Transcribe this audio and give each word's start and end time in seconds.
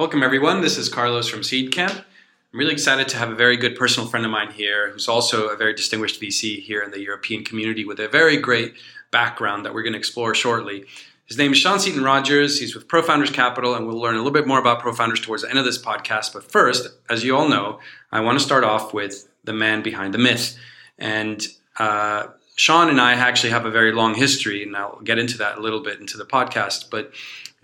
Welcome, 0.00 0.22
everyone. 0.22 0.62
This 0.62 0.78
is 0.78 0.88
Carlos 0.88 1.28
from 1.28 1.40
Seedcamp. 1.40 1.94
I'm 1.94 2.58
really 2.58 2.72
excited 2.72 3.06
to 3.08 3.18
have 3.18 3.28
a 3.28 3.34
very 3.34 3.58
good 3.58 3.76
personal 3.76 4.08
friend 4.08 4.24
of 4.24 4.32
mine 4.32 4.50
here 4.50 4.88
who's 4.88 5.08
also 5.08 5.48
a 5.48 5.56
very 5.58 5.74
distinguished 5.74 6.18
VC 6.18 6.58
here 6.62 6.80
in 6.80 6.90
the 6.90 7.02
European 7.02 7.44
community 7.44 7.84
with 7.84 8.00
a 8.00 8.08
very 8.08 8.38
great 8.38 8.76
background 9.10 9.66
that 9.66 9.74
we're 9.74 9.82
going 9.82 9.92
to 9.92 9.98
explore 9.98 10.34
shortly. 10.34 10.86
His 11.26 11.36
name 11.36 11.52
is 11.52 11.58
Sean 11.58 11.78
Seton 11.78 12.02
Rogers. 12.02 12.58
He's 12.60 12.74
with 12.74 12.88
ProFounders 12.88 13.30
Capital, 13.30 13.74
and 13.74 13.86
we'll 13.86 14.00
learn 14.00 14.14
a 14.14 14.16
little 14.16 14.32
bit 14.32 14.46
more 14.46 14.58
about 14.58 14.80
ProFounders 14.80 15.22
towards 15.22 15.42
the 15.42 15.50
end 15.50 15.58
of 15.58 15.66
this 15.66 15.76
podcast. 15.76 16.32
But 16.32 16.50
first, 16.50 16.88
as 17.10 17.22
you 17.22 17.36
all 17.36 17.50
know, 17.50 17.78
I 18.10 18.20
want 18.20 18.38
to 18.38 18.42
start 18.42 18.64
off 18.64 18.94
with 18.94 19.28
the 19.44 19.52
man 19.52 19.82
behind 19.82 20.14
the 20.14 20.18
myth. 20.18 20.56
And 20.98 21.46
uh, 21.78 22.28
Sean 22.56 22.88
and 22.88 23.02
I 23.02 23.12
actually 23.12 23.50
have 23.50 23.66
a 23.66 23.70
very 23.70 23.92
long 23.92 24.14
history, 24.14 24.62
and 24.62 24.74
I'll 24.74 25.02
get 25.02 25.18
into 25.18 25.36
that 25.36 25.58
a 25.58 25.60
little 25.60 25.80
bit 25.80 26.00
into 26.00 26.16
the 26.16 26.24
podcast. 26.24 26.88
But 26.90 27.12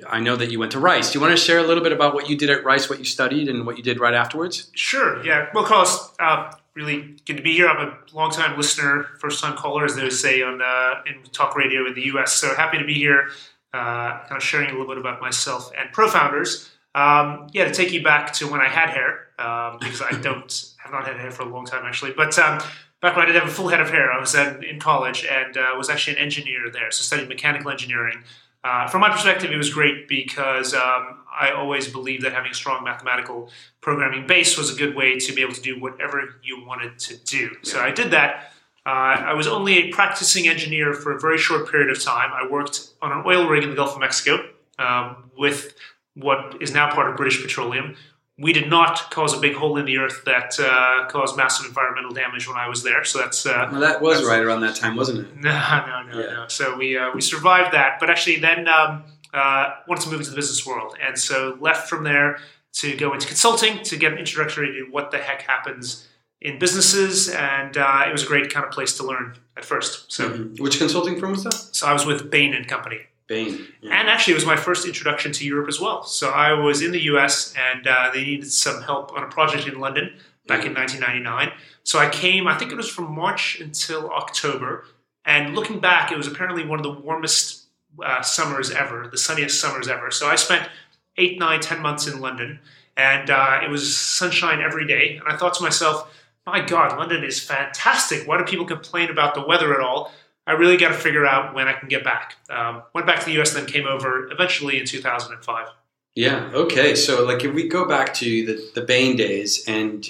I 0.06 0.20
know 0.20 0.36
that 0.36 0.50
you 0.50 0.58
went 0.58 0.72
to 0.72 0.80
Rice. 0.80 1.12
Do 1.12 1.18
you 1.18 1.22
want 1.22 1.36
to 1.36 1.42
share 1.42 1.58
a 1.58 1.62
little 1.62 1.82
bit 1.82 1.92
about 1.92 2.12
what 2.12 2.28
you 2.28 2.36
did 2.36 2.50
at 2.50 2.64
Rice, 2.64 2.90
what 2.90 2.98
you 2.98 3.04
studied, 3.04 3.48
and 3.48 3.64
what 3.64 3.78
you 3.78 3.82
did 3.82 3.98
right 3.98 4.12
afterwards? 4.12 4.70
Sure. 4.74 5.24
Yeah. 5.24 5.48
Well, 5.54 5.64
Carlos, 5.64 6.12
uh, 6.20 6.52
really 6.74 7.16
good 7.24 7.38
to 7.38 7.42
be 7.42 7.54
here. 7.54 7.66
I'm 7.66 7.88
a 7.88 7.98
long-time 8.12 8.58
listener, 8.58 9.06
first-time 9.18 9.56
caller, 9.56 9.86
as 9.86 9.96
they 9.96 10.02
would 10.02 10.12
say 10.12 10.42
on 10.42 10.60
uh, 10.60 11.02
in 11.06 11.22
talk 11.32 11.56
radio 11.56 11.86
in 11.86 11.94
the 11.94 12.06
U.S. 12.06 12.34
So 12.34 12.54
happy 12.54 12.76
to 12.78 12.84
be 12.84 12.94
here 12.94 13.30
uh, 13.76 14.20
kind 14.20 14.36
of 14.36 14.42
sharing 14.42 14.68
a 14.68 14.72
little 14.72 14.86
bit 14.86 14.98
about 14.98 15.20
myself 15.20 15.70
and 15.78 15.92
ProFounders. 15.94 16.68
Um, 16.94 17.48
yeah, 17.52 17.64
to 17.64 17.74
take 17.74 17.92
you 17.92 18.02
back 18.02 18.32
to 18.34 18.50
when 18.50 18.60
I 18.60 18.68
had 18.68 18.90
hair, 18.90 19.28
um, 19.38 19.78
because 19.78 20.00
I 20.00 20.12
don't 20.22 20.72
have 20.78 20.92
not 20.92 21.06
had 21.06 21.16
hair 21.16 21.30
for 21.30 21.42
a 21.42 21.48
long 21.48 21.66
time 21.66 21.84
actually. 21.84 22.12
But 22.12 22.38
um, 22.38 22.58
back 23.02 23.16
when 23.16 23.24
I 23.24 23.26
did 23.26 23.34
have 23.34 23.48
a 23.48 23.50
full 23.50 23.68
head 23.68 23.80
of 23.80 23.90
hair, 23.90 24.10
I 24.10 24.18
was 24.18 24.34
in, 24.34 24.64
in 24.64 24.80
college 24.80 25.24
and 25.24 25.56
uh, 25.56 25.74
was 25.76 25.90
actually 25.90 26.16
an 26.16 26.22
engineer 26.22 26.70
there, 26.72 26.90
so 26.90 27.02
studied 27.02 27.28
mechanical 27.28 27.70
engineering. 27.70 28.22
Uh, 28.66 28.88
from 28.88 29.00
my 29.00 29.08
perspective, 29.10 29.52
it 29.52 29.56
was 29.56 29.72
great 29.72 30.08
because 30.08 30.74
um, 30.74 31.18
I 31.32 31.52
always 31.52 31.86
believed 31.86 32.24
that 32.24 32.32
having 32.32 32.50
a 32.50 32.54
strong 32.54 32.82
mathematical 32.82 33.48
programming 33.80 34.26
base 34.26 34.58
was 34.58 34.74
a 34.74 34.76
good 34.76 34.96
way 34.96 35.20
to 35.20 35.32
be 35.32 35.40
able 35.40 35.54
to 35.54 35.60
do 35.60 35.78
whatever 35.78 36.34
you 36.42 36.66
wanted 36.66 36.98
to 36.98 37.16
do. 37.18 37.50
So 37.62 37.78
I 37.78 37.92
did 37.92 38.10
that. 38.10 38.50
Uh, 38.84 39.22
I 39.30 39.34
was 39.34 39.46
only 39.46 39.78
a 39.78 39.92
practicing 39.92 40.48
engineer 40.48 40.94
for 40.94 41.14
a 41.14 41.20
very 41.20 41.38
short 41.38 41.70
period 41.70 41.90
of 41.90 42.02
time. 42.02 42.30
I 42.32 42.50
worked 42.50 42.88
on 43.00 43.12
an 43.12 43.22
oil 43.24 43.46
rig 43.48 43.62
in 43.62 43.70
the 43.70 43.76
Gulf 43.76 43.94
of 43.94 44.00
Mexico 44.00 44.48
um, 44.80 45.30
with 45.38 45.76
what 46.14 46.60
is 46.60 46.72
now 46.74 46.92
part 46.92 47.08
of 47.08 47.16
British 47.16 47.40
Petroleum. 47.40 47.94
We 48.38 48.52
did 48.52 48.68
not 48.68 49.10
cause 49.10 49.32
a 49.32 49.40
big 49.40 49.54
hole 49.54 49.78
in 49.78 49.86
the 49.86 49.96
earth 49.96 50.24
that 50.26 50.60
uh, 50.60 51.08
caused 51.08 51.38
massive 51.38 51.64
environmental 51.66 52.12
damage 52.12 52.46
when 52.46 52.58
I 52.58 52.68
was 52.68 52.82
there. 52.82 53.02
So 53.02 53.18
that's 53.18 53.46
uh, 53.46 53.68
well, 53.72 53.80
that 53.80 54.02
was 54.02 54.24
right 54.26 54.42
around 54.42 54.60
that 54.60 54.76
time, 54.76 54.94
wasn't 54.94 55.20
it? 55.20 55.36
No, 55.36 55.50
no, 55.86 56.02
no, 56.02 56.20
yeah. 56.20 56.34
no. 56.34 56.44
So 56.48 56.76
we 56.76 56.98
uh, 56.98 57.12
we 57.14 57.22
survived 57.22 57.72
that, 57.72 57.98
but 57.98 58.10
actually 58.10 58.40
then 58.40 58.68
um, 58.68 59.04
uh, 59.32 59.76
wanted 59.88 60.02
to 60.02 60.10
move 60.10 60.20
into 60.20 60.30
the 60.30 60.36
business 60.36 60.66
world, 60.66 60.96
and 61.00 61.18
so 61.18 61.56
left 61.60 61.88
from 61.88 62.04
there 62.04 62.38
to 62.74 62.94
go 62.96 63.14
into 63.14 63.26
consulting 63.26 63.82
to 63.84 63.96
get 63.96 64.12
an 64.12 64.18
introductory 64.18 64.66
to 64.72 64.90
what 64.90 65.10
the 65.10 65.18
heck 65.18 65.42
happens 65.42 66.06
in 66.40 66.58
businesses, 66.58 67.30
and 67.30 67.76
uh, 67.76 68.04
it 68.06 68.12
was 68.12 68.22
a 68.22 68.26
great 68.26 68.52
kind 68.52 68.66
of 68.66 68.70
place 68.70 68.96
to 68.98 69.02
learn 69.02 69.36
at 69.56 69.64
first. 69.64 70.12
So, 70.12 70.28
mm-hmm. 70.28 70.62
which 70.62 70.78
consulting 70.78 71.18
firm 71.18 71.30
was 71.30 71.44
that? 71.44 71.54
So 71.54 71.86
I 71.86 71.92
was 71.92 72.04
with 72.04 72.30
Bain 72.30 72.54
and 72.54 72.68
Company. 72.68 73.00
Bain, 73.26 73.66
yeah. 73.80 73.98
and 73.98 74.08
actually, 74.08 74.32
it 74.32 74.36
was 74.36 74.46
my 74.46 74.56
first 74.56 74.86
introduction 74.86 75.32
to 75.32 75.44
Europe 75.44 75.68
as 75.68 75.80
well. 75.80 76.04
So 76.04 76.30
I 76.30 76.52
was 76.52 76.80
in 76.80 76.92
the 76.92 77.02
U.S. 77.04 77.54
and 77.56 77.86
uh, 77.86 78.10
they 78.12 78.22
needed 78.22 78.50
some 78.50 78.82
help 78.82 79.12
on 79.12 79.24
a 79.24 79.26
project 79.26 79.66
in 79.66 79.80
London 79.80 80.12
back 80.46 80.60
mm-hmm. 80.60 80.68
in 80.68 80.74
1999. 80.74 81.52
So 81.82 81.98
I 81.98 82.08
came. 82.08 82.46
I 82.46 82.56
think 82.56 82.70
it 82.70 82.76
was 82.76 82.88
from 82.88 83.12
March 83.12 83.60
until 83.60 84.10
October. 84.10 84.84
And 85.24 85.56
looking 85.56 85.80
back, 85.80 86.12
it 86.12 86.16
was 86.16 86.28
apparently 86.28 86.64
one 86.64 86.78
of 86.78 86.84
the 86.84 86.92
warmest 86.92 87.64
uh, 88.04 88.22
summers 88.22 88.70
ever, 88.70 89.08
the 89.10 89.18
sunniest 89.18 89.60
summers 89.60 89.88
ever. 89.88 90.12
So 90.12 90.28
I 90.28 90.36
spent 90.36 90.68
eight, 91.16 91.38
nine, 91.38 91.60
ten 91.60 91.80
months 91.80 92.06
in 92.06 92.20
London, 92.20 92.60
and 92.96 93.28
uh, 93.28 93.60
it 93.64 93.70
was 93.70 93.96
sunshine 93.96 94.60
every 94.60 94.86
day. 94.86 95.16
And 95.16 95.26
I 95.26 95.36
thought 95.36 95.54
to 95.54 95.62
myself 95.64 96.12
my 96.46 96.60
God, 96.60 96.96
London 96.96 97.24
is 97.24 97.40
fantastic. 97.40 98.26
Why 98.26 98.38
do 98.38 98.44
people 98.44 98.66
complain 98.66 99.10
about 99.10 99.34
the 99.34 99.44
weather 99.44 99.74
at 99.74 99.80
all? 99.80 100.12
I 100.46 100.52
really 100.52 100.76
got 100.76 100.88
to 100.88 100.94
figure 100.94 101.26
out 101.26 101.54
when 101.54 101.66
I 101.68 101.72
can 101.72 101.88
get 101.88 102.04
back. 102.04 102.36
Um, 102.48 102.82
went 102.94 103.06
back 103.06 103.20
to 103.20 103.26
the 103.26 103.40
US, 103.40 103.54
and 103.54 103.66
then 103.66 103.72
came 103.72 103.86
over 103.86 104.30
eventually 104.30 104.78
in 104.78 104.86
2005. 104.86 105.68
Yeah. 106.14 106.50
Okay. 106.54 106.94
So, 106.94 107.24
like, 107.24 107.44
if 107.44 107.52
we 107.52 107.68
go 107.68 107.86
back 107.86 108.14
to 108.14 108.46
the 108.46 108.70
the 108.74 108.82
Bain 108.82 109.16
days, 109.16 109.64
and 109.66 110.08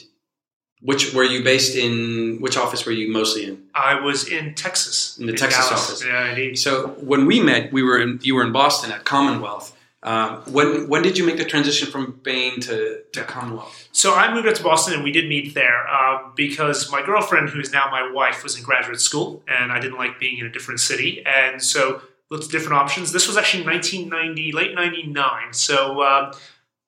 which 0.80 1.14
were 1.14 1.24
you 1.24 1.42
based 1.42 1.76
in? 1.76 2.38
Which 2.40 2.56
office 2.56 2.84
were 2.86 2.92
you 2.92 3.12
mostly 3.12 3.46
in? 3.46 3.62
I 3.74 3.98
was 4.00 4.28
in 4.28 4.54
Texas. 4.54 5.18
In 5.18 5.26
the 5.26 5.32
in 5.32 5.38
Texas 5.38 5.68
Dallas. 5.68 5.90
office. 5.90 6.04
Yeah, 6.04 6.30
indeed. 6.30 6.58
So 6.58 6.88
when 7.00 7.26
we 7.26 7.40
met, 7.40 7.72
we 7.72 7.82
were 7.82 7.98
in. 7.98 8.20
You 8.22 8.34
were 8.34 8.44
in 8.44 8.52
Boston 8.52 8.92
at 8.92 9.04
Commonwealth. 9.04 9.76
Um, 10.02 10.42
when 10.52 10.88
when 10.88 11.02
did 11.02 11.18
you 11.18 11.26
make 11.26 11.36
the 11.36 11.44
transition 11.44 11.90
from 11.90 12.20
Bain 12.22 12.60
to, 12.60 13.02
to 13.12 13.24
Commonwealth? 13.24 13.88
So 13.92 14.14
I 14.14 14.32
moved 14.32 14.46
up 14.46 14.54
to 14.54 14.62
Boston 14.62 14.94
and 14.94 15.02
we 15.02 15.10
did 15.10 15.28
meet 15.28 15.54
there 15.54 15.88
uh, 15.88 16.28
because 16.36 16.90
my 16.92 17.04
girlfriend, 17.04 17.48
who 17.48 17.60
is 17.60 17.72
now 17.72 17.88
my 17.90 18.10
wife, 18.10 18.42
was 18.42 18.56
in 18.56 18.62
graduate 18.62 19.00
school 19.00 19.42
and 19.48 19.72
I 19.72 19.80
didn't 19.80 19.96
like 19.96 20.20
being 20.20 20.38
in 20.38 20.46
a 20.46 20.50
different 20.50 20.80
city. 20.80 21.24
And 21.26 21.62
so 21.62 22.02
looked 22.30 22.44
at 22.44 22.50
different 22.50 22.74
options. 22.74 23.12
This 23.12 23.26
was 23.26 23.36
actually 23.36 23.64
1990, 23.64 24.52
late 24.52 24.74
99. 24.74 25.52
So 25.52 26.00
uh, 26.02 26.32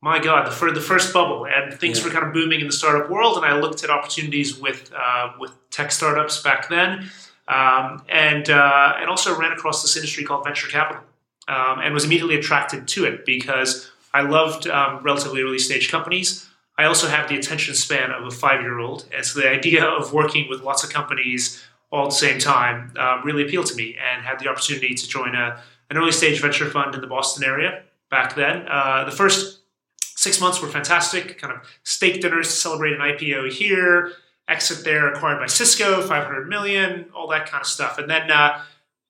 my 0.01 0.19
God, 0.19 0.47
the, 0.47 0.51
for 0.51 0.71
the 0.71 0.81
first 0.81 1.13
bubble 1.13 1.47
and 1.47 1.73
things 1.75 1.99
yeah. 1.99 2.05
were 2.05 2.11
kind 2.11 2.27
of 2.27 2.33
booming 2.33 2.61
in 2.61 2.67
the 2.67 2.73
startup 2.73 3.11
world. 3.11 3.37
And 3.37 3.47
I 3.47 3.59
looked 3.59 3.83
at 3.83 3.91
opportunities 3.91 4.59
with, 4.59 4.93
uh, 4.97 5.33
with 5.41 5.53
tech 5.71 5.93
startups 5.93 6.43
back 6.43 6.69
then. 6.69 7.11
Um, 7.49 8.05
and, 8.11 8.51
uh, 8.51 8.97
and 8.99 9.09
also 9.09 9.37
ran 9.37 9.53
across 9.53 9.81
this 9.81 9.97
industry 9.97 10.23
called 10.25 10.45
venture 10.45 10.69
capital 10.69 11.03
um, 11.49 11.81
and 11.81 11.93
was 11.95 12.05
immediately 12.05 12.37
attracted 12.37 12.87
to 12.89 13.05
it 13.05 13.25
because 13.25 13.91
I 14.15 14.23
loved 14.23 14.67
um, 14.69 15.03
relatively 15.03 15.43
early 15.43 15.59
stage 15.59 15.91
companies. 15.91 16.49
I 16.77 16.85
also 16.85 17.09
have 17.09 17.29
the 17.29 17.37
attention 17.37 17.75
span 17.75 18.13
of 18.13 18.25
a 18.25 18.31
five 18.31 18.61
year 18.61 18.79
old. 18.79 19.07
And 19.15 19.25
so 19.25 19.41
the 19.41 19.51
idea 19.51 19.85
of 19.85 20.13
working 20.13 20.49
with 20.49 20.63
lots 20.63 20.85
of 20.85 20.91
companies 20.91 21.63
all 21.91 22.05
at 22.05 22.11
the 22.11 22.17
same 22.17 22.39
time 22.39 22.93
um, 22.99 23.23
really 23.25 23.43
appealed 23.43 23.67
to 23.67 23.75
me 23.75 23.97
and 23.97 24.25
had 24.25 24.39
the 24.39 24.49
opportunity 24.49 24.95
to 24.95 25.09
join 25.09 25.35
a, 25.35 25.61
an 25.91 25.97
early 25.97 26.13
stage 26.13 26.41
venture 26.41 26.71
fund 26.71 26.95
in 26.95 27.01
the 27.01 27.07
Boston 27.07 27.45
area 27.45 27.83
back 28.11 28.35
then. 28.35 28.67
Uh, 28.69 29.05
the 29.05 29.11
first 29.11 29.61
six 30.01 30.41
months 30.41 30.61
were 30.61 30.69
fantastic, 30.69 31.39
kind 31.39 31.53
of 31.53 31.61
steak 31.85 32.21
dinners 32.21 32.49
to 32.49 32.53
celebrate 32.55 32.93
an 32.93 33.01
IPO 33.01 33.51
here, 33.53 34.13
exit 34.49 34.85
there, 34.85 35.13
acquired 35.13 35.39
by 35.39 35.47
Cisco, 35.47 36.03
500 36.03 36.49
million, 36.49 37.07
all 37.15 37.29
that 37.29 37.49
kind 37.49 37.61
of 37.61 37.67
stuff. 37.67 37.99
And 37.99 38.11
then 38.11 38.31
uh, 38.31 38.63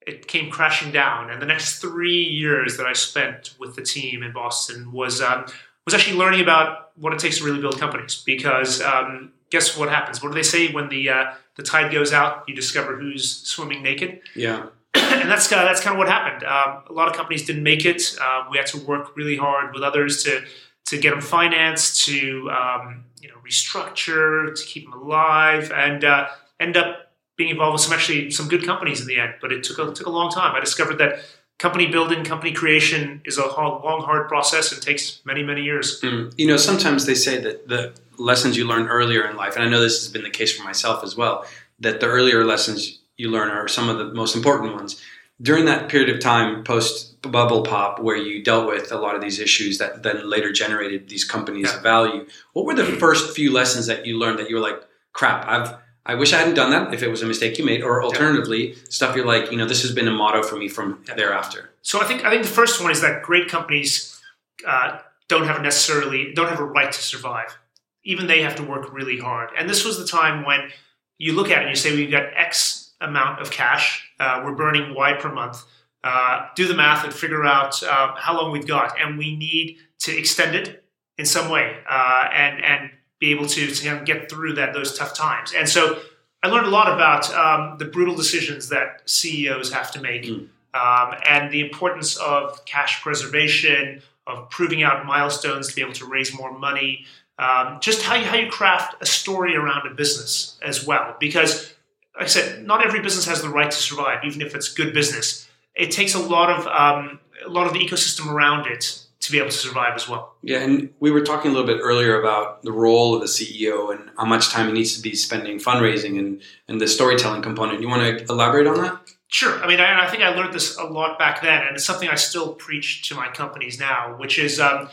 it 0.06 0.26
came 0.26 0.50
crashing 0.50 0.90
down. 0.90 1.30
And 1.30 1.40
the 1.40 1.46
next 1.46 1.80
three 1.80 2.22
years 2.22 2.76
that 2.76 2.86
I 2.86 2.92
spent 2.92 3.54
with 3.58 3.76
the 3.76 3.82
team 3.82 4.22
in 4.22 4.32
Boston 4.32 4.92
was 4.92 5.20
um, 5.20 5.46
was 5.84 5.94
actually 5.94 6.16
learning 6.16 6.40
about 6.40 6.90
what 6.96 7.12
it 7.12 7.18
takes 7.18 7.38
to 7.38 7.44
really 7.44 7.60
build 7.60 7.78
companies. 7.78 8.22
Because 8.24 8.80
um, 8.80 9.32
guess 9.50 9.76
what 9.76 9.88
happens? 9.88 10.22
What 10.22 10.30
do 10.30 10.34
they 10.34 10.42
say 10.42 10.72
when 10.72 10.88
the 10.88 11.08
uh, 11.10 11.24
the 11.56 11.62
tide 11.62 11.92
goes 11.92 12.12
out? 12.12 12.44
You 12.48 12.54
discover 12.54 12.96
who's 12.96 13.30
swimming 13.30 13.82
naked. 13.82 14.20
Yeah. 14.34 14.66
and 14.94 15.30
that's 15.30 15.50
uh, 15.52 15.64
that's 15.64 15.80
kind 15.80 15.94
of 15.94 15.98
what 15.98 16.08
happened. 16.08 16.44
Um, 16.44 16.82
a 16.88 16.92
lot 16.92 17.08
of 17.08 17.14
companies 17.14 17.44
didn't 17.44 17.62
make 17.62 17.84
it. 17.84 18.16
Uh, 18.20 18.44
we 18.50 18.56
had 18.56 18.66
to 18.68 18.78
work 18.78 19.16
really 19.16 19.36
hard 19.36 19.74
with 19.74 19.82
others 19.82 20.22
to 20.24 20.44
to 20.86 20.98
get 20.98 21.10
them 21.10 21.20
financed, 21.20 22.06
to 22.06 22.50
um, 22.50 23.04
you 23.20 23.28
know 23.28 23.34
restructure, 23.46 24.54
to 24.54 24.64
keep 24.64 24.84
them 24.84 24.98
alive, 24.98 25.70
and 25.72 26.04
uh, 26.04 26.28
end 26.58 26.76
up 26.76 27.07
being 27.38 27.50
involved 27.50 27.74
with 27.74 27.80
some 27.80 27.94
actually 27.94 28.30
some 28.30 28.48
good 28.48 28.66
companies 28.66 29.00
in 29.00 29.06
the 29.06 29.18
end, 29.18 29.34
but 29.40 29.50
it 29.52 29.62
took 29.62 29.78
a, 29.78 29.94
took 29.94 30.06
a 30.06 30.10
long 30.10 30.30
time. 30.30 30.54
I 30.54 30.60
discovered 30.60 30.98
that 30.98 31.20
company 31.58 31.86
building, 31.86 32.24
company 32.24 32.52
creation 32.52 33.22
is 33.24 33.38
a 33.38 33.46
long, 33.46 34.02
hard 34.02 34.28
process 34.28 34.72
and 34.72 34.82
takes 34.82 35.20
many, 35.24 35.42
many 35.42 35.62
years. 35.62 36.00
Mm. 36.02 36.34
You 36.36 36.46
know, 36.46 36.56
sometimes 36.56 37.06
they 37.06 37.14
say 37.14 37.40
that 37.40 37.68
the 37.68 37.94
lessons 38.18 38.56
you 38.56 38.66
learn 38.66 38.88
earlier 38.88 39.28
in 39.28 39.36
life, 39.36 39.54
and 39.56 39.64
I 39.64 39.68
know 39.68 39.80
this 39.80 40.02
has 40.04 40.12
been 40.12 40.24
the 40.24 40.30
case 40.30 40.56
for 40.56 40.64
myself 40.64 41.02
as 41.02 41.16
well, 41.16 41.44
that 41.80 42.00
the 42.00 42.06
earlier 42.06 42.44
lessons 42.44 43.00
you 43.16 43.30
learn 43.30 43.50
are 43.50 43.66
some 43.66 43.88
of 43.88 43.98
the 43.98 44.12
most 44.12 44.36
important 44.36 44.74
ones. 44.74 45.02
During 45.40 45.66
that 45.66 45.88
period 45.88 46.10
of 46.10 46.20
time, 46.20 46.64
post 46.64 47.20
bubble 47.22 47.62
pop, 47.62 48.00
where 48.00 48.16
you 48.16 48.42
dealt 48.42 48.66
with 48.66 48.90
a 48.90 48.96
lot 48.96 49.14
of 49.14 49.20
these 49.20 49.38
issues 49.38 49.78
that 49.78 50.02
then 50.02 50.28
later 50.28 50.52
generated 50.52 51.08
these 51.08 51.24
companies' 51.24 51.72
yeah. 51.72 51.80
value, 51.80 52.26
what 52.52 52.66
were 52.66 52.74
the 52.74 52.84
first 52.84 53.34
few 53.34 53.52
lessons 53.52 53.86
that 53.86 54.06
you 54.06 54.18
learned 54.18 54.38
that 54.40 54.48
you 54.48 54.56
were 54.56 54.62
like, 54.62 54.80
crap, 55.12 55.46
I've 55.46 55.76
I 56.06 56.14
wish 56.14 56.32
I 56.32 56.38
hadn't 56.38 56.54
done 56.54 56.70
that 56.70 56.94
if 56.94 57.02
it 57.02 57.08
was 57.08 57.22
a 57.22 57.26
mistake 57.26 57.58
you 57.58 57.64
made, 57.64 57.82
or 57.82 58.02
alternatively, 58.02 58.76
stuff 58.88 59.14
you're 59.14 59.26
like, 59.26 59.50
you 59.50 59.58
know, 59.58 59.66
this 59.66 59.82
has 59.82 59.92
been 59.92 60.08
a 60.08 60.10
motto 60.10 60.42
for 60.42 60.56
me 60.56 60.68
from 60.68 61.04
thereafter. 61.16 61.70
So 61.82 62.00
I 62.00 62.04
think 62.04 62.24
I 62.24 62.30
think 62.30 62.42
the 62.42 62.48
first 62.48 62.82
one 62.82 62.90
is 62.90 63.00
that 63.02 63.22
great 63.22 63.48
companies 63.48 64.20
uh, 64.66 64.98
don't 65.28 65.46
have 65.46 65.60
necessarily 65.62 66.32
don't 66.32 66.48
have 66.48 66.60
a 66.60 66.64
right 66.64 66.90
to 66.90 67.02
survive. 67.02 67.58
Even 68.04 68.26
they 68.26 68.42
have 68.42 68.56
to 68.56 68.62
work 68.62 68.92
really 68.92 69.18
hard. 69.18 69.50
And 69.56 69.68
this 69.68 69.84
was 69.84 69.98
the 69.98 70.06
time 70.06 70.44
when 70.44 70.70
you 71.18 71.34
look 71.34 71.50
at 71.50 71.58
it 71.58 71.62
and 71.62 71.70
you 71.70 71.76
say 71.76 71.94
we've 71.94 72.10
got 72.10 72.24
X 72.34 72.92
amount 73.00 73.40
of 73.40 73.50
cash, 73.50 74.10
uh, 74.18 74.42
we're 74.44 74.54
burning 74.54 74.94
Y 74.94 75.12
per 75.14 75.32
month. 75.32 75.62
Uh, 76.02 76.46
do 76.54 76.66
the 76.66 76.74
math 76.74 77.04
and 77.04 77.12
figure 77.12 77.44
out 77.44 77.82
uh, 77.82 78.14
how 78.16 78.34
long 78.34 78.52
we've 78.52 78.66
got, 78.66 78.98
and 79.00 79.18
we 79.18 79.36
need 79.36 79.76
to 79.98 80.16
extend 80.16 80.54
it 80.54 80.84
in 81.18 81.26
some 81.26 81.50
way. 81.50 81.76
Uh, 81.88 82.28
and 82.32 82.64
and 82.64 82.90
be 83.20 83.30
able 83.30 83.46
to, 83.46 83.66
to 83.66 83.84
kind 83.84 83.98
of 83.98 84.04
get 84.04 84.30
through 84.30 84.54
that 84.54 84.72
those 84.72 84.96
tough 84.96 85.14
times. 85.14 85.52
And 85.52 85.68
so 85.68 86.00
I 86.42 86.48
learned 86.48 86.66
a 86.66 86.70
lot 86.70 86.92
about 86.92 87.32
um, 87.34 87.78
the 87.78 87.84
brutal 87.84 88.14
decisions 88.14 88.68
that 88.68 89.02
CEOs 89.06 89.72
have 89.72 89.90
to 89.92 90.00
make, 90.00 90.24
mm. 90.24 90.48
um, 90.74 91.14
and 91.28 91.50
the 91.50 91.60
importance 91.60 92.16
of 92.16 92.64
cash 92.64 93.02
preservation, 93.02 94.02
of 94.26 94.48
proving 94.50 94.82
out 94.82 95.04
milestones 95.06 95.68
to 95.68 95.74
be 95.74 95.80
able 95.80 95.94
to 95.94 96.06
raise 96.06 96.32
more 96.34 96.56
money. 96.56 97.06
Um, 97.38 97.78
just 97.80 98.02
how 98.02 98.14
you, 98.14 98.24
how 98.24 98.36
you 98.36 98.50
craft 98.50 98.96
a 99.00 99.06
story 99.06 99.56
around 99.56 99.86
a 99.86 99.94
business 99.94 100.58
as 100.62 100.86
well. 100.86 101.16
Because, 101.18 101.74
like 102.16 102.24
I 102.24 102.28
said, 102.28 102.66
not 102.66 102.84
every 102.84 103.00
business 103.00 103.26
has 103.26 103.42
the 103.42 103.48
right 103.48 103.70
to 103.70 103.76
survive, 103.76 104.24
even 104.24 104.42
if 104.42 104.54
it's 104.54 104.72
good 104.72 104.92
business. 104.92 105.48
It 105.74 105.92
takes 105.92 106.14
a 106.14 106.18
lot 106.18 106.50
of 106.50 106.66
um, 106.66 107.20
a 107.44 107.48
lot 107.48 107.66
of 107.66 107.72
the 107.72 107.78
ecosystem 107.78 108.26
around 108.26 108.66
it 108.66 109.02
to 109.20 109.32
be 109.32 109.38
able 109.38 109.50
to 109.50 109.56
survive 109.56 109.94
as 109.94 110.08
well. 110.08 110.36
Yeah, 110.42 110.60
and 110.60 110.90
we 111.00 111.10
were 111.10 111.22
talking 111.22 111.50
a 111.50 111.54
little 111.54 111.66
bit 111.66 111.80
earlier 111.82 112.20
about 112.20 112.62
the 112.62 112.72
role 112.72 113.14
of 113.14 113.20
the 113.20 113.26
CEO 113.26 113.92
and 113.92 114.10
how 114.16 114.24
much 114.24 114.50
time 114.50 114.68
he 114.68 114.72
needs 114.72 114.96
to 114.96 115.02
be 115.02 115.14
spending 115.14 115.58
fundraising 115.58 116.18
and, 116.18 116.40
and 116.68 116.80
the 116.80 116.86
storytelling 116.86 117.42
component. 117.42 117.80
You 117.80 117.88
want 117.88 118.18
to 118.18 118.24
elaborate 118.32 118.66
on 118.66 118.80
that? 118.82 119.00
Sure. 119.26 119.62
I 119.62 119.66
mean, 119.66 119.80
I, 119.80 120.06
I 120.06 120.08
think 120.08 120.22
I 120.22 120.30
learned 120.30 120.54
this 120.54 120.78
a 120.78 120.84
lot 120.84 121.18
back 121.18 121.42
then, 121.42 121.66
and 121.66 121.76
it's 121.76 121.84
something 121.84 122.08
I 122.08 122.14
still 122.14 122.54
preach 122.54 123.08
to 123.08 123.14
my 123.14 123.28
companies 123.28 123.78
now, 123.78 124.16
which 124.16 124.38
is 124.38 124.60
um, 124.60 124.88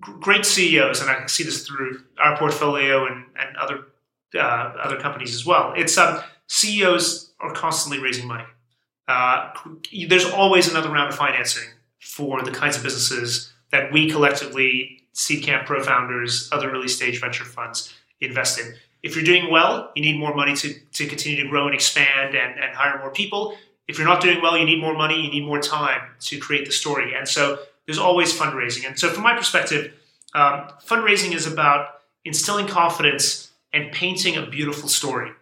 great 0.00 0.44
CEOs, 0.44 1.00
and 1.00 1.10
I 1.10 1.26
see 1.26 1.44
this 1.44 1.66
through 1.66 2.02
our 2.18 2.36
portfolio 2.36 3.06
and, 3.06 3.24
and 3.38 3.56
other 3.56 3.86
uh, 4.34 4.72
other 4.82 4.98
companies 4.98 5.32
as 5.32 5.46
well. 5.46 5.72
It's 5.76 5.96
um, 5.96 6.20
CEOs 6.48 7.32
are 7.38 7.52
constantly 7.52 8.02
raising 8.02 8.26
money. 8.26 8.44
Uh, 9.06 9.52
there's 10.08 10.28
always 10.28 10.68
another 10.68 10.90
round 10.90 11.10
of 11.10 11.16
financing 11.16 11.68
for 12.04 12.42
the 12.42 12.50
kinds 12.50 12.76
of 12.76 12.82
businesses 12.82 13.52
that 13.72 13.90
we 13.90 14.10
collectively, 14.10 15.02
Seedcamp 15.14 15.66
ProFounders, 15.66 16.52
other 16.52 16.70
early 16.70 16.86
stage 16.86 17.20
venture 17.20 17.44
funds, 17.44 17.92
invest 18.20 18.60
in. 18.60 18.74
If 19.02 19.16
you're 19.16 19.24
doing 19.24 19.50
well, 19.50 19.90
you 19.96 20.02
need 20.02 20.18
more 20.18 20.34
money 20.34 20.54
to, 20.56 20.74
to 20.92 21.06
continue 21.06 21.42
to 21.42 21.48
grow 21.48 21.66
and 21.66 21.74
expand 21.74 22.34
and, 22.34 22.60
and 22.60 22.74
hire 22.76 22.98
more 22.98 23.10
people. 23.10 23.56
If 23.88 23.98
you're 23.98 24.06
not 24.06 24.20
doing 24.20 24.40
well, 24.40 24.56
you 24.56 24.64
need 24.64 24.80
more 24.80 24.94
money, 24.94 25.20
you 25.20 25.30
need 25.30 25.44
more 25.44 25.60
time 25.60 26.02
to 26.20 26.38
create 26.38 26.66
the 26.66 26.72
story. 26.72 27.14
And 27.14 27.26
so 27.26 27.58
there's 27.86 27.98
always 27.98 28.38
fundraising. 28.38 28.86
And 28.86 28.98
so, 28.98 29.10
from 29.10 29.22
my 29.24 29.34
perspective, 29.34 29.92
um, 30.34 30.68
fundraising 30.86 31.34
is 31.34 31.46
about 31.46 32.00
instilling 32.24 32.66
confidence 32.66 33.50
and 33.72 33.92
painting 33.92 34.36
a 34.36 34.46
beautiful 34.46 34.88
story 34.88 35.32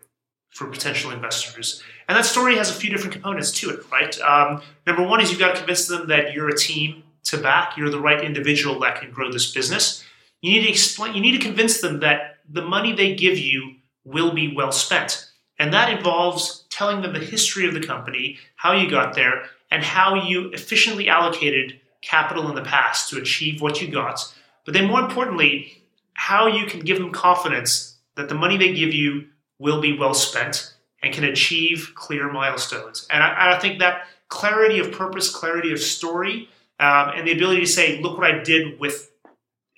for 0.50 0.66
potential 0.66 1.10
investors. 1.10 1.82
And 2.12 2.18
that 2.18 2.26
story 2.26 2.56
has 2.56 2.68
a 2.68 2.74
few 2.74 2.90
different 2.90 3.14
components 3.14 3.50
to 3.52 3.70
it, 3.70 3.90
right? 3.90 4.20
Um, 4.20 4.60
number 4.86 5.02
one 5.02 5.22
is 5.22 5.30
you've 5.30 5.40
got 5.40 5.52
to 5.52 5.56
convince 5.56 5.86
them 5.86 6.08
that 6.08 6.34
you're 6.34 6.50
a 6.50 6.54
team 6.54 7.04
to 7.24 7.38
back, 7.38 7.74
you're 7.78 7.88
the 7.88 7.98
right 7.98 8.22
individual 8.22 8.78
that 8.80 9.00
can 9.00 9.10
grow 9.10 9.32
this 9.32 9.50
business. 9.50 10.04
You 10.42 10.52
need 10.52 10.64
to 10.64 10.68
explain, 10.68 11.14
you 11.14 11.22
need 11.22 11.40
to 11.40 11.42
convince 11.42 11.80
them 11.80 12.00
that 12.00 12.40
the 12.46 12.60
money 12.60 12.92
they 12.92 13.14
give 13.14 13.38
you 13.38 13.76
will 14.04 14.34
be 14.34 14.54
well 14.54 14.72
spent. 14.72 15.26
And 15.58 15.72
that 15.72 15.90
involves 15.90 16.66
telling 16.68 17.00
them 17.00 17.14
the 17.14 17.18
history 17.18 17.66
of 17.66 17.72
the 17.72 17.80
company, 17.80 18.36
how 18.56 18.74
you 18.74 18.90
got 18.90 19.14
there, 19.14 19.44
and 19.70 19.82
how 19.82 20.14
you 20.14 20.50
efficiently 20.50 21.08
allocated 21.08 21.80
capital 22.02 22.46
in 22.50 22.54
the 22.54 22.60
past 22.60 23.08
to 23.08 23.16
achieve 23.16 23.62
what 23.62 23.80
you 23.80 23.90
got. 23.90 24.20
But 24.66 24.74
then, 24.74 24.86
more 24.86 25.00
importantly, 25.00 25.82
how 26.12 26.46
you 26.46 26.66
can 26.66 26.80
give 26.80 26.98
them 26.98 27.10
confidence 27.10 27.96
that 28.16 28.28
the 28.28 28.34
money 28.34 28.58
they 28.58 28.74
give 28.74 28.92
you 28.92 29.28
will 29.58 29.80
be 29.80 29.96
well 29.96 30.12
spent 30.12 30.74
and 31.02 31.12
can 31.12 31.24
achieve 31.24 31.92
clear 31.94 32.30
milestones. 32.30 33.06
And 33.10 33.22
I, 33.22 33.54
I 33.54 33.58
think 33.58 33.78
that 33.80 34.06
clarity 34.28 34.78
of 34.78 34.92
purpose, 34.92 35.28
clarity 35.28 35.72
of 35.72 35.80
story, 35.80 36.48
um, 36.80 37.10
and 37.14 37.26
the 37.26 37.32
ability 37.32 37.60
to 37.60 37.66
say, 37.66 38.00
look 38.00 38.18
what 38.18 38.30
I 38.30 38.42
did 38.42 38.78
with 38.80 39.10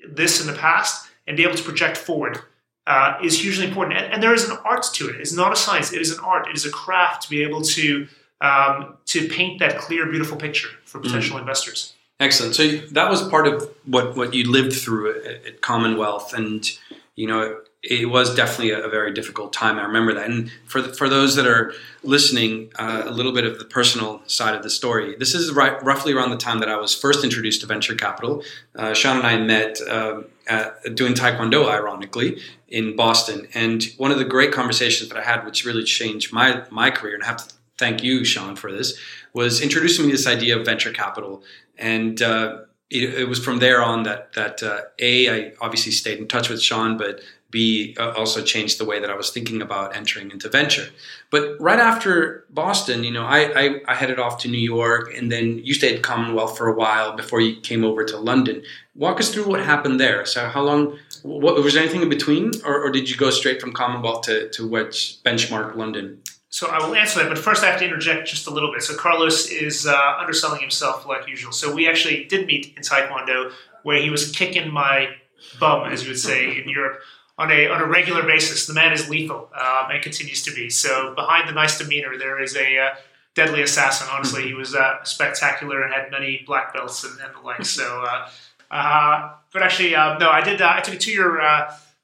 this 0.09 0.41
in 0.41 0.47
the 0.47 0.53
past, 0.59 1.09
and 1.26 1.37
be 1.37 1.43
able 1.43 1.56
to 1.56 1.62
project 1.62 1.97
forward 1.97 2.41
uh, 2.87 3.19
is 3.23 3.41
hugely 3.41 3.67
important. 3.67 3.99
And, 3.99 4.12
and, 4.12 4.23
there 4.23 4.35
is 4.35 4.49
an 4.49 4.59
art 4.65 4.85
to 4.94 5.09
it. 5.09 5.17
It's 5.17 5.32
not 5.32 5.53
a 5.53 5.56
science. 5.56 5.93
It 5.93 6.03
is 6.03 6.17
an 6.17 6.23
art. 6.23 6.49
It 6.49 6.56
is 6.56 6.67
a 6.67 6.71
craft 6.71 7.23
to 7.23 7.31
be 7.31 7.43
able 7.43 7.62
to 7.62 8.06
um, 8.41 8.99
to 9.06 9.26
paint 9.29 9.59
that 9.61 9.79
clear, 9.79 10.06
beautiful 10.06 10.37
picture 10.37 10.69
for 10.85 10.99
mm. 10.99 11.05
potential 11.05 11.37
mm. 11.37 11.41
investors. 11.41 11.94
Excellent. 12.21 12.55
So 12.55 12.69
that 12.93 13.11
was 13.11 13.26
part 13.29 13.47
of 13.47 13.71
what 13.87 14.17
what 14.17 14.35
you 14.35 14.50
lived 14.50 14.75
through 14.75 15.21
at, 15.25 15.47
at 15.47 15.61
Commonwealth, 15.62 16.35
and 16.35 16.71
you 17.17 17.26
know 17.26 17.61
it 17.85 18.09
was 18.09 18.35
definitely 18.35 18.71
a, 18.71 18.89
very 18.89 19.13
difficult 19.13 19.53
time. 19.53 19.79
I 19.79 19.83
remember 19.83 20.15
that. 20.15 20.31
And 20.31 20.51
for 20.67 20.81
the, 20.81 20.95
for 20.95 21.09
those 21.09 21.37
that 21.37 21.47
are 21.47 21.75
listening, 22.03 22.73
uh, 22.79 23.03
a 23.05 23.11
little 23.11 23.33
bit 23.33 23.45
of 23.45 23.59
the 23.59 23.67
personal 23.67 24.23
side 24.27 24.55
of 24.55 24.63
the 24.63 24.71
story. 24.71 25.15
This 25.17 25.35
is 25.35 25.53
right, 25.53 25.83
roughly 25.83 26.15
around 26.15 26.31
the 26.31 26.39
time 26.39 26.61
that 26.61 26.69
I 26.69 26.77
was 26.77 26.95
first 26.95 27.25
introduced 27.25 27.61
to 27.61 27.67
venture 27.67 27.95
capital. 27.95 28.43
Uh, 28.75 28.95
Sean 28.95 29.19
and 29.19 29.27
I 29.27 29.37
met 29.37 29.81
uh, 29.83 30.23
at, 30.47 30.95
doing 30.95 31.13
Taekwondo, 31.13 31.69
ironically, 31.69 32.41
in 32.69 32.97
Boston. 32.97 33.49
And 33.53 33.85
one 33.99 34.11
of 34.11 34.19
the 34.19 34.25
great 34.25 34.53
conversations 34.53 35.11
that 35.11 35.19
I 35.19 35.23
had, 35.23 35.45
which 35.45 35.67
really 35.67 35.85
changed 35.85 36.33
my 36.33 36.65
my 36.71 36.91
career, 36.91 37.15
and 37.15 37.23
I 37.23 37.27
have 37.27 37.47
to 37.49 37.55
thank 37.77 38.03
you, 38.03 38.25
Sean, 38.25 38.57
for 38.57 38.73
this, 38.73 38.99
was 39.35 39.61
introducing 39.61 40.07
me 40.07 40.13
to 40.13 40.17
this 40.17 40.27
idea 40.27 40.59
of 40.59 40.65
venture 40.65 40.93
capital. 40.93 41.43
And 41.77 42.23
uh, 42.23 42.63
it, 42.91 43.15
it, 43.15 43.29
was 43.29 43.45
from 43.45 43.59
there 43.59 43.83
on 43.83 44.05
that 44.05 44.33
that 44.35 44.63
uh, 44.63 44.83
a 44.99 45.29
I 45.29 45.53
obviously 45.61 45.93
stayed 45.93 46.19
in 46.19 46.29
touch 46.29 46.49
with 46.49 46.63
Sean, 46.63 46.97
but 46.97 47.21
B 47.55 47.95
uh, 47.99 48.11
also 48.21 48.43
changed 48.43 48.79
the 48.79 48.85
way 48.85 48.99
that 48.99 49.09
I 49.09 49.15
was 49.15 49.31
thinking 49.31 49.62
about 49.62 49.97
entering 49.97 50.33
into 50.33 50.49
venture. 50.49 50.89
But 51.31 51.56
right 51.61 51.79
after 51.79 52.45
Boston, 52.51 53.05
you 53.05 53.12
know, 53.12 53.25
I, 53.25 53.41
I, 53.62 53.65
I 53.87 53.95
headed 53.95 54.19
off 54.19 54.39
to 54.43 54.49
New 54.49 54.65
York, 54.77 55.15
and 55.17 55.31
then 55.31 55.61
you 55.67 55.73
stayed 55.73 55.95
at 55.95 56.03
Commonwealth 56.03 56.59
for 56.59 56.67
a 56.67 56.75
while 56.75 57.15
before 57.17 57.41
you 57.41 57.61
came 57.61 57.85
over 57.85 58.05
to 58.05 58.17
London. 58.19 58.62
Walk 58.97 59.21
us 59.21 59.33
through 59.33 59.47
what 59.47 59.61
happened 59.61 60.01
there. 60.01 60.27
So, 60.27 60.49
how 60.49 60.62
long? 60.62 60.99
What 61.23 61.55
was 61.62 61.73
there 61.73 61.83
anything 61.83 62.03
in 62.03 62.11
between, 62.11 62.51
or, 62.67 62.83
or 62.85 62.91
did 62.91 63.09
you 63.09 63.17
go 63.17 63.31
straight 63.31 63.61
from 63.61 63.73
Commonwealth 63.73 64.23
to 64.27 64.50
to 64.50 64.67
which 64.75 65.19
benchmark 65.25 65.77
London? 65.77 66.21
So 66.50 66.69
I 66.69 66.79
will 66.85 66.95
answer 66.95 67.21
that, 67.21 67.29
but 67.29 67.39
first 67.39 67.65
I 67.65 67.71
have 67.71 67.81
to 67.81 67.85
interject 67.85 68.29
just 68.29 68.47
a 68.47 68.50
little 68.50 68.71
bit. 68.73 68.83
So 68.83 68.95
Carlos 68.95 69.49
is 69.49 69.87
uh, 69.87 70.17
underselling 70.21 70.61
himself 70.61 71.05
like 71.05 71.27
usual. 71.27 71.50
So 71.50 71.75
we 71.75 71.89
actually 71.89 72.27
did 72.27 72.47
meet 72.47 72.75
in 72.77 72.83
Taekwondo, 72.83 73.50
where 73.83 74.00
he 74.00 74.09
was 74.09 74.31
kicking 74.31 74.73
my 74.73 75.17
bum, 75.59 75.93
as 75.93 76.03
you 76.03 76.11
would 76.11 76.19
say 76.19 76.62
in 76.62 76.69
Europe, 76.69 77.00
on 77.39 77.51
a 77.51 77.69
on 77.69 77.81
a 77.81 77.87
regular 77.87 78.23
basis. 78.23 78.67
The 78.67 78.75
man 78.75 78.93
is 78.93 79.09
lethal 79.09 79.51
um, 79.55 79.91
and 79.91 80.03
continues 80.03 80.43
to 80.45 80.53
be. 80.53 80.71
So 80.71 81.15
behind 81.15 81.49
the 81.49 81.53
nice 81.53 81.79
demeanor, 81.79 82.17
there 82.17 82.41
is 82.41 82.57
a 82.57 82.79
uh, 82.79 82.95
deadly 83.35 83.63
assassin. 83.63 84.09
Honestly, 84.11 84.47
he 84.47 84.55
was 84.55 84.75
uh, 84.75 85.03
spectacular 85.05 85.83
and 85.83 85.93
had 85.93 86.11
many 86.11 86.43
black 86.47 86.73
belts 86.73 87.05
and, 87.05 87.19
and 87.21 87.35
the 87.35 87.41
like. 87.41 87.65
So, 87.65 88.05
uh, 88.07 88.29
uh 88.71 89.33
but 89.53 89.63
actually, 89.63 89.95
uh, 89.95 90.19
no, 90.19 90.31
I 90.31 90.43
did. 90.43 90.61
Uh, 90.61 90.73
I 90.75 90.81
took 90.81 90.95
a 90.95 90.99
two 90.99 91.13
year 91.13 91.41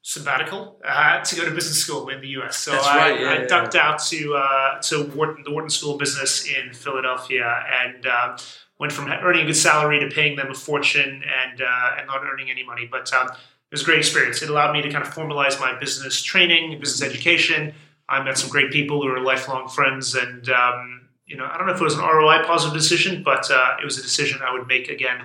sabbatical 0.03 0.79
to 0.83 1.35
go 1.35 1.45
to 1.45 1.51
business 1.51 1.77
school 1.77 2.09
in 2.09 2.21
the 2.21 2.27
U.S. 2.29 2.57
So 2.57 2.71
That's 2.71 2.87
I, 2.87 2.97
right, 2.97 3.21
yeah, 3.21 3.29
I 3.29 3.37
yeah, 3.39 3.47
ducked 3.47 3.75
yeah. 3.75 3.89
out 3.89 3.99
to 3.99 4.79
to 4.81 5.03
Wharton, 5.15 5.43
the 5.43 5.51
Wharton 5.51 5.69
School 5.69 5.93
of 5.93 5.99
Business 5.99 6.47
in 6.47 6.73
Philadelphia 6.73 7.65
and. 7.83 8.05
Um, 8.05 8.35
went 8.79 8.91
from 8.91 9.07
earning 9.07 9.43
a 9.43 9.45
good 9.45 9.55
salary 9.55 9.99
to 9.99 10.09
paying 10.09 10.35
them 10.35 10.49
a 10.49 10.55
fortune 10.55 11.21
and 11.43 11.61
and 11.61 12.07
not 12.07 12.23
earning 12.25 12.49
any 12.49 12.63
money, 12.63 12.87
but 12.89 13.13
um, 13.13 13.29
it 13.71 13.75
was 13.75 13.83
a 13.83 13.85
great 13.85 13.99
experience. 13.99 14.41
It 14.41 14.49
allowed 14.49 14.73
me 14.73 14.81
to 14.81 14.91
kind 14.91 15.05
of 15.05 15.13
formalize 15.13 15.57
my 15.57 15.79
business 15.79 16.21
training, 16.21 16.77
business 16.77 17.01
education. 17.01 17.73
I 18.09 18.21
met 18.21 18.37
some 18.37 18.49
great 18.49 18.69
people 18.69 19.01
who 19.01 19.07
are 19.07 19.21
lifelong 19.21 19.69
friends, 19.69 20.13
and 20.13 20.49
um, 20.49 21.07
you 21.25 21.37
know, 21.37 21.45
I 21.45 21.57
don't 21.57 21.67
know 21.67 21.73
if 21.73 21.79
it 21.79 21.83
was 21.83 21.93
an 21.93 22.01
ROI 22.01 22.43
positive 22.45 22.77
decision, 22.77 23.23
but 23.23 23.49
uh, 23.49 23.77
it 23.81 23.85
was 23.85 23.97
a 23.97 24.01
decision 24.01 24.41
I 24.43 24.51
would 24.51 24.67
make 24.67 24.89
again 24.89 25.21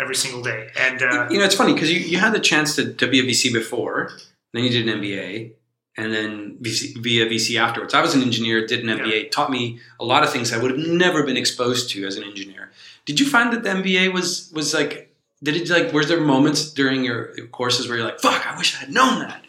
every 0.00 0.16
single 0.16 0.42
day. 0.42 0.70
And 0.76 1.02
uh, 1.02 1.28
you 1.30 1.38
know, 1.38 1.44
it's 1.44 1.54
funny 1.54 1.72
because 1.72 1.92
you, 1.92 2.00
you 2.00 2.18
had 2.18 2.34
the 2.34 2.40
chance 2.40 2.74
to, 2.74 2.92
to 2.94 3.06
be 3.06 3.20
a 3.20 3.22
VC 3.22 3.52
before, 3.52 4.10
then 4.52 4.64
you 4.64 4.70
did 4.70 4.88
an 4.88 5.00
MBA, 5.00 5.52
and 5.96 6.12
then 6.12 6.58
VC, 6.60 7.00
via 7.00 7.26
VC 7.26 7.60
afterwards. 7.60 7.94
I 7.94 8.02
was 8.02 8.16
an 8.16 8.22
engineer, 8.22 8.66
did 8.66 8.84
an 8.84 8.98
MBA, 8.98 9.22
yeah. 9.22 9.28
taught 9.30 9.52
me 9.52 9.78
a 10.00 10.04
lot 10.04 10.24
of 10.24 10.32
things 10.32 10.52
I 10.52 10.58
would 10.58 10.72
have 10.72 10.80
never 10.80 11.22
been 11.22 11.36
exposed 11.36 11.90
to 11.90 12.04
as 12.04 12.16
an 12.16 12.24
engineer. 12.24 12.72
Did 13.04 13.20
you 13.20 13.28
find 13.28 13.52
that 13.52 13.62
the 13.62 13.68
MBA 13.68 14.12
was 14.12 14.50
was 14.52 14.74
like 14.74 15.13
did 15.44 15.56
it 15.56 15.70
like? 15.70 15.92
Were 15.92 16.04
there 16.04 16.20
moments 16.20 16.72
during 16.72 17.04
your 17.04 17.34
courses 17.52 17.86
where 17.86 17.98
you're 17.98 18.06
like, 18.06 18.20
"Fuck, 18.20 18.46
I 18.46 18.56
wish 18.56 18.74
I 18.74 18.78
had 18.78 18.90
known 18.90 19.20
that"? 19.20 19.44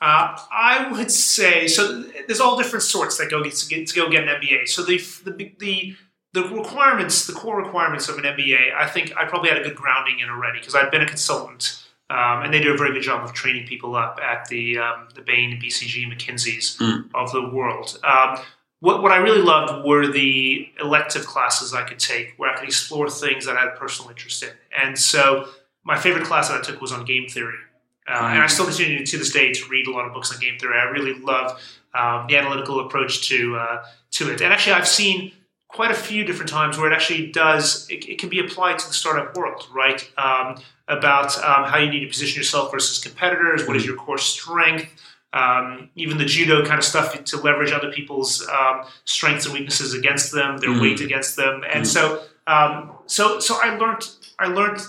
Uh, 0.00 0.38
I 0.52 0.90
would 0.92 1.10
say 1.10 1.66
so. 1.66 2.02
There's 2.26 2.40
all 2.40 2.56
different 2.56 2.84
sorts 2.84 3.18
that 3.18 3.30
go 3.30 3.42
to 3.42 3.68
get, 3.68 3.86
to 3.88 3.94
go 3.94 4.10
get 4.10 4.28
an 4.28 4.40
MBA. 4.40 4.68
So 4.68 4.82
the, 4.84 4.98
the 5.24 5.54
the 5.58 5.96
the 6.34 6.42
requirements, 6.48 7.26
the 7.26 7.32
core 7.32 7.62
requirements 7.62 8.08
of 8.08 8.18
an 8.18 8.24
MBA, 8.24 8.74
I 8.74 8.86
think 8.86 9.16
I 9.16 9.24
probably 9.24 9.50
had 9.50 9.58
a 9.58 9.62
good 9.62 9.76
grounding 9.76 10.18
in 10.20 10.28
already 10.28 10.58
because 10.58 10.74
I'd 10.74 10.90
been 10.90 11.02
a 11.02 11.06
consultant, 11.06 11.84
um, 12.10 12.42
and 12.42 12.52
they 12.52 12.60
do 12.60 12.74
a 12.74 12.76
very 12.76 12.92
good 12.92 13.02
job 13.02 13.24
of 13.24 13.32
training 13.32 13.66
people 13.66 13.96
up 13.96 14.20
at 14.22 14.46
the 14.48 14.78
um, 14.78 15.08
the 15.14 15.22
Bain, 15.22 15.60
BCG, 15.60 16.12
McKinsey's 16.12 16.76
mm. 16.76 17.08
of 17.14 17.32
the 17.32 17.48
world. 17.48 17.98
Um, 18.04 18.38
what, 18.84 19.02
what 19.02 19.12
I 19.12 19.16
really 19.16 19.40
loved 19.40 19.86
were 19.86 20.06
the 20.06 20.68
elective 20.78 21.24
classes 21.24 21.72
I 21.72 21.84
could 21.84 21.98
take 21.98 22.34
where 22.36 22.50
I 22.50 22.56
could 22.56 22.68
explore 22.68 23.08
things 23.08 23.46
that 23.46 23.56
I 23.56 23.60
had 23.60 23.68
a 23.68 23.76
personal 23.76 24.10
interest 24.10 24.42
in. 24.42 24.50
And 24.78 24.98
so 24.98 25.48
my 25.84 25.98
favorite 25.98 26.26
class 26.26 26.50
that 26.50 26.60
I 26.60 26.62
took 26.62 26.82
was 26.82 26.92
on 26.92 27.06
game 27.06 27.26
theory. 27.26 27.56
Uh, 28.06 28.28
and 28.32 28.42
I 28.42 28.46
still 28.46 28.66
continue 28.66 29.06
to 29.06 29.18
this 29.18 29.32
day 29.32 29.54
to 29.54 29.68
read 29.70 29.86
a 29.86 29.90
lot 29.90 30.04
of 30.04 30.12
books 30.12 30.30
on 30.34 30.38
game 30.38 30.58
theory. 30.58 30.78
I 30.78 30.84
really 30.84 31.14
love 31.14 31.58
um, 31.94 32.26
the 32.28 32.36
analytical 32.36 32.80
approach 32.80 33.26
to 33.28 33.56
uh, 33.56 33.84
to 34.10 34.30
it. 34.30 34.42
And 34.42 34.52
actually, 34.52 34.74
I've 34.74 34.86
seen 34.86 35.32
quite 35.68 35.90
a 35.90 35.94
few 35.94 36.22
different 36.22 36.50
times 36.50 36.76
where 36.76 36.92
it 36.92 36.94
actually 36.94 37.32
does. 37.32 37.88
It, 37.88 38.06
it 38.06 38.18
can 38.18 38.28
be 38.28 38.40
applied 38.40 38.78
to 38.80 38.86
the 38.86 38.92
startup 38.92 39.34
world, 39.34 39.66
right? 39.72 40.06
Um, 40.18 40.56
about 40.88 41.38
um, 41.38 41.64
how 41.64 41.78
you 41.78 41.90
need 41.90 42.00
to 42.00 42.08
position 42.08 42.36
yourself 42.36 42.70
versus 42.70 43.02
competitors. 43.02 43.66
What 43.66 43.78
is 43.78 43.86
your 43.86 43.96
core 43.96 44.18
strength? 44.18 44.90
Um, 45.34 45.90
even 45.96 46.16
the 46.16 46.24
judo 46.24 46.64
kind 46.64 46.78
of 46.78 46.84
stuff 46.84 47.22
to 47.24 47.36
leverage 47.36 47.72
other 47.72 47.92
people's 47.92 48.46
um, 48.48 48.84
strengths 49.04 49.44
and 49.44 49.54
weaknesses 49.54 49.92
against 49.92 50.32
them, 50.32 50.58
their 50.58 50.70
mm. 50.70 50.80
weight 50.80 51.00
against 51.00 51.36
them, 51.36 51.62
and 51.70 51.84
mm. 51.84 51.86
so 51.86 52.22
um, 52.46 52.92
so 53.06 53.40
so 53.40 53.58
I 53.60 53.76
learned 53.76 54.08
I 54.38 54.46
learned 54.46 54.80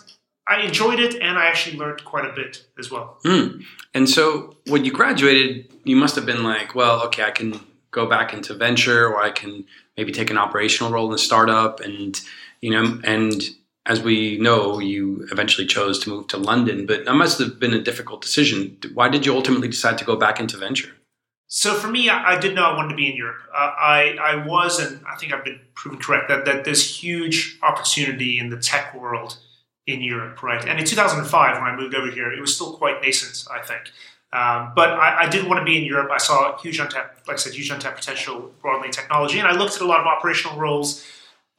I 0.47 0.61
enjoyed 0.61 0.99
it, 0.99 1.15
and 1.15 1.37
I 1.37 1.47
actually 1.47 1.77
learned 1.77 2.05
quite 2.05 2.25
a 2.25 2.33
bit 2.33 2.65
as 2.77 2.91
well. 2.91 3.17
Mm. 3.25 3.63
And 3.93 4.07
so, 4.07 4.55
when 4.67 4.85
you 4.85 4.91
graduated, 4.91 5.73
you 5.83 5.95
must 5.95 6.15
have 6.15 6.25
been 6.25 6.43
like, 6.43 6.75
well, 6.75 7.03
okay, 7.07 7.23
I 7.23 7.31
can 7.31 7.59
go 7.89 8.05
back 8.05 8.33
into 8.33 8.53
venture, 8.53 9.07
or 9.07 9.21
I 9.21 9.31
can 9.31 9.65
maybe 9.97 10.11
take 10.11 10.29
an 10.29 10.37
operational 10.37 10.91
role 10.91 11.07
in 11.07 11.15
a 11.15 11.17
startup, 11.17 11.79
and 11.79 12.19
you 12.61 12.69
know, 12.69 12.99
and 13.03 13.41
as 13.85 14.01
we 14.01 14.37
know, 14.39 14.79
you 14.79 15.27
eventually 15.31 15.67
chose 15.67 15.99
to 15.99 16.09
move 16.09 16.27
to 16.27 16.37
London, 16.37 16.85
but 16.85 17.05
that 17.05 17.13
must 17.13 17.39
have 17.39 17.59
been 17.59 17.73
a 17.73 17.81
difficult 17.81 18.21
decision. 18.21 18.77
Why 18.93 19.09
did 19.09 19.25
you 19.25 19.35
ultimately 19.35 19.67
decide 19.67 19.97
to 19.99 20.05
go 20.05 20.15
back 20.15 20.39
into 20.39 20.57
venture? 20.57 20.91
So 21.47 21.75
for 21.75 21.87
me, 21.87 22.09
I, 22.09 22.35
I 22.35 22.39
did 22.39 22.55
not 22.55 22.75
want 22.75 22.89
to 22.89 22.95
be 22.95 23.09
in 23.09 23.15
Europe. 23.15 23.41
Uh, 23.53 23.71
I, 23.77 24.17
I 24.19 24.45
was, 24.47 24.79
and 24.79 25.05
I 25.05 25.15
think 25.15 25.31
I've 25.31 25.45
been 25.45 25.59
proven 25.75 25.99
correct, 25.99 26.27
that, 26.29 26.45
that 26.45 26.65
there's 26.65 26.99
huge 26.99 27.59
opportunity 27.61 28.39
in 28.39 28.49
the 28.49 28.57
tech 28.57 28.95
world 28.95 29.37
in 29.85 30.01
Europe, 30.01 30.41
right? 30.41 30.65
And 30.65 30.79
in 30.79 30.85
2005, 30.85 31.61
when 31.61 31.63
I 31.63 31.75
moved 31.75 31.93
over 31.93 32.09
here, 32.09 32.31
it 32.31 32.41
was 32.41 32.55
still 32.55 32.73
quite 32.73 33.01
nascent, 33.03 33.45
I 33.53 33.63
think. 33.63 33.91
Um, 34.33 34.73
but 34.75 34.89
I, 34.93 35.25
I, 35.25 35.29
did 35.29 35.47
want 35.47 35.59
to 35.59 35.63
be 35.63 35.77
in 35.77 35.85
Europe. 35.85 36.09
I 36.11 36.17
saw 36.17 36.57
huge 36.57 36.79
untapped, 36.79 37.27
like 37.27 37.35
I 37.35 37.37
said, 37.37 37.53
huge 37.53 37.69
untapped 37.69 37.97
potential 37.97 38.51
broadly 38.61 38.87
in 38.87 38.91
technology, 38.91 39.39
and 39.39 39.47
I 39.47 39.53
looked 39.53 39.75
at 39.75 39.81
a 39.81 39.85
lot 39.85 40.01
of 40.01 40.07
operational 40.07 40.57
roles 40.57 41.05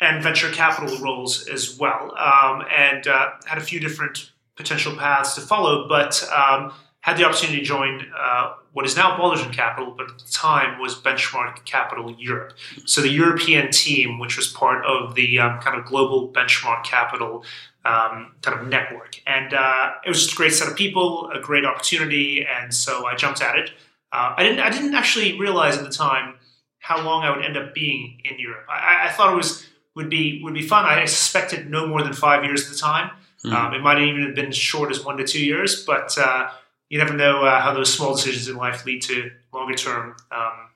and 0.00 0.22
venture 0.22 0.50
capital 0.50 0.98
roles 0.98 1.48
as 1.48 1.78
well, 1.78 2.14
um, 2.18 2.64
and 2.70 3.06
uh, 3.06 3.30
had 3.46 3.58
a 3.58 3.62
few 3.62 3.80
different 3.80 4.32
potential 4.56 4.94
paths 4.96 5.34
to 5.34 5.40
follow. 5.40 5.88
But 5.88 6.22
um, 6.34 6.72
had 7.06 7.16
the 7.16 7.24
opportunity 7.24 7.60
to 7.60 7.64
join 7.64 8.04
uh, 8.18 8.54
what 8.72 8.84
is 8.84 8.96
now 8.96 9.16
Balderton 9.16 9.52
Capital, 9.52 9.94
but 9.96 10.10
at 10.10 10.18
the 10.18 10.32
time 10.32 10.80
was 10.80 10.96
Benchmark 10.96 11.64
Capital 11.64 12.12
Europe. 12.18 12.52
So 12.84 13.00
the 13.00 13.08
European 13.08 13.70
team, 13.70 14.18
which 14.18 14.36
was 14.36 14.48
part 14.48 14.84
of 14.84 15.14
the 15.14 15.38
um, 15.38 15.60
kind 15.60 15.78
of 15.78 15.86
global 15.86 16.28
Benchmark 16.32 16.82
Capital 16.82 17.44
um, 17.84 18.34
kind 18.42 18.60
of 18.60 18.66
network, 18.66 19.22
and 19.24 19.54
uh, 19.54 19.92
it 20.04 20.08
was 20.08 20.18
just 20.24 20.32
a 20.32 20.36
great 20.36 20.52
set 20.52 20.66
of 20.66 20.76
people, 20.76 21.30
a 21.32 21.40
great 21.40 21.64
opportunity, 21.64 22.44
and 22.44 22.74
so 22.74 23.06
I 23.06 23.14
jumped 23.14 23.40
at 23.40 23.56
it. 23.56 23.70
Uh, 24.10 24.34
I 24.36 24.42
didn't 24.42 24.58
I 24.58 24.70
didn't 24.70 24.94
actually 24.94 25.38
realize 25.38 25.78
at 25.78 25.84
the 25.84 25.90
time 25.90 26.34
how 26.80 27.00
long 27.04 27.22
I 27.22 27.34
would 27.34 27.44
end 27.44 27.56
up 27.56 27.72
being 27.72 28.20
in 28.24 28.38
Europe. 28.40 28.66
I, 28.68 29.06
I 29.06 29.12
thought 29.12 29.32
it 29.32 29.36
was 29.36 29.64
would 29.96 30.08
be 30.08 30.40
would 30.44 30.54
be 30.54 30.62
fun. 30.62 30.84
I 30.84 31.04
suspected 31.06 31.68
no 31.68 31.86
more 31.86 32.02
than 32.02 32.12
five 32.12 32.44
years 32.44 32.66
at 32.66 32.72
the 32.72 32.78
time. 32.78 33.10
Mm. 33.44 33.52
Um, 33.52 33.74
it 33.74 33.80
might 33.80 34.00
even 34.00 34.22
have 34.22 34.34
been 34.34 34.48
as 34.48 34.56
short 34.56 34.90
as 34.90 35.04
one 35.04 35.16
to 35.16 35.24
two 35.26 35.44
years, 35.44 35.84
but 35.84 36.16
uh, 36.18 36.50
you 36.88 36.98
never 36.98 37.14
know 37.14 37.44
uh, 37.44 37.60
how 37.60 37.74
those 37.74 37.92
small 37.92 38.14
decisions 38.14 38.48
in 38.48 38.56
life 38.56 38.84
lead 38.86 39.02
to 39.02 39.30
longer 39.52 39.74
term 39.74 40.16
um, 40.30 40.68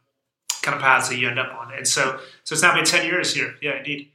kind 0.62 0.75
of 0.75 0.81
paths 0.81 1.09
that 1.09 1.19
you 1.19 1.29
end 1.29 1.39
up 1.39 1.55
on. 1.55 1.73
And 1.73 1.87
so, 1.87 2.19
so 2.45 2.55
it's 2.55 2.62
now 2.62 2.75
been 2.75 2.85
ten 2.85 3.07
years 3.07 3.35
here. 3.35 3.55
Yeah, 3.62 3.77
indeed. 3.77 4.11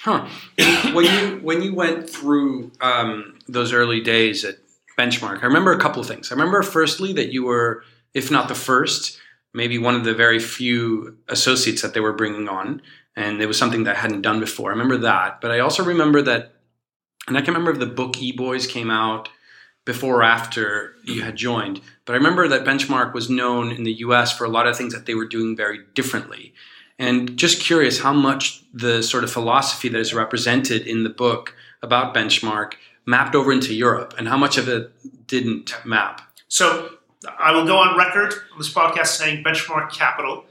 Huh. 0.00 0.28
when 0.92 1.04
you 1.04 1.40
when 1.42 1.62
you 1.62 1.74
went 1.74 2.08
through 2.08 2.72
um, 2.80 3.38
those 3.46 3.72
early 3.72 4.00
days 4.00 4.44
at 4.44 4.56
Benchmark, 4.98 5.42
I 5.42 5.46
remember 5.46 5.72
a 5.72 5.78
couple 5.78 6.00
of 6.00 6.08
things. 6.08 6.32
I 6.32 6.34
remember 6.34 6.62
firstly 6.62 7.12
that 7.12 7.30
you 7.30 7.44
were, 7.44 7.84
if 8.14 8.30
not 8.30 8.48
the 8.48 8.54
first, 8.54 9.18
maybe 9.52 9.76
one 9.76 9.94
of 9.94 10.04
the 10.04 10.14
very 10.14 10.38
few 10.38 11.18
associates 11.28 11.82
that 11.82 11.92
they 11.92 12.00
were 12.00 12.14
bringing 12.14 12.48
on 12.48 12.80
and 13.16 13.40
it 13.40 13.46
was 13.46 13.58
something 13.58 13.84
that 13.84 13.96
I 13.96 13.98
hadn't 13.98 14.22
done 14.22 14.38
before. 14.38 14.70
I 14.70 14.74
remember 14.74 14.98
that, 14.98 15.40
but 15.40 15.50
I 15.50 15.60
also 15.60 15.82
remember 15.82 16.22
that, 16.22 16.52
and 17.26 17.36
I 17.36 17.40
can 17.40 17.54
remember 17.54 17.72
if 17.72 17.78
the 17.78 17.94
book 17.94 18.20
E 18.20 18.32
Boys 18.32 18.66
came 18.66 18.90
out 18.90 19.28
before 19.84 20.16
or 20.16 20.22
after 20.22 20.94
you 21.04 21.22
had 21.22 21.36
joined, 21.36 21.80
but 22.04 22.12
I 22.12 22.16
remember 22.16 22.48
that 22.48 22.64
Benchmark 22.64 23.14
was 23.14 23.30
known 23.30 23.72
in 23.72 23.84
the 23.84 23.94
US 23.94 24.36
for 24.36 24.44
a 24.44 24.48
lot 24.48 24.66
of 24.66 24.76
things 24.76 24.92
that 24.92 25.06
they 25.06 25.14
were 25.14 25.26
doing 25.26 25.56
very 25.56 25.80
differently. 25.94 26.52
And 26.98 27.36
just 27.36 27.60
curious 27.60 28.00
how 28.00 28.12
much 28.12 28.64
the 28.72 29.02
sort 29.02 29.22
of 29.22 29.30
philosophy 29.30 29.88
that 29.88 30.00
is 30.00 30.14
represented 30.14 30.86
in 30.86 31.04
the 31.04 31.10
book 31.10 31.54
about 31.82 32.14
Benchmark 32.14 32.74
mapped 33.04 33.34
over 33.34 33.52
into 33.52 33.74
Europe 33.74 34.14
and 34.18 34.28
how 34.28 34.36
much 34.36 34.58
of 34.58 34.68
it 34.68 34.90
didn't 35.26 35.74
map. 35.84 36.22
So 36.48 36.90
I 37.38 37.52
will 37.52 37.66
go 37.66 37.78
on 37.78 37.96
record 37.96 38.34
on 38.52 38.58
this 38.58 38.72
podcast 38.72 39.08
saying 39.08 39.44
Benchmark 39.44 39.92
Capital 39.92 40.46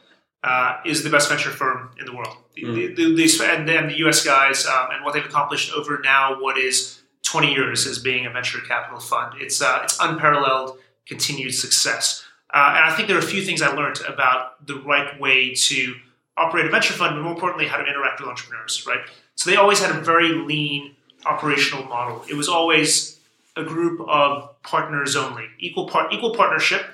uh, 0.46 0.78
is 0.86 1.04
the 1.04 1.10
best 1.10 1.28
venture 1.28 1.50
firm 1.50 1.90
in 2.00 2.06
the 2.06 2.16
world. 2.16 2.38
Mm. 2.56 2.96
The, 2.96 3.16
the, 3.16 3.16
the, 3.16 3.46
and 3.52 3.68
then 3.68 3.88
the 3.88 3.98
US 4.08 4.24
guys 4.24 4.66
um, 4.68 4.90
and 4.92 5.04
what 5.04 5.16
they've 5.16 5.26
accomplished 5.26 5.74
over 5.74 6.00
now 6.04 6.40
what 6.40 6.58
is 6.58 7.02
20 7.24 7.52
years 7.52 7.88
as 7.88 7.98
being 7.98 8.28
a 8.28 8.30
venture 8.30 8.60
capital 8.60 9.00
fund. 9.00 9.34
It's, 9.40 9.60
uh, 9.60 9.80
it's 9.84 9.98
unparalleled 10.00 10.78
continued 11.08 11.56
success. 11.56 12.24
Uh, 12.54 12.74
and 12.78 12.86
I 12.86 12.96
think 12.96 13.08
there 13.08 13.18
are 13.18 13.22
a 13.22 13.24
few 13.24 13.42
things 13.42 13.64
I 13.64 13.74
learned 13.74 14.00
about 14.08 14.66
the 14.68 14.76
right 14.76 15.20
way 15.20 15.56
to 15.56 15.96
operate 16.38 16.68
a 16.68 16.70
venture 16.70 16.94
fund, 16.94 17.16
but 17.16 17.24
more 17.24 17.34
importantly, 17.34 17.68
how 17.68 17.78
to 17.78 17.84
interact 17.84 18.20
with 18.20 18.30
entrepreneurs, 18.30 18.86
right? 18.88 19.02
So 19.34 19.50
they 19.50 19.56
always 19.56 19.80
had 19.80 19.96
a 19.96 20.00
very 20.00 20.30
lean 20.30 20.96
operational 21.26 21.86
model. 21.86 22.24
It 22.30 22.36
was 22.36 22.48
always 22.48 23.20
a 23.58 23.64
group 23.64 24.00
of 24.08 24.62
partners 24.62 25.16
only, 25.16 25.46
equal 25.58 25.88
part, 25.88 26.14
equal 26.14 26.36
partnership 26.36 26.86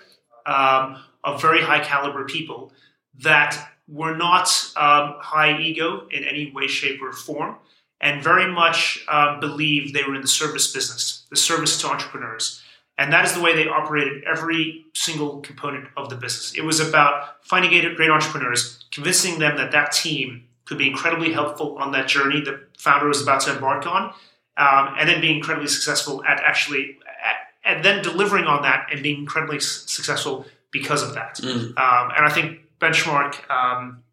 um, 0.46 1.04
of 1.24 1.42
very 1.42 1.62
high 1.62 1.84
caliber 1.84 2.24
people 2.24 2.72
that 3.20 3.72
were 3.88 4.16
not 4.16 4.48
um, 4.78 5.16
high 5.20 5.60
ego 5.60 6.08
in 6.12 6.24
any 6.24 6.52
way, 6.52 6.68
shape, 6.68 7.02
or 7.02 7.12
form, 7.12 7.56
and 8.00 8.24
very 8.24 8.52
much 8.52 9.04
um, 9.08 9.40
believed 9.40 9.94
they 9.94 10.04
were 10.04 10.16
in 10.16 10.22
the 10.22 10.28
service 10.28 10.72
business, 10.72 11.26
the 11.30 11.36
service 11.36 11.80
to 11.82 11.88
entrepreneurs. 11.88 12.62
And 12.98 13.12
that 13.14 13.26
is 13.26 13.34
the 13.34 13.42
way 13.42 13.56
they 13.56 13.68
operated 13.68 14.24
every 14.26 14.86
single 14.94 15.40
component 15.42 15.88
of 15.98 16.10
the 16.10 16.16
business. 16.16 16.54
It 16.54 16.62
was 16.62 16.80
about 16.80 17.44
finding 17.44 17.72
great 17.96 18.10
entrepreneurs, 18.10 18.86
convincing 18.92 19.40
them 19.40 19.58
that 19.58 19.72
that 19.72 19.92
team 19.92 20.46
could 20.66 20.78
be 20.78 20.88
incredibly 20.88 21.34
helpful 21.34 21.78
on 21.78 21.92
that 21.92 22.08
journey 22.08 22.42
the 22.42 22.62
founder 22.78 23.08
was 23.08 23.22
about 23.22 23.42
to 23.42 23.54
embark 23.54 23.86
on, 23.86 24.14
um, 24.58 24.96
and 24.98 25.10
then 25.10 25.20
being 25.20 25.38
incredibly 25.38 25.68
successful 25.68 26.24
at 26.26 26.40
actually, 26.42 26.98
at, 27.26 27.36
and 27.66 27.84
then 27.84 28.04
delivering 28.04 28.46
on 28.46 28.62
that 28.62 28.88
and 28.92 29.02
being 29.04 29.20
incredibly 29.20 29.60
successful 29.60 30.46
because 30.72 31.04
of 31.04 31.14
that. 31.14 31.36
Mm. 31.38 31.78
Um, 31.78 32.12
and 32.16 32.26
I 32.26 32.30
think 32.30 32.61
benchmark 32.82 33.50
um, 33.50 34.04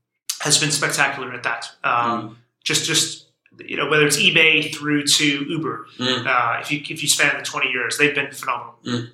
has 0.40 0.58
been 0.58 0.70
spectacular 0.70 1.32
at 1.32 1.42
that. 1.42 1.70
Um, 1.82 2.30
mm. 2.30 2.36
Just 2.62 2.84
just 2.84 3.26
you 3.64 3.76
know 3.76 3.88
whether 3.88 4.06
it's 4.06 4.18
eBay 4.18 4.72
through 4.74 5.04
to 5.04 5.24
Uber, 5.24 5.86
mm. 5.98 6.26
uh, 6.26 6.60
if 6.60 6.70
you 6.70 6.80
if 6.88 7.02
you 7.02 7.08
span 7.08 7.36
the 7.36 7.44
twenty 7.44 7.70
years, 7.70 7.98
they've 7.98 8.14
been 8.14 8.30
phenomenal. 8.30 8.74
Mm. 8.84 9.10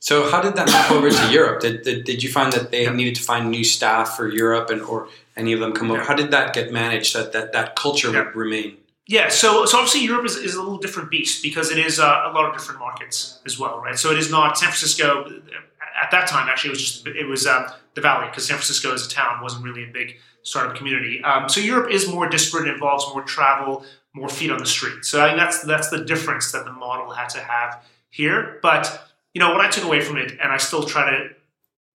So 0.00 0.30
how 0.30 0.40
did 0.40 0.54
that 0.54 0.66
move 0.68 0.98
over 0.98 1.10
to 1.10 1.32
Europe? 1.32 1.60
Did, 1.60 1.82
did, 1.82 2.04
did 2.04 2.22
you 2.22 2.30
find 2.30 2.52
that 2.52 2.70
they 2.70 2.84
yeah. 2.84 2.92
needed 2.92 3.16
to 3.16 3.22
find 3.22 3.50
new 3.50 3.64
staff 3.64 4.16
for 4.16 4.28
Europe 4.28 4.70
and 4.70 4.80
or 4.82 5.08
any 5.36 5.52
of 5.52 5.58
them 5.58 5.72
come 5.72 5.90
over? 5.90 6.00
Yeah. 6.00 6.06
How 6.06 6.14
did 6.14 6.30
that 6.30 6.54
get 6.54 6.72
managed 6.72 7.14
that 7.16 7.32
that, 7.32 7.52
that 7.52 7.76
culture 7.76 8.12
yeah. 8.12 8.24
would 8.24 8.36
remain? 8.36 8.76
Yeah, 9.08 9.28
so 9.28 9.66
so 9.66 9.78
obviously 9.78 10.04
Europe 10.04 10.26
is, 10.26 10.36
is 10.36 10.54
a 10.54 10.62
little 10.62 10.78
different 10.78 11.10
beast 11.10 11.42
because 11.42 11.70
it 11.70 11.78
is 11.78 12.00
uh, 12.00 12.24
a 12.26 12.32
lot 12.32 12.44
of 12.44 12.52
different 12.52 12.80
markets 12.80 13.40
as 13.46 13.58
well, 13.58 13.80
right? 13.80 13.96
So 13.96 14.10
it 14.10 14.18
is 14.18 14.30
not 14.30 14.58
San 14.58 14.68
Francisco 14.68 15.30
at 16.02 16.10
that 16.10 16.26
time. 16.26 16.48
Actually, 16.48 16.70
it 16.70 16.72
was 16.72 16.82
just 16.82 17.06
it 17.06 17.26
was 17.26 17.46
um, 17.46 17.66
the 17.96 18.02
Valley 18.02 18.28
because 18.28 18.46
San 18.46 18.56
Francisco 18.56 18.94
as 18.94 19.04
a 19.04 19.08
town 19.08 19.42
wasn't 19.42 19.64
really 19.64 19.82
a 19.82 19.88
big 19.88 20.18
startup 20.42 20.76
community. 20.76 21.20
Um, 21.24 21.48
so 21.48 21.60
Europe 21.60 21.90
is 21.90 22.08
more 22.08 22.28
disparate, 22.28 22.68
involves 22.68 23.04
more 23.12 23.22
travel, 23.22 23.84
more 24.14 24.28
feet 24.28 24.52
on 24.52 24.58
the 24.58 24.66
street. 24.66 25.04
So 25.04 25.24
I 25.24 25.28
think 25.28 25.40
that's 25.40 25.62
that's 25.62 25.88
the 25.90 26.04
difference 26.04 26.52
that 26.52 26.64
the 26.64 26.72
model 26.72 27.10
had 27.10 27.28
to 27.30 27.40
have 27.40 27.82
here. 28.10 28.60
But 28.62 29.08
you 29.34 29.40
know 29.40 29.50
what 29.50 29.60
I 29.60 29.68
took 29.68 29.84
away 29.84 30.00
from 30.00 30.18
it, 30.18 30.32
and 30.40 30.52
I 30.52 30.58
still 30.58 30.84
try 30.84 31.10
to 31.10 31.30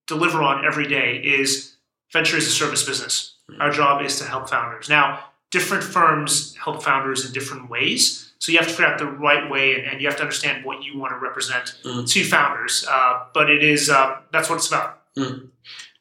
deliver 0.08 0.42
on 0.42 0.66
every 0.66 0.88
day 0.88 1.18
is 1.18 1.76
venture 2.14 2.38
is 2.38 2.48
a 2.48 2.52
service 2.52 2.86
business. 2.86 3.36
Mm-hmm. 3.52 3.62
Our 3.62 3.72
job 3.72 4.02
is 4.06 4.18
to 4.20 4.26
help 4.26 4.50
founders. 4.50 4.88
Now, 4.88 5.20
different 5.52 5.84
firms 5.84 6.56
help 6.56 6.82
founders 6.84 7.26
in 7.26 7.34
different 7.34 7.70
ways. 7.70 8.32
So 8.40 8.52
you 8.52 8.60
have 8.60 8.68
to 8.68 8.74
figure 8.74 8.86
out 8.86 9.00
the 9.00 9.08
right 9.08 9.50
way, 9.50 9.76
and, 9.76 9.88
and 9.88 10.00
you 10.00 10.08
have 10.08 10.18
to 10.18 10.22
understand 10.22 10.64
what 10.64 10.84
you 10.84 10.98
want 10.98 11.12
to 11.12 11.18
represent 11.18 11.76
mm. 11.84 12.08
to 12.08 12.24
founders. 12.24 12.86
Uh, 12.90 13.26
but 13.34 13.50
it 13.50 13.64
is 13.64 13.90
uh, 13.90 14.20
that's 14.32 14.48
what 14.48 14.58
it's 14.58 14.68
about. 14.68 15.02
Mm. 15.18 15.50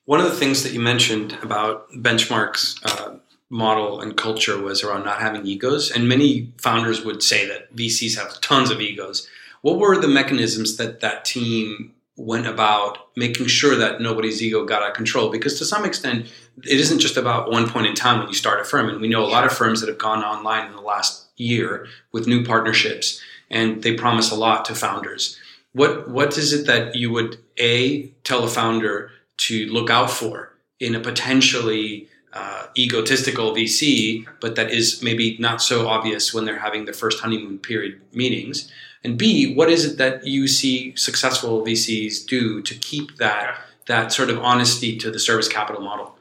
One 0.06 0.20
of 0.20 0.26
the 0.26 0.36
things 0.36 0.62
that 0.62 0.72
you 0.72 0.78
mentioned 0.78 1.36
about 1.42 1.90
Benchmark's 1.90 2.80
uh, 2.84 3.16
model 3.50 4.00
and 4.00 4.16
culture 4.16 4.56
was 4.56 4.84
around 4.84 5.04
not 5.04 5.20
having 5.20 5.44
egos, 5.44 5.90
and 5.90 6.08
many 6.08 6.52
founders 6.58 7.04
would 7.04 7.24
say 7.24 7.46
that 7.48 7.74
VCs 7.74 8.16
have 8.16 8.40
tons 8.40 8.70
of 8.70 8.80
egos. 8.80 9.28
What 9.62 9.80
were 9.80 10.00
the 10.00 10.06
mechanisms 10.06 10.76
that 10.76 11.00
that 11.00 11.24
team 11.24 11.92
went 12.16 12.46
about 12.46 13.08
making 13.16 13.48
sure 13.48 13.74
that 13.74 14.00
nobody's 14.00 14.40
ego 14.40 14.64
got 14.64 14.80
out 14.80 14.90
of 14.90 14.96
control? 14.96 15.28
Because 15.28 15.58
to 15.58 15.64
some 15.64 15.84
extent, 15.84 16.32
it 16.58 16.78
isn't 16.78 17.00
just 17.00 17.16
about 17.16 17.50
one 17.50 17.68
point 17.68 17.88
in 17.88 17.94
time 17.96 18.20
when 18.20 18.28
you 18.28 18.34
start 18.34 18.60
a 18.60 18.64
firm, 18.64 18.88
and 18.88 19.00
we 19.00 19.08
know 19.08 19.24
a 19.24 19.26
lot 19.26 19.44
of 19.44 19.52
firms 19.52 19.80
that 19.80 19.88
have 19.88 19.98
gone 19.98 20.22
online 20.22 20.68
in 20.68 20.76
the 20.76 20.80
last 20.82 21.26
year 21.36 21.88
with 22.12 22.28
new 22.28 22.44
partnerships, 22.44 23.20
and 23.50 23.82
they 23.82 23.94
promise 23.94 24.30
a 24.30 24.36
lot 24.36 24.64
to 24.66 24.74
founders. 24.76 25.36
What 25.72 26.08
what 26.08 26.38
is 26.38 26.52
it 26.52 26.66
that 26.68 26.94
you 26.94 27.10
would 27.10 27.38
a 27.58 28.06
tell 28.22 28.44
a 28.44 28.48
founder 28.48 29.10
to 29.38 29.66
look 29.66 29.90
out 29.90 30.10
for 30.10 30.52
in 30.80 30.94
a 30.94 31.00
potentially 31.00 32.08
uh, 32.32 32.66
egotistical 32.76 33.54
VC, 33.54 34.26
but 34.40 34.56
that 34.56 34.70
is 34.70 35.02
maybe 35.02 35.36
not 35.38 35.62
so 35.62 35.88
obvious 35.88 36.34
when 36.34 36.44
they're 36.44 36.58
having 36.58 36.84
their 36.84 36.94
first 36.94 37.20
honeymoon 37.20 37.58
period 37.58 38.00
meetings? 38.12 38.70
And 39.02 39.16
B, 39.16 39.54
what 39.54 39.70
is 39.70 39.84
it 39.84 39.98
that 39.98 40.26
you 40.26 40.48
see 40.48 40.94
successful 40.96 41.64
VCs 41.64 42.26
do 42.26 42.60
to 42.62 42.74
keep 42.74 43.16
that 43.16 43.58
that 43.86 44.12
sort 44.12 44.30
of 44.30 44.38
honesty 44.40 44.98
to 44.98 45.10
the 45.10 45.18
service 45.18 45.48
capital 45.48 45.80
model? 45.80 46.18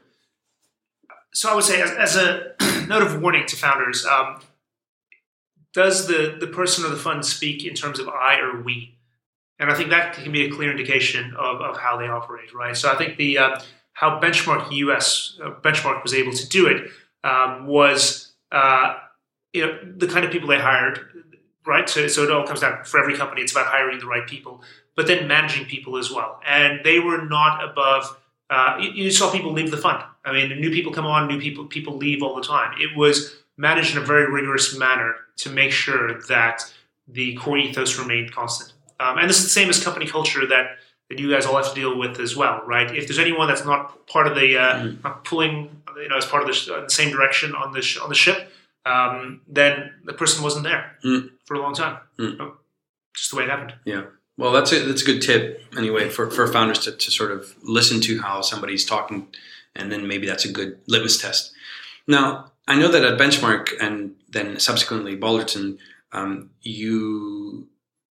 So 1.34 1.50
I 1.50 1.54
would 1.54 1.64
say, 1.64 1.82
as, 1.82 1.90
as 1.90 2.16
a 2.16 2.54
note 2.88 3.02
of 3.02 3.20
warning 3.20 3.44
to 3.46 3.56
founders, 3.56 4.06
um, 4.06 4.40
does 5.74 6.06
the, 6.06 6.36
the 6.40 6.46
person 6.46 6.84
or 6.86 6.88
the 6.88 6.96
fund 6.96 7.26
speak 7.26 7.66
in 7.66 7.74
terms 7.74 7.98
of 7.98 8.08
I 8.08 8.38
or 8.38 8.62
we? 8.62 8.95
And 9.58 9.70
I 9.70 9.74
think 9.74 9.90
that 9.90 10.14
can 10.14 10.32
be 10.32 10.44
a 10.44 10.50
clear 10.50 10.70
indication 10.70 11.34
of, 11.38 11.60
of 11.60 11.78
how 11.78 11.96
they 11.96 12.08
operate, 12.08 12.54
right? 12.54 12.76
So 12.76 12.90
I 12.90 12.96
think 12.96 13.16
the 13.16 13.38
uh, 13.38 13.60
how 13.92 14.20
Benchmark 14.20 14.70
US 14.70 15.38
uh, 15.42 15.50
Benchmark 15.50 16.02
was 16.02 16.12
able 16.12 16.32
to 16.32 16.48
do 16.48 16.66
it 16.66 16.90
um, 17.24 17.66
was 17.66 18.32
uh, 18.52 18.96
you 19.52 19.66
know 19.66 19.78
the 19.96 20.06
kind 20.06 20.24
of 20.24 20.30
people 20.30 20.48
they 20.48 20.58
hired, 20.58 21.24
right? 21.66 21.88
So, 21.88 22.06
so 22.06 22.22
it 22.24 22.30
all 22.30 22.46
comes 22.46 22.60
down 22.60 22.84
for 22.84 23.00
every 23.00 23.16
company. 23.16 23.42
It's 23.42 23.52
about 23.52 23.66
hiring 23.66 23.98
the 23.98 24.06
right 24.06 24.26
people, 24.26 24.62
but 24.94 25.06
then 25.06 25.26
managing 25.26 25.66
people 25.66 25.96
as 25.96 26.10
well. 26.10 26.40
And 26.46 26.80
they 26.84 26.98
were 27.00 27.24
not 27.24 27.64
above. 27.64 28.16
Uh, 28.48 28.76
you, 28.80 28.90
you 29.04 29.10
saw 29.10 29.32
people 29.32 29.52
leave 29.52 29.70
the 29.70 29.76
fund. 29.76 30.04
I 30.24 30.32
mean, 30.32 30.60
new 30.60 30.70
people 30.70 30.92
come 30.92 31.06
on, 31.06 31.26
new 31.26 31.40
people 31.40 31.64
people 31.64 31.96
leave 31.96 32.22
all 32.22 32.36
the 32.36 32.42
time. 32.42 32.74
It 32.78 32.96
was 32.96 33.36
managed 33.56 33.96
in 33.96 34.02
a 34.02 34.04
very 34.04 34.30
rigorous 34.30 34.76
manner 34.76 35.14
to 35.38 35.48
make 35.48 35.72
sure 35.72 36.20
that 36.28 36.62
the 37.08 37.34
core 37.36 37.56
ethos 37.56 37.98
remained 37.98 38.32
constant. 38.32 38.72
Um, 38.98 39.18
and 39.18 39.28
this 39.28 39.38
is 39.38 39.44
the 39.44 39.50
same 39.50 39.68
as 39.68 39.82
company 39.82 40.06
culture 40.06 40.46
that, 40.46 40.78
that 41.08 41.18
you 41.18 41.30
guys 41.30 41.46
all 41.46 41.56
have 41.56 41.68
to 41.68 41.74
deal 41.74 41.98
with 41.98 42.18
as 42.18 42.34
well, 42.34 42.62
right? 42.66 42.94
If 42.94 43.06
there's 43.06 43.18
anyone 43.18 43.48
that's 43.48 43.64
not 43.64 44.06
part 44.06 44.26
of 44.26 44.34
the 44.34 44.56
uh, 44.58 44.74
mm. 44.74 45.04
not 45.04 45.24
pulling, 45.24 45.82
you 45.96 46.08
know, 46.08 46.16
as 46.16 46.26
part 46.26 46.42
of 46.42 46.48
the, 46.48 46.74
uh, 46.74 46.80
the 46.82 46.90
same 46.90 47.10
direction 47.10 47.54
on 47.54 47.72
the 47.72 47.82
sh- 47.82 47.98
on 47.98 48.08
the 48.08 48.14
ship, 48.14 48.50
um, 48.84 49.40
then 49.46 49.92
the 50.04 50.12
person 50.12 50.42
wasn't 50.42 50.64
there 50.64 50.96
mm. 51.04 51.30
for 51.44 51.54
a 51.54 51.60
long 51.60 51.74
time. 51.74 51.98
Mm. 52.18 52.52
Just 53.14 53.30
the 53.30 53.36
way 53.36 53.44
it 53.44 53.50
happened. 53.50 53.74
Yeah. 53.84 54.04
Well, 54.38 54.52
that's 54.52 54.72
a 54.72 54.80
that's 54.80 55.02
a 55.02 55.06
good 55.06 55.22
tip 55.22 55.62
anyway 55.76 56.08
for, 56.10 56.30
for 56.30 56.46
founders 56.46 56.80
to, 56.80 56.92
to 56.92 57.10
sort 57.10 57.30
of 57.30 57.54
listen 57.62 58.00
to 58.02 58.20
how 58.20 58.42
somebody's 58.42 58.84
talking, 58.84 59.28
and 59.74 59.90
then 59.90 60.06
maybe 60.06 60.26
that's 60.26 60.44
a 60.44 60.52
good 60.52 60.78
litmus 60.86 61.20
test. 61.20 61.52
Now, 62.06 62.52
I 62.68 62.78
know 62.78 62.88
that 62.88 63.04
at 63.04 63.18
Benchmark 63.18 63.70
and 63.80 64.14
then 64.28 64.58
subsequently 64.58 65.16
Balderton, 65.16 65.78
um, 66.12 66.50
you 66.60 67.66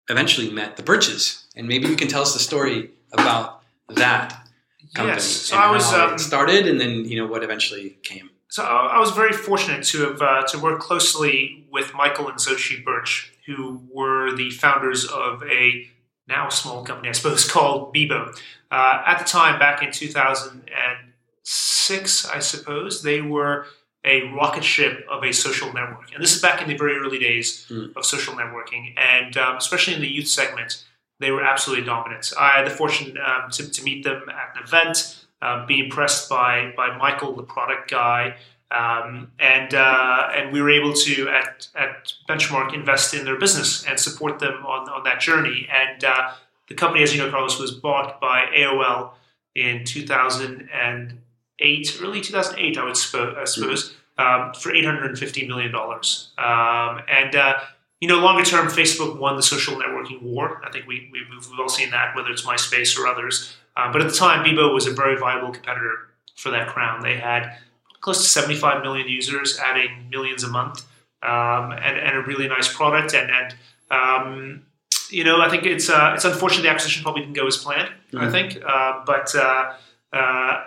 eventually 0.10 0.52
met 0.52 0.78
the 0.78 0.84
Birches, 0.84 1.46
and 1.56 1.68
maybe 1.68 1.88
you 1.88 1.96
can 1.96 2.08
tell 2.08 2.22
us 2.22 2.34
the 2.34 2.40
story 2.40 2.92
about 3.12 3.64
that 3.90 4.48
company. 4.94 5.16
Yes, 5.16 5.26
so 5.26 5.58
I 5.58 5.72
was 5.72 5.92
um, 5.94 6.18
started, 6.18 6.66
and 6.68 6.80
then 6.80 7.04
you 7.06 7.18
know 7.18 7.28
what 7.28 7.44
eventually 7.44 7.98
came. 8.04 8.30
So 8.48 8.64
I 8.64 9.00
was 9.00 9.12
very 9.12 9.34
fortunate 9.34 9.84
to 9.86 10.10
have 10.10 10.22
uh, 10.22 10.44
to 10.48 10.60
work 10.60 10.80
closely 10.80 11.66
with 11.72 11.94
Michael 11.94 12.30
and 12.30 12.38
Xochi 12.38 12.82
Birch, 12.84 13.34
who 13.46 13.82
were 13.92 14.36
the 14.36 14.50
founders 14.52 15.06
of 15.06 15.44
a 15.44 15.90
now 16.28 16.50
small 16.50 16.84
company, 16.84 17.10
I 17.10 17.14
suppose, 17.14 17.50
called 17.52 17.94
Bebo. 17.94 18.36
Uh, 18.72 19.04
at 19.06 19.20
the 19.20 19.26
time, 19.26 19.60
back 19.60 19.84
in 19.84 19.92
2006, 19.92 22.26
I 22.26 22.40
suppose, 22.40 23.04
they 23.04 23.22
were 23.22 23.68
a 24.06 24.32
rocket 24.32 24.64
ship 24.64 25.06
of 25.10 25.24
a 25.24 25.34
social 25.34 25.74
network. 25.74 26.14
And 26.14 26.24
this 26.24 26.36
is 26.36 26.42
back 26.42 26.62
in 26.62 26.68
the 26.68 26.78
very 26.78 26.96
early 26.96 27.20
days 27.20 27.66
mm. 27.70 27.94
of 27.96 28.06
social 28.06 28.36
networking. 28.36 28.94
And 28.98 29.36
um, 29.36 29.58
especially 29.58 29.96
in 29.96 30.02
the 30.02 30.08
youth 30.08 30.28
segment, 30.28 30.86
they 31.20 31.32
were 31.32 31.44
absolutely 31.44 31.86
dominant. 31.86 32.32
I 32.40 32.50
had 32.50 32.66
the 32.66 32.72
fortune 32.72 33.18
um, 33.18 33.50
to, 33.52 33.70
to, 33.70 33.84
meet 33.84 34.04
them 34.04 34.30
at 34.30 34.56
an 34.56 34.64
event, 34.64 35.26
uh, 35.42 35.66
be 35.66 35.84
impressed 35.84 36.30
by, 36.30 36.74
by 36.78 36.96
Michael, 36.96 37.36
the 37.36 37.44
product 37.44 37.90
guy. 37.90 38.36
Um, 38.72 39.32
and 39.40 39.74
uh, 39.74 40.30
and 40.36 40.52
we 40.52 40.60
were 40.62 40.72
able 40.72 40.92
to 40.94 41.30
at, 41.30 41.68
at 41.76 42.14
Benchmark 42.28 42.74
invest 42.74 43.14
in 43.14 43.24
their 43.24 43.38
business 43.38 43.86
and 43.86 44.00
support 44.00 44.40
them 44.40 44.66
on, 44.66 44.90
on 44.90 45.04
that 45.04 45.22
journey. 45.22 45.68
And 45.72 46.04
uh, 46.04 46.32
the 46.68 46.74
company, 46.74 47.04
as 47.04 47.16
you 47.16 47.22
know, 47.24 47.30
Carlos, 47.30 47.60
was 47.60 47.72
bought 47.72 48.20
by 48.20 48.48
AOL 48.58 49.12
in 49.54 49.86
2000 49.86 50.68
and 50.74 51.20
eight, 51.60 51.98
early 52.02 52.22
2008, 52.22 52.78
I 52.78 52.84
would 52.84 52.98
sp- 52.98 53.38
I 53.38 53.46
suppose, 53.46 53.96
um, 54.18 54.54
for 54.54 54.74
850 54.74 55.48
million 55.48 55.72
dollars. 55.72 56.32
Um, 56.38 57.02
and 57.10 57.36
uh, 57.36 57.60
you 58.02 58.08
know, 58.08 58.20
longer 58.20 58.44
term, 58.44 58.68
Facebook 58.68 59.20
won 59.20 59.36
the 59.36 59.44
social 59.44 59.76
networking 59.76 60.22
war. 60.22 60.62
I 60.66 60.72
think 60.72 60.86
we, 60.88 61.10
we 61.12 61.20
have 61.34 61.60
all 61.60 61.70
seen 61.70 61.92
that, 61.92 62.16
whether 62.16 62.30
it's 62.30 62.46
MySpace 62.46 62.98
or 63.00 63.08
others. 63.08 63.56
Um, 63.78 63.92
but 63.92 64.02
at 64.02 64.08
the 64.08 64.16
time, 64.16 64.46
Bebo 64.46 64.74
was 64.74 64.88
a 64.88 64.92
very 64.92 65.18
viable 65.18 65.52
competitor 65.52 66.10
for 66.36 66.50
that 66.52 66.68
crown. 66.68 67.02
They 67.02 67.18
had 67.18 67.58
close 68.02 68.22
to 68.22 68.30
75 68.30 68.84
million 68.84 69.08
users, 69.08 69.58
adding 69.60 70.10
millions 70.10 70.44
a 70.44 70.50
month, 70.50 70.86
um, 71.24 71.72
and, 71.72 71.98
and, 71.98 72.18
a 72.18 72.22
really 72.22 72.48
nice 72.48 72.72
product. 72.72 73.14
And, 73.14 73.32
and 73.32 73.56
um, 73.90 74.66
you 75.10 75.24
know, 75.24 75.42
I 75.42 75.50
think 75.50 75.64
it's 75.64 75.90
uh, 75.90 76.14
it's 76.14 76.26
unfortunate 76.26 76.64
the 76.64 76.70
acquisition 76.70 77.02
probably 77.02 77.22
didn't 77.22 77.36
go 77.36 77.48
as 77.48 77.58
planned. 77.58 77.90
Mm-hmm. 78.12 78.18
I 78.20 78.32
think, 78.32 78.64
uh, 78.66 79.04
but 79.06 79.36
uh, 79.36 79.74
uh 80.14 80.64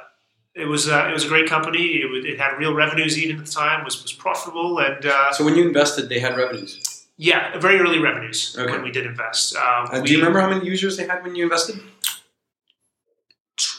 it 0.58 0.66
was 0.66 0.88
uh, 0.88 1.06
it 1.08 1.12
was 1.12 1.24
a 1.24 1.28
great 1.28 1.48
company. 1.48 2.02
It, 2.02 2.24
it, 2.24 2.38
had 2.38 2.56
real 2.58 2.74
revenues 2.74 3.18
even 3.18 3.38
at 3.38 3.46
the 3.46 3.50
time. 3.50 3.84
was 3.84 4.02
was 4.02 4.12
profitable 4.12 4.78
and. 4.78 5.06
Uh, 5.06 5.32
so 5.32 5.44
when 5.44 5.54
you 5.56 5.66
invested, 5.66 6.08
they 6.08 6.20
had 6.20 6.36
revenues. 6.36 7.06
Yeah, 7.16 7.58
very 7.58 7.80
early 7.80 7.98
revenues 7.98 8.56
okay. 8.56 8.70
when 8.70 8.82
we 8.82 8.92
did 8.92 9.04
invest. 9.04 9.56
Um, 9.56 9.88
uh, 9.90 10.00
do 10.00 10.12
you 10.12 10.18
remember 10.18 10.40
how 10.40 10.48
many 10.48 10.64
users 10.64 10.96
they 10.96 11.06
had 11.06 11.22
when 11.24 11.34
you 11.34 11.44
invested? 11.44 11.80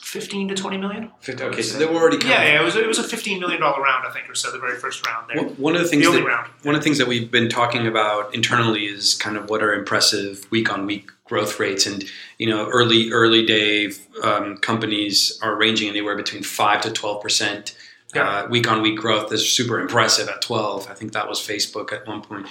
15 0.09 0.47
to 0.47 0.55
20 0.55 0.77
million. 0.77 1.11
50, 1.21 1.43
okay, 1.43 1.61
so 1.61 1.77
they 1.77 1.85
were 1.85 1.99
already. 1.99 2.17
Yeah, 2.25 2.43
yeah, 2.43 2.61
it 2.61 2.63
was 2.63 2.75
it 2.75 2.87
was 2.87 2.97
a 2.97 3.03
15 3.03 3.39
million 3.39 3.61
dollar 3.61 3.81
round, 3.81 4.07
I 4.07 4.11
think, 4.11 4.27
or 4.29 4.33
so. 4.33 4.51
The 4.51 4.57
very 4.57 4.75
first 4.75 5.05
round 5.05 5.29
there. 5.29 5.43
one 5.43 5.75
of 5.75 5.83
the 5.83 5.87
things 5.87 6.05
the 6.05 6.11
that, 6.13 6.25
round. 6.25 6.49
One 6.63 6.73
of 6.73 6.81
the 6.81 6.83
things 6.83 6.97
that 6.97 7.07
we've 7.07 7.29
been 7.29 7.47
talking 7.47 7.85
about 7.85 8.33
internally 8.33 8.85
is 8.85 9.13
kind 9.13 9.37
of 9.37 9.49
what 9.49 9.61
are 9.61 9.73
impressive 9.73 10.49
week 10.49 10.73
on 10.73 10.87
week 10.87 11.11
growth 11.29 11.59
rates, 11.59 11.85
and 11.85 12.03
you 12.37 12.49
know, 12.49 12.67
early 12.69 13.11
early 13.11 13.45
day 13.45 13.91
um, 14.23 14.57
companies 14.57 15.39
are 15.41 15.55
ranging 15.55 15.87
anywhere 15.87 16.17
between 16.17 16.43
five 16.43 16.81
to 16.81 16.91
12 16.91 17.21
percent. 17.21 17.77
Uh, 18.15 18.47
week 18.49 18.67
on 18.67 18.81
week 18.81 18.97
growth 18.97 19.31
is 19.31 19.51
super 19.51 19.79
impressive 19.79 20.27
at 20.27 20.41
12. 20.41 20.89
I 20.89 20.95
think 20.95 21.13
that 21.13 21.29
was 21.29 21.39
Facebook 21.39 21.93
at 21.93 22.07
one 22.07 22.23
point. 22.23 22.47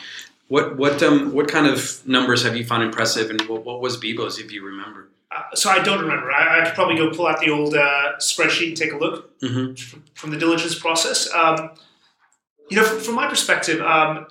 What 0.46 0.76
what 0.76 1.02
um 1.02 1.32
what 1.32 1.48
kind 1.48 1.66
of 1.66 2.06
numbers 2.06 2.42
have 2.44 2.56
you 2.56 2.64
found 2.64 2.82
impressive, 2.82 3.28
and 3.28 3.42
what, 3.42 3.64
what 3.64 3.80
was 3.80 3.98
Bebo's 3.98 4.38
if 4.38 4.50
you 4.52 4.64
remember? 4.64 5.08
Uh, 5.30 5.42
so 5.54 5.68
I 5.68 5.80
don't 5.80 6.00
remember. 6.00 6.32
I, 6.32 6.60
I, 6.60 6.64
could 6.64 6.74
probably 6.74 6.96
go 6.96 7.10
pull 7.10 7.26
out 7.26 7.40
the 7.40 7.50
old 7.50 7.74
uh, 7.74 8.16
spreadsheet 8.18 8.68
and 8.68 8.76
take 8.76 8.92
a 8.92 8.96
look 8.96 9.38
mm-hmm. 9.40 9.74
from, 9.74 10.04
from, 10.14 10.30
the 10.30 10.38
diligence 10.38 10.78
process. 10.78 11.30
Um, 11.34 11.72
you 12.70 12.78
know, 12.78 12.84
from, 12.84 13.00
from 13.00 13.14
my 13.14 13.28
perspective, 13.28 13.82
um, 13.82 14.26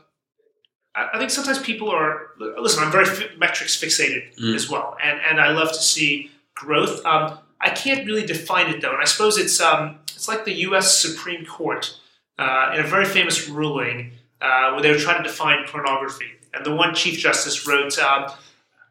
I, 0.97 1.17
think 1.19 1.29
sometimes 1.29 1.60
people 1.60 1.91
are 1.91 2.31
listen. 2.39 2.83
I'm 2.83 2.91
very 2.91 3.07
f- 3.07 3.38
metrics 3.38 3.79
fixated 3.79 4.36
mm. 4.36 4.55
as 4.55 4.69
well, 4.69 4.97
and 5.03 5.19
and 5.29 5.39
I 5.39 5.51
love 5.51 5.69
to 5.69 5.81
see 5.81 6.31
growth. 6.55 7.05
Um, 7.05 7.38
I 7.62 7.69
can't 7.69 8.05
really 8.05 8.25
define 8.25 8.69
it 8.73 8.81
though, 8.81 8.93
and 8.93 9.01
I 9.01 9.05
suppose 9.05 9.38
it's 9.38 9.62
um, 9.62 9.99
it's 10.15 10.27
like 10.27 10.45
the 10.45 10.53
U.S. 10.53 10.97
Supreme 10.97 11.45
Court 11.45 11.95
uh, 12.39 12.71
in 12.73 12.79
a 12.79 12.88
very 12.88 13.05
famous 13.05 13.47
ruling 13.47 14.13
uh, 14.41 14.71
where 14.71 14.81
they 14.81 14.91
were 14.91 14.97
trying 14.97 15.21
to 15.21 15.29
define 15.29 15.65
pornography, 15.67 16.31
and 16.53 16.65
the 16.65 16.75
one 16.75 16.95
Chief 16.95 17.19
Justice 17.19 17.67
wrote. 17.67 17.97
Um, 17.99 18.31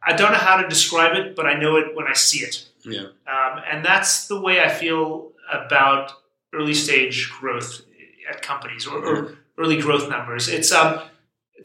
I 0.08 0.14
don't 0.14 0.30
know 0.30 0.38
how 0.38 0.62
to 0.62 0.68
describe 0.68 1.16
it, 1.16 1.34
but 1.34 1.46
I 1.46 1.58
know 1.58 1.76
it 1.76 1.96
when 1.96 2.06
I 2.06 2.12
see 2.12 2.44
it. 2.44 2.64
Yeah. 2.84 3.06
Um, 3.26 3.60
and 3.68 3.84
that's 3.84 4.28
the 4.28 4.40
way 4.40 4.62
I 4.62 4.68
feel 4.68 5.32
about 5.52 6.12
early 6.54 6.74
stage 6.74 7.28
growth 7.40 7.82
at 8.30 8.40
companies 8.40 8.86
or, 8.86 9.04
or 9.04 9.38
early 9.58 9.80
growth 9.80 10.08
numbers. 10.08 10.48
It's 10.48 10.70
um, 10.70 11.00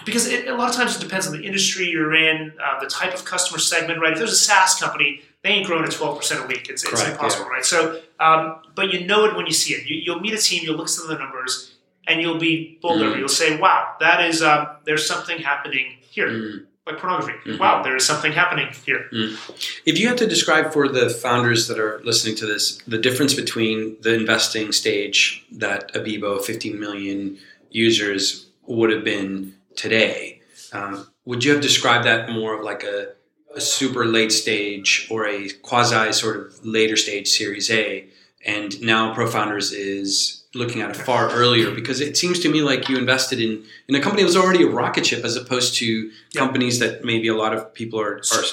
because 0.05 0.27
it, 0.27 0.47
a 0.47 0.55
lot 0.55 0.69
of 0.69 0.75
times 0.75 0.95
it 0.95 1.01
depends 1.01 1.27
on 1.27 1.33
the 1.33 1.43
industry 1.45 1.87
you're 1.87 2.15
in, 2.15 2.53
uh, 2.63 2.79
the 2.79 2.87
type 2.87 3.13
of 3.13 3.25
customer 3.25 3.59
segment, 3.59 3.99
right? 3.99 4.13
If 4.13 4.19
there's 4.19 4.31
a 4.31 4.35
SaaS 4.35 4.75
company, 4.75 5.21
they 5.43 5.49
ain't 5.49 5.67
growing 5.67 5.83
at 5.83 5.91
12% 5.91 6.43
a 6.43 6.47
week. 6.47 6.69
It's, 6.69 6.83
it's 6.83 7.03
impossible, 7.03 7.45
yeah. 7.45 7.51
right? 7.51 7.65
So, 7.65 8.01
um, 8.19 8.61
but 8.75 8.93
you 8.93 9.05
know 9.05 9.25
it 9.25 9.35
when 9.35 9.45
you 9.45 9.53
see 9.53 9.73
it. 9.73 9.85
You, 9.85 10.13
will 10.13 10.21
meet 10.21 10.33
a 10.33 10.37
team, 10.37 10.63
you'll 10.63 10.77
look 10.77 10.87
at 10.89 10.95
the 11.07 11.17
numbers, 11.17 11.75
and 12.07 12.21
you'll 12.21 12.39
be 12.39 12.79
bolder. 12.81 13.11
Mm. 13.11 13.19
You'll 13.19 13.29
say, 13.29 13.59
wow, 13.59 13.95
that 13.99 14.27
is, 14.27 14.41
um, 14.41 14.67
there's 14.85 15.05
something 15.05 15.39
happening 15.39 15.97
here. 16.01 16.29
Mm 16.29 16.65
like 16.87 16.97
pornography. 16.97 17.33
Mm-hmm. 17.45 17.59
Wow, 17.59 17.83
there 17.83 17.95
is 17.95 18.05
something 18.05 18.31
happening 18.31 18.67
here. 18.85 19.05
Mm. 19.13 19.81
If 19.85 19.99
you 19.99 20.07
had 20.07 20.17
to 20.17 20.27
describe 20.27 20.73
for 20.73 20.87
the 20.87 21.09
founders 21.09 21.67
that 21.67 21.79
are 21.79 22.01
listening 22.03 22.35
to 22.37 22.45
this 22.45 22.77
the 22.87 22.97
difference 22.97 23.33
between 23.33 23.97
the 24.01 24.15
investing 24.15 24.71
stage 24.71 25.45
that 25.51 25.95
a 25.95 25.99
Bebo, 25.99 26.43
15 26.43 26.79
million 26.79 27.37
users 27.69 28.47
would 28.65 28.89
have 28.91 29.03
been 29.03 29.53
today, 29.81 30.41
um, 30.73 31.07
would 31.25 31.43
you 31.43 31.51
have 31.51 31.61
described 31.61 32.05
that 32.05 32.29
more 32.29 32.57
of 32.57 32.63
like 32.63 32.83
a, 32.83 33.13
a 33.55 33.61
super 33.61 34.05
late 34.05 34.31
stage 34.31 35.07
or 35.09 35.27
a 35.27 35.49
quasi 35.63 36.13
sort 36.13 36.37
of 36.37 36.65
later 36.65 36.95
stage 36.95 37.27
Series 37.27 37.69
A? 37.71 38.07
And 38.45 38.81
now 38.81 39.13
ProFounders 39.13 39.73
is 39.73 40.43
looking 40.53 40.81
at 40.81 40.89
it 40.91 40.97
far 40.97 41.29
earlier 41.31 41.71
because 41.71 42.01
it 42.01 42.17
seems 42.17 42.39
to 42.39 42.49
me 42.49 42.61
like 42.61 42.89
you 42.89 42.97
invested 42.97 43.39
in 43.39 43.63
in 43.87 43.95
a 43.95 44.01
company 44.01 44.21
that 44.23 44.27
was 44.27 44.35
already 44.35 44.63
a 44.63 44.67
rocket 44.67 45.05
ship 45.05 45.23
as 45.23 45.35
opposed 45.35 45.75
to 45.75 46.11
companies 46.35 46.79
that 46.79 47.05
maybe 47.05 47.27
a 47.27 47.35
lot 47.35 47.53
of 47.53 47.73
people 47.73 47.99
are, 47.99 48.17
are 48.17 48.43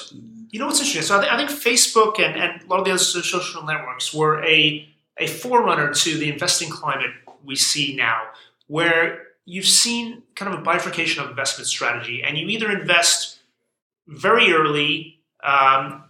you 0.51 0.59
know 0.59 0.67
what's 0.67 0.79
interesting? 0.79 1.01
So 1.01 1.17
I, 1.17 1.21
th- 1.21 1.33
I, 1.33 1.37
think 1.37 1.49
facebook 1.49 2.19
and, 2.19 2.39
and 2.39 2.61
a 2.61 2.67
lot 2.67 2.79
of 2.79 2.85
the 2.85 2.91
other 2.91 2.99
social 2.99 3.63
networks 3.63 4.13
were 4.13 4.41
a 4.45 4.87
a 5.17 5.27
forerunner 5.27 5.93
to 5.93 6.17
the 6.17 6.31
investing 6.31 6.69
climate 6.69 7.11
we 7.43 7.55
see 7.57 7.95
now 7.95 8.27
where 8.67 9.28
you've 9.45 9.65
seen 9.65 10.23
kind 10.35 10.53
of 10.53 10.59
a 10.59 10.63
bifurcation 10.63 11.23
of 11.23 11.29
investment 11.29 11.67
strategy 11.67 12.23
and 12.23 12.37
you 12.37 12.47
either 12.47 12.71
invest 12.71 13.39
very 14.07 14.51
early 14.51 15.19
um, 15.43 16.03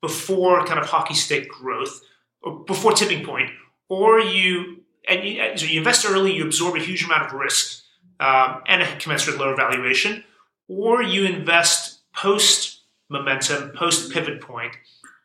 before 0.00 0.64
kind 0.64 0.78
of 0.78 0.86
hockey 0.86 1.14
stick 1.14 1.48
growth 1.48 2.02
or 2.42 2.64
before 2.64 2.92
tipping 2.92 3.24
point 3.24 3.50
or 3.88 4.20
you 4.20 4.82
and 5.08 5.24
you, 5.24 5.56
so 5.56 5.66
you 5.66 5.78
invest 5.78 6.04
early, 6.08 6.34
you 6.34 6.44
absorb 6.44 6.74
a 6.74 6.80
huge 6.80 7.04
amount 7.04 7.26
of 7.26 7.32
risk 7.32 7.82
um, 8.20 8.62
and 8.66 8.82
a 8.82 8.96
commensurate 8.96 9.38
lower 9.38 9.54
valuation, 9.54 10.24
or 10.68 11.02
you 11.02 11.24
invest 11.24 12.00
post 12.14 12.80
momentum, 13.08 13.70
post 13.70 14.12
pivot 14.12 14.40
point, 14.40 14.72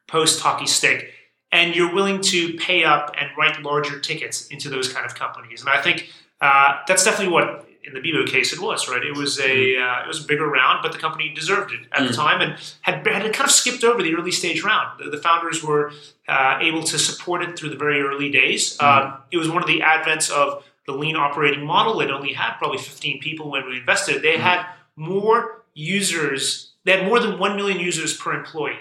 post 0.08 0.40
hockey 0.42 0.68
stick, 0.68 1.12
and 1.52 1.76
you're 1.76 1.94
willing 1.94 2.22
to 2.22 2.54
pay 2.54 2.84
up 2.84 3.14
and 3.18 3.30
write 3.38 3.62
larger 3.64 4.00
tickets 4.00 4.48
into 4.48 4.70
those 4.70 4.92
kind 4.92 5.06
of 5.06 5.16
companies. 5.16 5.62
And 5.62 5.70
I 5.70 5.82
think 5.82 6.10
uh, 6.42 6.80
that's 6.88 7.04
definitely 7.04 7.32
what 7.32 7.68
in 7.84 7.94
the 7.94 8.00
Bebo 8.00 8.28
case 8.28 8.54
it 8.54 8.60
was 8.60 8.88
right. 8.88 9.04
It 9.04 9.16
was 9.16 9.40
a 9.40 9.44
mm-hmm. 9.44 9.84
uh, 9.84 10.04
it 10.04 10.08
was 10.08 10.24
a 10.24 10.28
bigger 10.28 10.48
round, 10.48 10.80
but 10.82 10.92
the 10.92 10.98
company 10.98 11.34
deserved 11.34 11.74
it 11.74 11.82
at 11.92 12.02
mm. 12.02 12.08
the 12.08 12.14
time 12.14 12.42
and 12.42 12.60
had 12.82 13.06
had 13.08 13.34
kind 13.34 13.46
of 13.46 13.52
skipped 13.52 13.84
over 13.84 14.04
the 14.04 14.14
early 14.16 14.32
stage 14.32 14.64
round. 14.64 15.00
The, 15.00 15.10
the 15.10 15.18
founders 15.18 15.64
were 15.64 15.92
uh, 16.28 16.58
able 16.62 16.84
to 16.84 17.00
support 17.00 17.44
it 17.44 17.58
through 17.58 17.70
the 17.70 17.78
very 17.78 18.02
early 18.02 18.30
days. 18.30 18.78
Mm. 18.78 19.18
it 19.32 19.38
was 19.38 19.50
one 19.50 19.62
of 19.62 19.68
the 19.68 19.82
advents 19.82 20.30
of 20.32 20.64
the 20.88 20.94
lean 20.94 21.16
operating 21.16 21.66
model. 21.66 22.02
It 22.02 22.10
only 22.10 22.34
had 22.34 22.58
probably 22.58 22.80
15 22.80 23.20
people 23.20 23.52
when 23.52 23.66
we 23.68 23.78
invested. 23.78 24.22
They 24.22 24.36
mm. 24.36 24.40
had 24.40 24.66
more 24.96 25.64
users. 25.74 26.74
They 26.86 26.98
had 26.98 27.06
more 27.06 27.20
than 27.20 27.40
one 27.40 27.56
million 27.56 27.80
users 27.80 28.16
per 28.16 28.34
employee. 28.34 28.78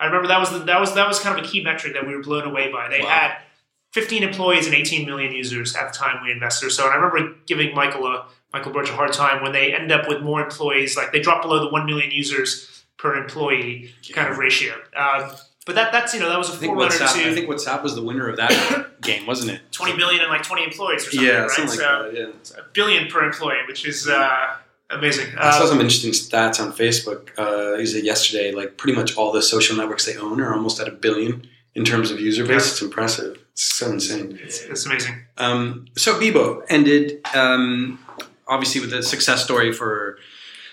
I 0.00 0.06
remember 0.06 0.28
that 0.28 0.40
was 0.40 0.50
the, 0.50 0.58
that 0.60 0.80
was 0.80 0.94
that 0.94 1.06
was 1.06 1.20
kind 1.20 1.38
of 1.38 1.44
a 1.44 1.48
key 1.48 1.62
metric 1.62 1.94
that 1.94 2.06
we 2.06 2.16
were 2.16 2.22
blown 2.22 2.44
away 2.44 2.72
by. 2.72 2.88
They 2.88 3.02
wow. 3.02 3.08
had 3.08 3.36
15 3.92 4.22
employees 4.22 4.66
and 4.66 4.74
18 4.74 5.06
million 5.06 5.32
users 5.32 5.76
at 5.76 5.92
the 5.92 5.98
time 5.98 6.22
we 6.24 6.32
invested. 6.32 6.70
So, 6.70 6.84
and 6.84 6.92
I 6.92 6.96
remember 6.96 7.36
giving 7.46 7.74
Michael 7.74 8.06
a 8.06 8.26
Michael 8.52 8.72
Birch 8.72 8.90
a 8.90 8.92
hard 8.92 9.12
time 9.12 9.42
when 9.42 9.52
they 9.52 9.74
end 9.74 9.90
up 9.90 10.08
with 10.08 10.22
more 10.22 10.42
employees, 10.42 10.96
like 10.96 11.12
they 11.12 11.20
drop 11.20 11.42
below 11.42 11.60
the 11.60 11.70
1 11.70 11.86
million 11.86 12.10
users 12.10 12.84
per 12.98 13.16
employee 13.16 13.90
yeah. 14.02 14.14
kind 14.14 14.30
of 14.30 14.38
ratio. 14.38 14.74
Uh, 14.94 15.34
but 15.64 15.74
that, 15.76 15.92
that's, 15.92 16.12
you 16.12 16.20
know, 16.20 16.28
that 16.28 16.38
was 16.38 16.50
a 16.50 16.52
forerunner 16.52 16.90
to. 16.90 17.04
I 17.04 17.34
think 17.34 17.48
WhatsApp 17.48 17.82
was 17.82 17.94
the 17.94 18.02
winner 18.02 18.28
of 18.28 18.36
that 18.36 18.88
game, 19.00 19.26
wasn't 19.26 19.52
it? 19.52 19.60
20 19.72 19.96
billion 19.96 20.20
and 20.20 20.30
like 20.30 20.42
20 20.42 20.64
employees 20.64 21.06
or 21.06 21.10
something, 21.12 21.28
yeah, 21.28 21.42
right? 21.42 21.50
Something 21.50 21.78
so 21.78 21.82
like 21.82 22.12
that, 22.12 22.20
yeah. 22.20 22.60
a 22.60 22.72
billion 22.72 23.08
per 23.08 23.24
employee, 23.24 23.60
which 23.68 23.86
is 23.86 24.08
uh, 24.08 24.56
amazing. 24.90 25.28
I 25.38 25.52
saw 25.52 25.62
um, 25.62 25.68
some 25.68 25.80
interesting 25.80 26.12
stats 26.12 26.60
on 26.60 26.72
Facebook. 26.72 27.30
Uh, 27.38 27.74
is 27.74 27.94
it 27.94 28.04
yesterday? 28.04 28.52
Like 28.52 28.76
pretty 28.76 28.96
much 28.96 29.16
all 29.16 29.32
the 29.32 29.42
social 29.42 29.76
networks 29.76 30.04
they 30.04 30.16
own 30.16 30.40
are 30.40 30.52
almost 30.52 30.80
at 30.80 30.88
a 30.88 30.92
billion 30.92 31.46
in 31.74 31.84
terms 31.84 32.10
of 32.10 32.20
user 32.20 32.42
base. 32.42 32.50
Yeah. 32.50 32.56
It's 32.56 32.82
impressive. 32.82 33.41
It's 33.52 33.74
so 33.74 33.92
insane. 33.92 34.38
It's, 34.42 34.62
it's 34.62 34.86
amazing. 34.86 35.14
Um, 35.36 35.86
so 35.96 36.18
Bebo 36.18 36.62
ended 36.68 37.20
um, 37.34 37.98
obviously 38.48 38.80
with 38.80 38.92
a 38.92 39.02
success 39.02 39.44
story 39.44 39.72
for 39.72 40.18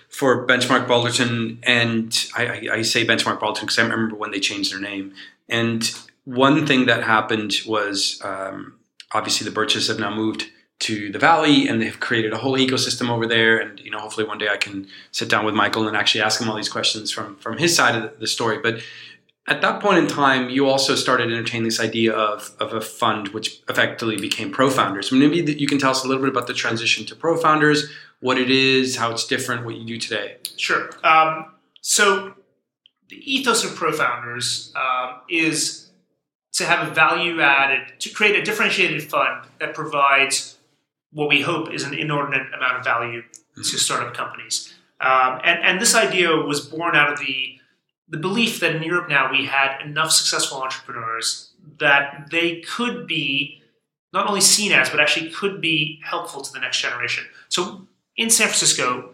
for 0.10 0.48
Benchmark 0.48 0.88
Balderton, 0.88 1.60
and 1.63 2.26
I, 2.36 2.46
I, 2.46 2.76
I 2.78 2.82
say 2.82 3.06
Benchmark 3.06 3.39
Balderton 3.39 3.62
because 3.62 3.78
I 3.78 3.84
remember 3.84 4.15
when 4.15 4.32
they 4.32 4.39
changed 4.39 4.74
their 4.74 4.80
name. 4.80 5.13
And 5.48 5.92
one 6.26 6.65
thing 6.65 6.88
that 6.88 7.04
happened 7.04 7.54
was 7.68 8.20
um, 8.24 8.80
obviously 9.13 9.46
the 9.46 9.52
Birches 9.52 9.88
have 9.88 10.00
now 10.00 10.13
moved 10.13 10.46
to 10.80 11.12
the 11.12 11.20
valley 11.20 11.68
and 11.68 11.82
they've 11.82 12.00
created 12.00 12.32
a 12.32 12.38
whole 12.38 12.58
ecosystem 12.58 13.10
over 13.10 13.28
there 13.28 13.58
and 13.58 13.80
you 13.82 13.92
know 13.92 14.00
hopefully 14.00 14.26
one 14.26 14.38
day 14.38 14.48
i 14.48 14.56
can 14.56 14.88
sit 15.12 15.30
down 15.30 15.44
with 15.44 15.54
michael 15.54 15.86
and 15.88 15.98
actually 15.98 16.22
ask 16.22 16.42
him 16.42 16.50
all 16.50 16.56
these 16.56 16.70
questions 16.70 17.12
from 17.12 17.36
from 17.36 17.58
his 17.58 17.76
side 17.76 18.02
of 18.02 18.18
the 18.20 18.28
story 18.28 18.60
but 18.60 18.80
at 19.50 19.62
that 19.62 19.82
point 19.82 19.98
in 19.98 20.08
time, 20.08 20.50
you 20.50 20.68
also 20.68 20.96
started 20.96 21.32
entertaining 21.32 21.64
this 21.64 21.80
idea 21.80 22.14
of, 22.14 22.56
of 22.60 22.72
a 22.72 22.80
fund, 22.80 23.30
which 23.30 23.62
effectively 23.68 24.16
became 24.16 24.54
ProFounders. 24.54 25.12
Maybe 25.12 25.54
you 25.54 25.68
can 25.68 25.80
tell 25.80 25.90
us 25.90 26.04
a 26.04 26.08
little 26.08 26.22
bit 26.22 26.30
about 26.30 26.46
the 26.46 26.54
transition 26.54 27.04
to 27.08 27.16
ProFounders, 27.16 27.86
what 28.20 28.38
it 28.38 28.52
is, 28.52 28.98
how 28.98 29.12
it's 29.12 29.26
different, 29.26 29.66
what 29.66 29.76
you 29.76 29.86
do 29.86 29.98
today. 29.98 30.38
Sure. 30.56 30.92
Um, 31.04 31.54
so 31.82 32.36
the 33.10 33.18
ethos 33.18 33.64
of 33.64 33.72
ProFounders 33.72 34.76
um, 34.76 35.22
is 35.30 35.90
to 36.54 36.66
have 36.66 36.88
a 36.88 36.92
value 36.94 37.42
added, 37.42 38.00
to 38.00 38.10
create 38.10 38.36
a 38.36 38.44
differentiated 38.44 39.02
fund 39.04 39.48
that 39.60 39.74
provides 39.74 40.58
what 41.12 41.28
we 41.28 41.42
hope 41.42 41.74
is 41.74 41.84
an 41.84 41.96
inordinate 41.96 42.54
amount 42.54 42.78
of 42.78 42.84
value 42.84 43.24
mm-hmm. 43.24 43.62
to 43.62 43.78
startup 43.80 44.14
companies. 44.14 44.76
Um, 45.02 45.40
and, 45.44 45.64
and 45.64 45.82
this 45.82 45.96
idea 45.96 46.36
was 46.36 46.60
born 46.60 46.96
out 46.96 47.12
of 47.12 47.20
the 47.20 47.59
the 48.10 48.17
belief 48.17 48.60
that 48.60 48.76
in 48.76 48.84
Europe 48.84 49.10
now 49.10 49.32
we 49.32 49.45
had 49.45 49.82
enough 49.82 50.12
successful 50.12 50.62
entrepreneurs 50.62 51.52
that 51.78 52.28
they 52.32 52.62
could 52.62 53.08
be 53.08 53.62
not 54.12 54.28
only 54.28 54.41
seen 54.41 54.72
as, 54.72 54.89
but 54.89 55.00
actually 55.00 55.30
could 55.30 55.62
be 55.62 56.02
helpful 56.04 56.41
to 56.41 56.52
the 56.52 56.60
next 56.60 56.82
generation. 56.82 57.24
So 57.50 57.88
in 58.17 58.30
San 58.30 58.48
Francisco, 58.48 59.12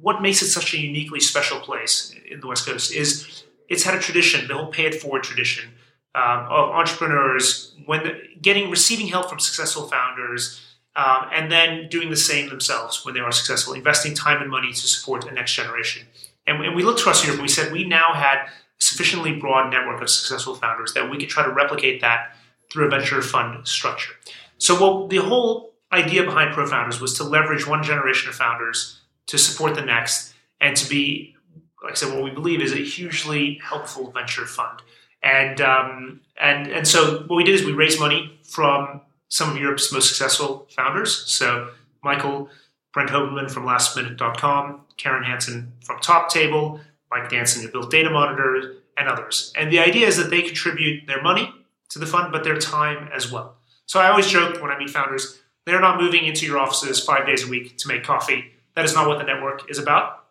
what 0.00 0.22
makes 0.22 0.42
it 0.42 0.48
such 0.48 0.72
a 0.74 0.78
uniquely 0.78 1.20
special 1.20 1.58
place 1.58 2.14
in 2.30 2.40
the 2.40 2.46
West 2.46 2.66
Coast 2.66 2.92
is 2.92 3.44
it's 3.68 3.82
had 3.82 3.94
a 3.94 3.98
tradition, 3.98 4.46
the 4.46 4.54
whole 4.54 4.68
pay 4.68 4.86
it 4.86 4.94
forward 4.94 5.24
tradition 5.24 5.70
um, 6.14 6.46
of 6.48 6.70
entrepreneurs 6.70 7.74
when 7.86 8.04
the, 8.04 8.20
getting 8.40 8.70
receiving 8.70 9.08
help 9.08 9.28
from 9.28 9.40
successful 9.40 9.88
founders. 9.88 10.62
Um, 10.94 11.28
and 11.30 11.52
then 11.52 11.90
doing 11.90 12.08
the 12.08 12.16
same 12.16 12.48
themselves 12.48 13.04
when 13.04 13.12
they 13.12 13.20
are 13.20 13.30
successful, 13.30 13.74
investing 13.74 14.14
time 14.14 14.40
and 14.40 14.50
money 14.50 14.72
to 14.72 14.74
support 14.74 15.26
the 15.26 15.30
next 15.30 15.52
generation. 15.52 16.06
And, 16.46 16.64
and 16.64 16.74
we 16.74 16.82
looked 16.82 17.00
across 17.00 17.24
Europe 17.24 17.38
and 17.38 17.42
we 17.42 17.48
said 17.48 17.72
we 17.72 17.84
now 17.84 18.12
had 18.14 18.46
sufficiently 18.78 19.32
broad 19.32 19.70
network 19.70 20.02
of 20.02 20.10
successful 20.10 20.54
founders 20.54 20.92
that 20.94 21.10
we 21.10 21.18
could 21.18 21.28
try 21.28 21.44
to 21.44 21.52
replicate 21.52 22.00
that 22.00 22.36
through 22.70 22.86
a 22.86 22.90
venture 22.90 23.22
fund 23.22 23.66
structure. 23.66 24.12
So 24.58 24.74
what 24.74 25.10
the 25.10 25.18
whole 25.18 25.74
idea 25.92 26.24
behind 26.24 26.54
ProFounders 26.54 27.00
was 27.00 27.14
to 27.14 27.24
leverage 27.24 27.66
one 27.66 27.82
generation 27.82 28.28
of 28.28 28.34
founders 28.34 29.00
to 29.28 29.38
support 29.38 29.74
the 29.74 29.82
next 29.82 30.34
and 30.60 30.76
to 30.76 30.88
be, 30.88 31.34
like 31.82 31.92
I 31.92 31.94
said, 31.94 32.14
what 32.14 32.22
we 32.22 32.30
believe 32.30 32.60
is 32.60 32.72
a 32.72 32.76
hugely 32.76 33.60
helpful 33.62 34.10
venture 34.10 34.46
fund. 34.46 34.80
And 35.22 35.60
um, 35.60 36.20
and 36.40 36.68
and 36.68 36.86
so 36.86 37.24
what 37.26 37.36
we 37.36 37.44
did 37.44 37.54
is 37.54 37.64
we 37.64 37.72
raised 37.72 37.98
money 37.98 38.38
from 38.44 39.00
some 39.28 39.50
of 39.50 39.56
Europe's 39.56 39.92
most 39.92 40.08
successful 40.08 40.66
founders. 40.70 41.24
So 41.26 41.70
Michael 42.04 42.48
Brent 42.96 43.10
Hoberman 43.10 43.50
from 43.50 43.66
lastminute.com, 43.66 44.80
Karen 44.96 45.22
Hanton 45.22 45.70
from 45.84 45.98
Toptable, 45.98 46.80
Mike 47.10 47.28
Danson 47.28 47.60
who 47.60 47.68
built 47.68 47.92
Datamonitor, 47.92 48.76
and 48.96 49.06
others. 49.06 49.52
And 49.54 49.70
the 49.70 49.80
idea 49.80 50.06
is 50.06 50.16
that 50.16 50.30
they 50.30 50.40
contribute 50.40 51.06
their 51.06 51.20
money 51.20 51.52
to 51.90 51.98
the 51.98 52.06
fund, 52.06 52.32
but 52.32 52.42
their 52.42 52.56
time 52.56 53.10
as 53.14 53.30
well. 53.30 53.56
So 53.84 54.00
I 54.00 54.08
always 54.08 54.26
joke 54.26 54.62
when 54.62 54.70
I 54.70 54.78
meet 54.78 54.88
founders, 54.88 55.38
they're 55.66 55.78
not 55.78 56.00
moving 56.00 56.24
into 56.24 56.46
your 56.46 56.56
offices 56.56 56.98
five 56.98 57.26
days 57.26 57.46
a 57.46 57.50
week 57.50 57.76
to 57.76 57.88
make 57.88 58.02
coffee. 58.02 58.46
That 58.76 58.86
is 58.86 58.94
not 58.94 59.06
what 59.06 59.18
the 59.18 59.24
network 59.24 59.70
is 59.70 59.78
about. 59.78 60.24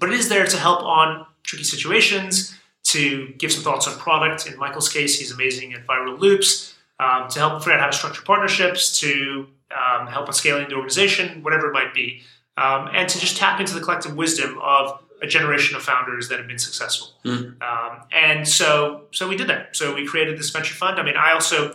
But 0.00 0.08
it 0.08 0.14
is 0.14 0.30
there 0.30 0.46
to 0.46 0.56
help 0.56 0.82
on 0.84 1.26
tricky 1.42 1.64
situations, 1.64 2.56
to 2.84 3.34
give 3.36 3.52
some 3.52 3.62
thoughts 3.62 3.86
on 3.86 3.98
product. 3.98 4.46
In 4.46 4.58
Michael's 4.58 4.88
case, 4.88 5.18
he's 5.18 5.32
amazing 5.32 5.74
at 5.74 5.86
viral 5.86 6.18
loops, 6.18 6.74
um, 6.98 7.28
to 7.28 7.38
help 7.40 7.62
figure 7.62 7.74
out 7.74 7.80
how 7.80 7.90
to 7.90 7.92
structure 7.92 8.22
partnerships, 8.22 8.98
to 9.00 9.48
um, 9.70 10.06
help 10.06 10.28
with 10.28 10.36
scaling 10.36 10.68
the 10.68 10.74
organization, 10.74 11.42
whatever 11.42 11.68
it 11.68 11.72
might 11.72 11.94
be, 11.94 12.22
um, 12.56 12.88
and 12.92 13.08
to 13.08 13.18
just 13.18 13.36
tap 13.36 13.60
into 13.60 13.74
the 13.74 13.80
collective 13.80 14.16
wisdom 14.16 14.58
of 14.62 15.02
a 15.22 15.26
generation 15.26 15.76
of 15.76 15.82
founders 15.82 16.28
that 16.28 16.38
have 16.38 16.46
been 16.46 16.58
successful. 16.58 17.08
Mm. 17.24 17.60
Um, 17.62 18.02
and 18.12 18.46
so, 18.46 19.04
so 19.12 19.28
we 19.28 19.36
did 19.36 19.48
that. 19.48 19.74
So 19.76 19.94
we 19.94 20.06
created 20.06 20.38
this 20.38 20.50
venture 20.50 20.74
fund. 20.74 21.00
I 21.00 21.02
mean, 21.02 21.16
I 21.16 21.32
also, 21.32 21.74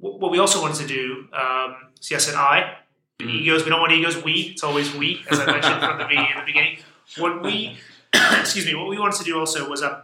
what 0.00 0.30
we 0.30 0.38
also 0.38 0.60
wanted 0.60 0.76
to 0.78 0.86
do, 0.86 1.28
um, 1.32 1.76
said 2.00 2.34
I, 2.34 2.76
mm. 3.18 3.30
egos, 3.30 3.64
we 3.64 3.70
don't 3.70 3.80
want 3.80 3.92
egos, 3.92 4.22
we, 4.22 4.32
it's 4.52 4.62
always 4.62 4.94
we, 4.94 5.24
as 5.30 5.40
I 5.40 5.46
mentioned 5.46 5.80
from 5.80 5.98
the 5.98 6.04
beginning, 6.04 6.30
in 6.32 6.38
the 6.38 6.46
beginning. 6.46 6.78
What 7.18 7.42
we, 7.42 7.78
excuse 8.14 8.66
me, 8.66 8.74
what 8.74 8.88
we 8.88 8.98
wanted 8.98 9.18
to 9.18 9.24
do 9.24 9.38
also 9.38 9.68
was 9.68 9.82
uh, 9.82 10.02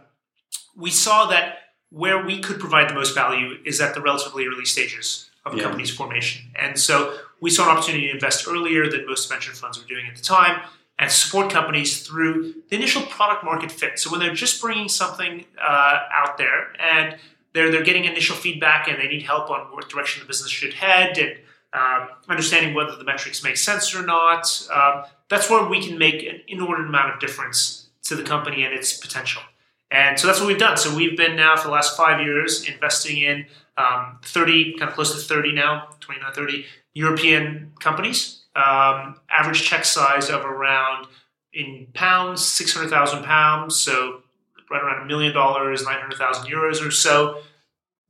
we 0.75 0.89
saw 0.89 1.27
that 1.27 1.59
where 1.89 2.25
we 2.25 2.39
could 2.39 2.59
provide 2.59 2.89
the 2.89 2.95
most 2.95 3.13
value 3.13 3.57
is 3.65 3.79
at 3.79 3.93
the 3.93 4.01
relatively 4.01 4.47
early 4.47 4.65
stages 4.65 5.29
of 5.45 5.53
a 5.53 5.57
yeah. 5.57 5.63
company's 5.63 5.89
formation. 5.89 6.49
And 6.55 6.79
so 6.79 7.17
we 7.41 7.49
saw 7.49 7.69
an 7.69 7.77
opportunity 7.77 8.07
to 8.07 8.13
invest 8.13 8.47
earlier 8.47 8.89
than 8.89 9.05
most 9.05 9.29
venture 9.29 9.51
funds 9.51 9.79
were 9.79 9.87
doing 9.87 10.07
at 10.07 10.15
the 10.15 10.23
time 10.23 10.61
and 10.99 11.11
support 11.11 11.51
companies 11.51 12.05
through 12.05 12.53
the 12.69 12.75
initial 12.75 13.01
product 13.03 13.43
market 13.43 13.71
fit. 13.71 13.99
So 13.99 14.11
when 14.11 14.19
they're 14.19 14.33
just 14.33 14.61
bringing 14.61 14.87
something 14.87 15.45
uh, 15.61 15.99
out 16.11 16.37
there 16.37 16.73
and 16.79 17.17
they're, 17.53 17.71
they're 17.71 17.83
getting 17.83 18.05
initial 18.05 18.35
feedback 18.35 18.87
and 18.87 18.99
they 18.99 19.07
need 19.07 19.23
help 19.23 19.49
on 19.49 19.71
what 19.73 19.89
direction 19.89 20.21
the 20.21 20.27
business 20.27 20.51
should 20.51 20.73
head 20.73 21.17
and 21.17 21.37
um, 21.73 22.09
understanding 22.29 22.75
whether 22.75 22.95
the 22.95 23.03
metrics 23.03 23.43
make 23.43 23.57
sense 23.57 23.95
or 23.95 24.05
not, 24.05 24.67
um, 24.73 25.05
that's 25.29 25.49
where 25.49 25.67
we 25.67 25.83
can 25.85 25.97
make 25.97 26.23
an 26.23 26.41
inordinate 26.47 26.89
amount 26.89 27.13
of 27.13 27.19
difference 27.19 27.87
to 28.03 28.15
the 28.15 28.23
company 28.23 28.63
and 28.63 28.73
its 28.73 28.95
potential. 28.95 29.41
And 29.89 30.19
so 30.19 30.27
that's 30.27 30.39
what 30.39 30.47
we've 30.47 30.57
done. 30.57 30.77
So 30.77 30.95
we've 30.95 31.17
been 31.17 31.35
now 31.35 31.55
for 31.55 31.67
the 31.67 31.73
last 31.73 31.97
five 31.97 32.21
years 32.21 32.67
investing 32.67 33.17
in 33.17 33.45
um, 33.77 34.19
30, 34.23 34.77
kind 34.77 34.89
of 34.89 34.95
close 34.95 35.13
to 35.13 35.19
30 35.19 35.53
now, 35.53 35.89
29, 35.99 36.33
30 36.33 36.65
European 36.93 37.71
companies. 37.79 38.43
Um, 38.55 39.19
average 39.31 39.63
check 39.63 39.83
size 39.83 40.29
of 40.29 40.45
around 40.45 41.07
in 41.53 41.87
pounds, 41.93 42.45
600,000 42.45 43.23
pounds. 43.23 43.75
So 43.75 44.21
right 44.69 44.81
around 44.81 45.03
a 45.03 45.05
million 45.05 45.33
dollars, 45.33 45.83
900,000 45.83 46.51
euros 46.51 46.85
or 46.85 46.91
so. 46.91 47.39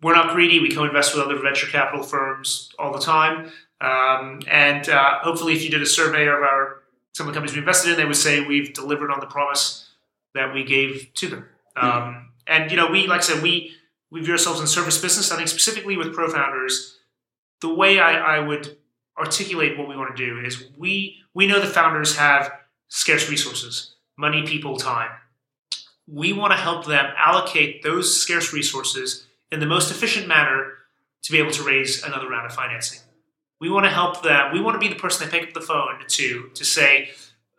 We're 0.02 0.16
not 0.16 0.34
greedy. 0.34 0.60
We 0.60 0.70
co-invest 0.70 1.16
with 1.16 1.24
other 1.24 1.40
venture 1.40 1.68
capital 1.68 2.04
firms 2.04 2.72
all 2.78 2.92
the 2.92 3.00
time. 3.00 3.52
Um, 3.80 4.42
and 4.50 4.88
uh, 4.90 5.20
hopefully, 5.20 5.54
if 5.54 5.64
you 5.64 5.70
did 5.70 5.82
a 5.82 5.86
survey 5.86 6.24
of 6.28 6.36
our 6.36 6.82
some 7.14 7.28
of 7.28 7.34
the 7.34 7.38
companies 7.38 7.56
we 7.56 7.60
invested 7.60 7.92
in, 7.92 7.98
they 7.98 8.06
would 8.06 8.16
say 8.16 8.46
we've 8.46 8.74
delivered 8.74 9.12
on 9.12 9.20
the 9.20 9.28
promise 9.28 9.90
that 10.34 10.54
we 10.54 10.64
gave 10.64 11.14
to 11.14 11.28
them. 11.28 11.46
Mm-hmm. 11.78 11.88
Um, 11.88 12.30
and 12.48 12.72
you 12.72 12.78
know, 12.78 12.88
we 12.88 13.08
like 13.08 13.20
I 13.20 13.24
said, 13.24 13.44
we 13.44 13.74
we 14.14 14.22
view 14.22 14.34
ourselves 14.34 14.62
in 14.62 14.68
service 14.68 15.02
business. 15.02 15.32
I 15.32 15.38
think 15.38 15.48
specifically 15.50 15.98
with 15.98 16.16
ProFounders, 16.16 16.98
the 17.62 17.74
way 17.74 18.00
I, 18.00 18.38
I 18.38 18.40
would 18.40 18.78
articulate 19.18 19.78
what 19.78 19.88
we 19.88 19.98
want 19.98 20.16
to 20.16 20.26
do 20.26 20.40
is 20.40 20.64
we 20.78 21.18
we 21.34 21.48
know 21.48 21.60
the 21.60 21.68
founders 21.68 22.16
have 22.18 22.52
scarce 22.88 23.28
resources. 23.28 23.96
money, 24.16 24.44
people, 24.44 24.78
time. 24.78 25.10
We 26.08 26.34
want 26.34 26.54
to 26.54 26.58
help 26.58 26.86
them 26.86 27.08
allocate 27.18 27.82
those 27.82 28.22
scarce 28.22 28.54
resources 28.54 29.26
in 29.52 29.60
the 29.60 29.66
most 29.66 29.90
efficient 29.90 30.28
manner 30.28 30.74
to 31.24 31.32
be 31.32 31.40
able 31.40 31.52
to 31.52 31.64
raise 31.64 32.04
another 32.04 32.30
round 32.30 32.46
of 32.46 32.54
financing. 32.54 33.00
We 33.60 33.72
want 33.72 33.86
to 33.86 33.90
help 33.90 34.22
them. 34.22 34.54
We 34.54 34.62
want 34.62 34.76
to 34.76 34.88
be 34.88 34.94
the 34.94 35.00
person 35.00 35.26
they 35.26 35.32
pick 35.36 35.48
up 35.48 35.54
the 35.56 35.62
phone 35.62 35.96
to 36.08 36.52
to 36.54 36.64
say, 36.64 37.10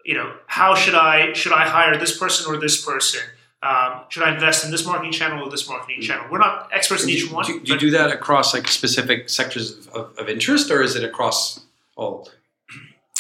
you 0.05 0.15
know, 0.15 0.37
how 0.47 0.77
should 0.77 0.95
I 0.95 1.33
should 1.33 1.53
I 1.53 1.67
hire 1.67 1.99
this 1.99 2.17
person 2.17 2.43
or 2.49 2.61
this 2.61 2.85
person? 2.85 3.23
Um, 3.65 4.03
should 4.11 4.23
I 4.23 4.35
invest 4.35 4.65
in 4.67 4.71
this 4.71 4.85
marketing 4.85 5.13
channel 5.13 5.43
or 5.43 5.51
this 5.51 5.67
marketing 5.67 6.03
channel? 6.03 6.27
We're 6.31 6.39
not 6.39 6.69
experts 6.71 7.05
in 7.05 7.09
each 7.09 7.31
one. 7.33 7.47
Do, 7.47 7.61
do 7.61 7.73
you 7.73 7.79
do 7.79 7.91
that 7.93 8.11
across 8.11 8.53
like 8.53 8.69
specific 8.69 9.31
sectors 9.31 9.87
of, 9.89 10.15
of 10.19 10.29
interest, 10.29 10.71
or 10.71 10.83
is 10.83 10.97
it 10.97 11.03
across 11.03 11.61
all? 11.97 12.29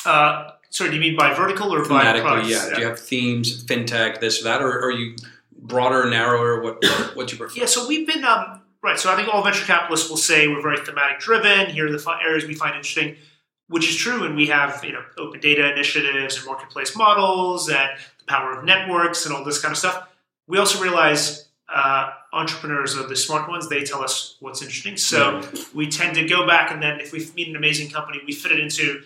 Uh, 0.05 0.51
sorry, 0.69 0.91
do 0.91 0.97
you 0.97 1.01
mean 1.01 1.17
by 1.17 1.33
vertical 1.33 1.75
or 1.75 1.89
by 1.89 2.05
Thematically, 2.05 2.21
products? 2.21 2.49
yeah. 2.51 2.75
Do 2.75 2.81
you 2.83 2.87
have 2.87 2.99
themes, 2.99 3.65
fintech, 3.65 4.21
this 4.21 4.43
or 4.43 4.45
that, 4.45 4.61
or, 4.61 4.69
or 4.69 4.89
are 4.89 4.91
you 4.91 5.17
broader, 5.57 6.11
narrower? 6.11 6.61
What 6.61 6.85
what 7.15 7.29
do 7.29 7.37
you 7.37 7.39
prefer? 7.39 7.61
Yeah, 7.61 7.67
so 7.67 7.89
we've 7.89 8.07
been 8.07 8.23
um, 8.23 8.61
right. 8.83 8.99
So 8.99 9.11
I 9.11 9.17
think 9.17 9.33
all 9.33 9.43
venture 9.43 9.65
capitalists 9.65 10.11
will 10.11 10.19
say 10.19 10.47
we're 10.47 10.61
very 10.61 10.79
thematic 10.79 11.21
driven. 11.21 11.71
Here 11.71 11.87
are 11.87 11.91
the 11.91 12.19
areas 12.23 12.45
we 12.45 12.55
find 12.55 12.77
interesting, 12.77 13.17
which 13.69 13.89
is 13.89 13.97
true. 13.97 14.25
And 14.25 14.37
we 14.37 14.49
have 14.49 14.85
you 14.85 14.93
know 14.93 15.05
open 15.17 15.41
data 15.41 15.73
initiatives 15.73 16.37
and 16.37 16.45
marketplace 16.45 16.95
models 16.95 17.71
and 17.71 17.89
the 18.19 18.25
power 18.27 18.59
of 18.59 18.65
networks 18.65 19.25
and 19.25 19.35
all 19.35 19.43
this 19.43 19.59
kind 19.59 19.73
of 19.73 19.79
stuff. 19.79 20.09
We 20.47 20.59
also 20.59 20.83
realize 20.83 21.49
uh, 21.75 22.11
entrepreneurs 22.33 22.97
are 22.97 23.07
the 23.07 23.17
smart 23.17 23.49
ones. 23.49 23.69
They 23.69 23.83
tell 23.85 24.03
us 24.03 24.37
what's 24.41 24.63
interesting. 24.63 24.97
So 24.97 25.43
we 25.75 25.89
tend 25.89 26.15
to 26.17 26.25
go 26.27 26.47
back 26.47 26.71
and 26.71 26.83
then 26.83 27.01
if 27.01 27.13
we 27.13 27.27
meet 27.35 27.49
an 27.49 27.57
amazing 27.57 27.91
company, 27.91 28.21
we 28.27 28.33
fit 28.33 28.53
it 28.53 28.61
into. 28.61 29.03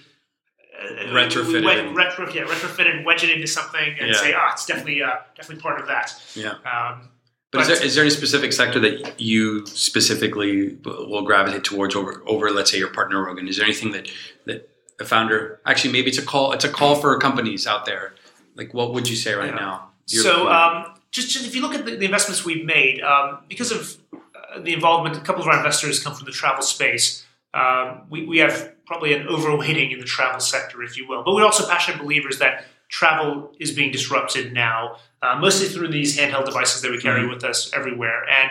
Uh, 0.81 1.07
Retrofit 1.13 1.47
we, 1.65 1.89
we, 1.89 1.95
retro, 1.95 2.29
yeah, 2.33 2.43
retrofit 2.43 2.89
and 2.89 3.05
wedge 3.05 3.25
it 3.25 3.31
into 3.31 3.49
something 3.49 3.97
and 3.99 4.09
Yeah. 4.11 4.15
say, 4.15 4.33
ah, 4.33 4.53
it's 4.53 4.65
definitely 4.65 5.03
uh, 5.03 5.17
definitely 5.35 5.61
part 5.61 5.81
of 5.81 5.89
that. 5.89 6.15
Yeah. 6.35 6.51
Um, 6.65 7.09
But, 7.51 7.63
is, 7.63 7.67
there, 7.69 7.83
is 7.85 7.95
there 7.95 8.05
any 8.05 8.11
specific 8.11 8.53
sector 8.53 8.79
that 8.81 9.21
you 9.21 9.67
specifically 9.67 10.77
will 10.85 11.23
gravitate 11.23 11.65
towards 11.65 11.97
over, 11.97 12.23
over, 12.27 12.51
let's 12.51 12.71
say, 12.71 12.79
your 12.79 12.91
partner 12.93 13.25
Rogan? 13.25 13.49
Is 13.49 13.57
there 13.57 13.65
anything 13.65 13.91
that 13.93 14.09
that 14.47 14.69
a 15.01 15.05
founder 15.05 15.61
actually 15.65 15.93
maybe 15.93 16.09
it's 16.11 16.19
a 16.19 16.23
call 16.23 16.53
it's 16.53 16.65
a 16.65 16.69
call 16.69 16.95
for 16.97 17.17
companies 17.19 17.67
out 17.67 17.85
there? 17.85 18.15
Like, 18.55 18.73
what 18.75 18.93
would 18.95 19.09
you 19.09 19.17
say 19.17 19.35
right 19.35 19.49
Yeah. 19.55 19.55
now? 19.67 19.91
Your 20.09 20.23
So, 20.23 20.49
um, 20.49 20.95
just, 21.11 21.31
just 21.31 21.47
if 21.47 21.55
you 21.55 21.63
look 21.63 21.75
at 21.75 21.85
the, 21.87 21.97
the 21.97 22.05
investments 22.05 22.45
we've 22.45 22.65
made, 22.65 23.01
um, 23.03 23.41
because 23.49 23.71
of 23.73 23.97
uh, 24.15 24.61
the 24.61 24.73
involvement, 24.73 25.17
a 25.17 25.21
couple 25.21 25.43
of 25.43 25.49
our 25.49 25.57
investors 25.57 26.03
come 26.03 26.15
from 26.15 26.27
the 26.27 26.33
travel 26.33 26.63
space. 26.63 27.25
Um, 27.55 28.03
we, 28.11 28.27
we 28.27 28.39
have 28.39 28.75
probably 28.87 29.15
an 29.15 29.27
overweighting 29.27 29.93
in 29.93 29.99
the 30.01 30.05
travel 30.05 30.41
sector, 30.41 30.83
if 30.83 30.97
you 30.99 31.09
will. 31.09 31.23
But 31.25 31.35
we're 31.35 31.45
also 31.45 31.67
passionate 31.67 32.01
believers 32.03 32.39
that 32.39 32.65
travel 32.89 33.53
is 33.59 33.73
being 33.73 33.91
disrupted 33.91 34.53
now, 34.53 34.97
uh, 35.23 35.37
mostly 35.39 35.69
through 35.69 35.89
these 35.89 36.19
handheld 36.19 36.45
devices 36.47 36.83
that 36.83 36.91
we 36.91 36.99
carry 36.99 37.23
Mhm. 37.23 37.31
with 37.35 37.45
us 37.45 37.71
everywhere. 37.75 38.25
And 38.29 38.51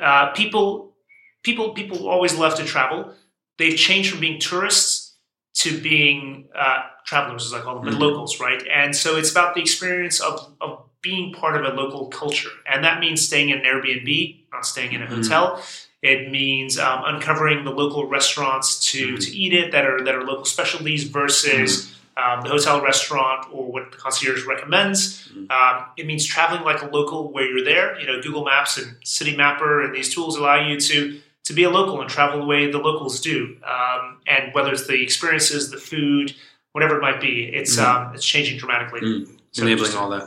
uh, 0.00 0.26
people, 0.32 0.94
people, 1.42 1.72
people 1.72 2.08
always 2.08 2.34
love 2.34 2.54
to 2.56 2.64
travel. 2.64 3.14
They've 3.58 3.76
changed 3.76 4.10
from 4.10 4.20
being 4.20 4.38
tourists 4.38 5.14
to 5.54 5.80
being 5.80 6.48
uh, 6.54 6.82
travelers, 7.06 7.46
as 7.46 7.54
I 7.54 7.60
call 7.60 7.76
them, 7.76 7.84
but 7.86 7.94
Mhm. 7.94 8.00
locals, 8.00 8.38
right? 8.40 8.62
And 8.70 8.94
so 8.94 9.16
it's 9.16 9.30
about 9.30 9.54
the 9.54 9.60
experience 9.62 10.20
of, 10.20 10.52
of 10.60 10.84
being 11.06 11.32
part 11.32 11.54
of 11.56 11.62
a 11.70 11.72
local 11.82 12.02
culture. 12.08 12.50
And 12.70 12.84
that 12.84 12.98
means 13.00 13.18
staying 13.24 13.48
in 13.50 13.58
an 13.58 13.64
Airbnb, 13.64 14.10
not 14.52 14.66
staying 14.66 14.92
in 14.92 15.02
a 15.02 15.06
Mhm. 15.06 15.16
hotel. 15.16 15.44
It 16.02 16.30
means 16.30 16.78
um, 16.78 17.00
uncovering 17.12 17.64
the 17.64 17.70
local 17.82 18.02
restaurants 18.18 18.68
to, 18.90 19.02
Mhm. 19.14 19.20
to 19.24 19.28
eat 19.42 19.52
it 19.60 19.72
that 19.74 19.84
are 19.90 19.98
that 20.06 20.14
are 20.18 20.24
local 20.32 20.44
specialties 20.44 21.02
versus 21.04 21.68
um, 22.22 22.40
the 22.44 22.48
hotel 22.48 22.80
restaurant 22.80 23.40
or 23.52 23.70
what 23.74 23.84
the 23.92 23.98
concierge 23.98 24.42
recommends. 24.46 24.98
Um, 25.50 25.74
it 25.98 26.04
means 26.10 26.22
traveling 26.26 26.64
like 26.70 26.80
a 26.86 26.88
local 26.98 27.30
where 27.34 27.46
you're 27.50 27.66
there. 27.72 27.88
You 28.00 28.06
know, 28.08 28.16
Google 28.26 28.44
Maps 28.52 28.72
and 28.80 28.88
Citymapper 29.04 29.84
and 29.84 29.94
these 29.94 30.08
tools 30.14 30.32
allow 30.40 30.58
you 30.68 30.74
to 30.90 30.98
to 31.48 31.52
be 31.52 31.62
a 31.62 31.70
local 31.78 32.00
and 32.02 32.08
travel 32.16 32.36
the 32.40 32.46
way 32.54 32.60
the 32.76 32.78
locals 32.88 33.20
do. 33.20 33.38
Um, 33.74 34.02
and 34.26 34.42
whether 34.54 34.72
it's 34.72 34.86
the 34.92 34.98
experiences, 35.08 35.70
the 35.70 35.82
food, 35.90 36.26
whatever 36.72 36.96
it 36.98 37.02
might 37.08 37.20
be, 37.20 37.34
it's 37.60 37.74
um, 37.78 38.00
it's 38.14 38.24
changing 38.34 38.56
dramatically. 38.62 39.00
Mm. 39.02 39.28
So 39.52 39.62
enabling 39.62 39.94
all 40.00 40.10
that. 40.16 40.26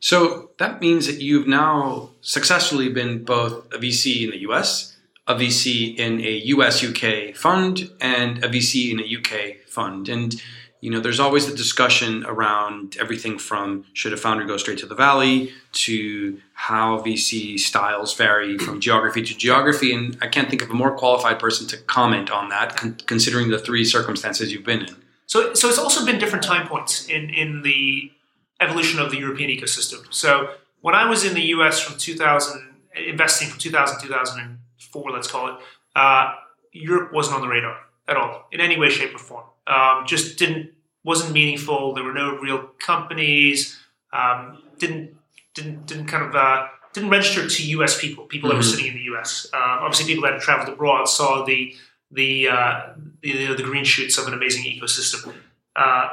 So 0.00 0.50
that 0.58 0.80
means 0.80 1.06
that 1.06 1.20
you've 1.20 1.48
now 1.48 2.10
successfully 2.20 2.88
been 2.88 3.24
both 3.24 3.72
a 3.72 3.78
VC 3.78 4.24
in 4.24 4.30
the 4.30 4.38
US, 4.50 4.96
a 5.26 5.34
VC 5.34 5.96
in 5.98 6.20
a 6.20 6.38
US 6.46 6.84
UK 6.84 7.34
fund, 7.34 7.90
and 8.00 8.44
a 8.44 8.48
VC 8.48 8.90
in 8.90 9.00
a 9.00 9.18
UK 9.18 9.66
fund. 9.66 10.08
And 10.08 10.40
you 10.80 10.90
know, 10.90 11.00
there's 11.00 11.18
always 11.18 11.50
the 11.50 11.56
discussion 11.56 12.24
around 12.26 12.96
everything 13.00 13.38
from 13.38 13.84
should 13.94 14.12
a 14.12 14.16
founder 14.16 14.44
go 14.44 14.56
straight 14.56 14.78
to 14.78 14.86
the 14.86 14.94
valley 14.94 15.50
to 15.72 16.40
how 16.54 17.00
VC 17.00 17.58
styles 17.58 18.14
vary 18.14 18.58
from 18.58 18.80
geography 18.80 19.22
to 19.22 19.36
geography. 19.36 19.92
And 19.92 20.16
I 20.22 20.28
can't 20.28 20.48
think 20.48 20.62
of 20.62 20.70
a 20.70 20.74
more 20.74 20.96
qualified 20.96 21.40
person 21.40 21.66
to 21.68 21.76
comment 21.76 22.30
on 22.30 22.48
that, 22.50 22.76
con- 22.76 22.96
considering 23.06 23.50
the 23.50 23.58
three 23.58 23.84
circumstances 23.84 24.52
you've 24.52 24.64
been 24.64 24.82
in. 24.82 24.96
So, 25.26 25.52
so 25.54 25.68
it's 25.68 25.78
also 25.78 26.06
been 26.06 26.18
different 26.18 26.44
time 26.44 26.68
points 26.68 27.06
in, 27.08 27.28
in 27.30 27.62
the 27.62 28.12
evolution 28.60 28.98
of 29.00 29.10
the 29.10 29.18
European 29.18 29.50
ecosystem. 29.50 30.00
So 30.12 30.50
when 30.80 30.94
I 30.94 31.08
was 31.08 31.24
in 31.24 31.34
the 31.34 31.42
US 31.56 31.80
from 31.80 31.98
2000, 31.98 32.74
investing 33.06 33.48
from 33.48 33.58
2000, 33.58 34.00
2004, 34.00 35.10
let's 35.10 35.28
call 35.30 35.48
it, 35.48 35.54
uh, 35.96 36.34
Europe 36.72 37.12
wasn't 37.12 37.36
on 37.36 37.42
the 37.42 37.48
radar 37.48 37.76
at 38.06 38.16
all 38.16 38.46
in 38.52 38.60
any 38.60 38.78
way, 38.78 38.88
shape, 38.90 39.14
or 39.14 39.18
form. 39.18 39.44
Um, 39.66 40.04
just 40.06 40.38
didn't 40.38 40.70
wasn't 41.04 41.32
meaningful. 41.32 41.94
There 41.94 42.04
were 42.04 42.12
no 42.12 42.36
real 42.36 42.58
companies. 42.84 43.78
Um, 44.12 44.62
didn't 44.78 45.14
didn't 45.54 45.86
didn't 45.86 46.06
kind 46.06 46.24
of 46.26 46.34
uh, 46.34 46.68
didn't 46.92 47.10
register 47.10 47.48
to 47.48 47.66
U.S. 47.70 48.00
people, 48.00 48.24
people 48.24 48.48
that 48.50 48.56
were 48.56 48.62
Mhm. 48.62 48.70
sitting 48.70 48.86
in 48.86 48.94
the 48.94 49.02
U.S. 49.12 49.46
Uh, 49.52 49.56
obviously, 49.80 50.06
people 50.06 50.22
that 50.24 50.34
had 50.34 50.42
traveled 50.42 50.68
abroad 50.68 51.04
saw 51.08 51.44
the 51.44 51.74
the 52.10 52.48
uh, 52.48 52.80
the, 53.22 53.54
the 53.54 53.62
green 53.62 53.84
shoots 53.84 54.16
of 54.18 54.26
an 54.26 54.34
amazing 54.34 54.64
ecosystem. 54.64 55.34
Uh, 55.76 56.08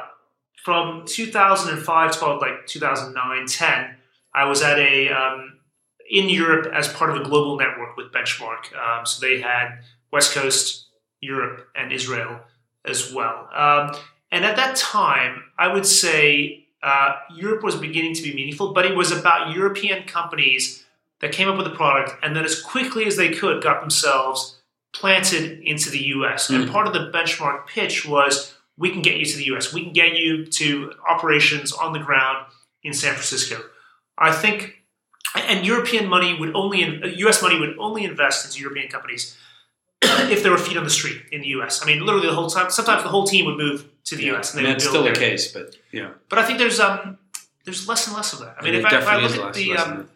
from 0.66 1.04
2005 1.06 2.10
to 2.10 2.18
about 2.18 2.40
like 2.40 2.66
2009, 2.66 3.46
10, 3.46 3.94
I 4.34 4.46
was 4.46 4.62
at 4.62 4.80
a 4.80 5.08
um, 5.10 5.60
in 6.10 6.28
Europe 6.28 6.72
as 6.74 6.88
part 6.88 7.08
of 7.08 7.16
a 7.16 7.22
global 7.22 7.56
network 7.56 7.96
with 7.96 8.10
Benchmark. 8.10 8.74
Um, 8.76 9.06
so 9.06 9.24
they 9.24 9.40
had 9.40 9.78
West 10.10 10.34
Coast, 10.34 10.86
Europe, 11.20 11.68
and 11.76 11.92
Israel 11.92 12.40
as 12.84 13.14
well. 13.14 13.48
Um, 13.54 13.94
and 14.32 14.44
at 14.44 14.56
that 14.56 14.74
time, 14.74 15.44
I 15.56 15.72
would 15.72 15.86
say 15.86 16.66
uh, 16.82 17.14
Europe 17.32 17.62
was 17.62 17.76
beginning 17.76 18.14
to 18.14 18.22
be 18.24 18.34
meaningful, 18.34 18.72
but 18.72 18.84
it 18.84 18.96
was 18.96 19.12
about 19.12 19.54
European 19.54 20.02
companies 20.08 20.84
that 21.20 21.30
came 21.30 21.48
up 21.48 21.56
with 21.56 21.68
a 21.68 21.76
product 21.76 22.16
and 22.24 22.34
then, 22.34 22.44
as 22.44 22.60
quickly 22.60 23.06
as 23.06 23.16
they 23.16 23.28
could, 23.28 23.62
got 23.62 23.82
themselves 23.82 24.58
planted 24.92 25.60
into 25.60 25.90
the 25.90 26.06
US. 26.16 26.50
And 26.50 26.64
Mm. 26.64 26.72
part 26.72 26.88
of 26.88 26.92
the 26.92 27.12
benchmark 27.14 27.68
pitch 27.68 28.04
was 28.04 28.55
we 28.78 28.90
can 28.90 29.02
get 29.02 29.16
you 29.16 29.24
to 29.24 29.36
the 29.36 29.44
US, 29.56 29.72
we 29.72 29.82
can 29.84 29.92
get 29.92 30.16
you 30.16 30.44
to 30.46 30.92
operations 31.08 31.72
on 31.72 31.92
the 31.92 31.98
ground 31.98 32.46
in 32.82 32.92
San 32.92 33.12
Francisco. 33.12 33.62
I 34.18 34.32
think, 34.32 34.82
and 35.34 35.66
European 35.66 36.08
money 36.08 36.38
would 36.38 36.54
only, 36.54 36.80
US 37.26 37.42
money 37.42 37.58
would 37.58 37.76
only 37.78 38.04
invest 38.04 38.46
into 38.46 38.60
European 38.60 38.88
companies 38.88 39.36
if 40.02 40.42
there 40.42 40.52
were 40.52 40.58
feet 40.58 40.76
on 40.76 40.84
the 40.84 40.90
street 40.90 41.22
in 41.32 41.40
the 41.40 41.48
US. 41.48 41.82
I 41.82 41.86
mean, 41.86 42.04
literally 42.04 42.28
the 42.28 42.34
whole 42.34 42.50
time. 42.50 42.70
Sometimes 42.70 43.02
the 43.02 43.08
whole 43.08 43.26
team 43.26 43.46
would 43.46 43.56
move 43.56 43.88
to 44.04 44.16
the 44.16 44.30
US. 44.32 44.54
I 44.54 44.58
And 44.58 44.66
would 44.68 44.76
it's 44.76 44.86
still 44.88 45.02
the 45.02 45.10
there. 45.10 45.14
case, 45.14 45.52
but 45.52 45.76
yeah. 45.92 46.10
But 46.28 46.38
I 46.38 46.44
think 46.44 46.58
there's 46.58 46.80
um 46.80 47.18
there's 47.64 47.88
less 47.88 48.06
and 48.06 48.16
less 48.16 48.32
of 48.32 48.38
that. 48.40 48.56
I 48.58 48.64
mean, 48.64 48.74
if 48.74 48.84
I, 48.84 48.98
if 48.98 49.06
I 49.06 49.16
look 49.18 49.36
at 49.36 49.54
the 49.54 49.76
um, 49.76 50.08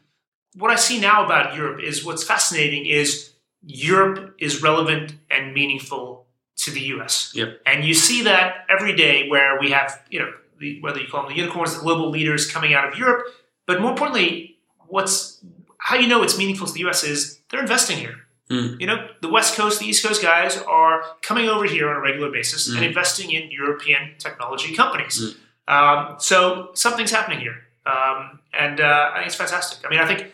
what 0.55 0.71
I 0.71 0.77
see 0.77 1.01
now 1.01 1.25
about 1.25 1.55
Europe 1.57 1.81
is 1.81 2.05
what's 2.05 2.23
fascinating 2.25 2.87
is 2.87 3.33
Europe 3.63 4.35
is 4.39 4.63
relevant 4.63 5.15
and 5.31 5.53
meaningful 5.53 6.20
to 6.65 6.71
the 6.71 6.81
US. 6.95 7.33
Yep. 7.35 7.61
And 7.67 7.85
you 7.85 7.95
see 7.95 8.23
that 8.25 8.67
every 8.69 8.95
day 8.95 9.29
where 9.29 9.59
we 9.61 9.71
have, 9.71 10.01
you 10.11 10.19
know, 10.21 10.33
the, 10.59 10.81
whether 10.83 11.01
you 11.01 11.09
call 11.09 11.23
them 11.23 11.31
the 11.33 11.37
unicorns, 11.39 11.75
the 11.75 11.81
global 11.81 12.11
leaders 12.11 12.51
coming 12.51 12.75
out 12.75 12.87
of 12.91 12.99
Europe, 12.99 13.27
but 13.67 13.81
more 13.81 13.91
importantly, 13.93 14.59
what's 14.89 15.43
how 15.79 15.97
you 15.97 16.07
know 16.07 16.23
it's 16.23 16.37
meaningful 16.37 16.67
to 16.67 16.73
the 16.73 16.81
US 16.89 17.03
is 17.05 17.41
they're 17.51 17.61
investing 17.61 17.97
here. 17.99 18.17
Mm. 18.51 18.81
You 18.81 18.87
know, 18.89 19.09
the 19.23 19.29
West 19.29 19.55
Coast, 19.57 19.81
the 19.81 19.87
East 19.87 20.05
Coast 20.05 20.21
guys 20.23 20.59
are 20.59 21.03
coming 21.23 21.49
over 21.49 21.65
here 21.65 21.89
on 21.89 21.97
a 21.97 22.01
regular 22.01 22.31
basis 22.31 22.69
and 22.69 22.79
Mm. 22.79 22.89
investing 22.89 23.31
in 23.31 23.51
European 23.51 24.15
technology 24.19 24.75
companies. 24.75 25.37
Um, 25.69 26.17
so 26.19 26.71
something's 26.75 27.13
happening 27.13 27.39
here, 27.41 27.59
um, 27.87 28.41
and 28.53 28.81
uh, 28.81 29.11
I 29.13 29.19
think 29.19 29.27
it's 29.29 29.37
fantastic. 29.37 29.87
I 29.87 29.89
mean, 29.89 30.01
I 30.01 30.07
think 30.07 30.33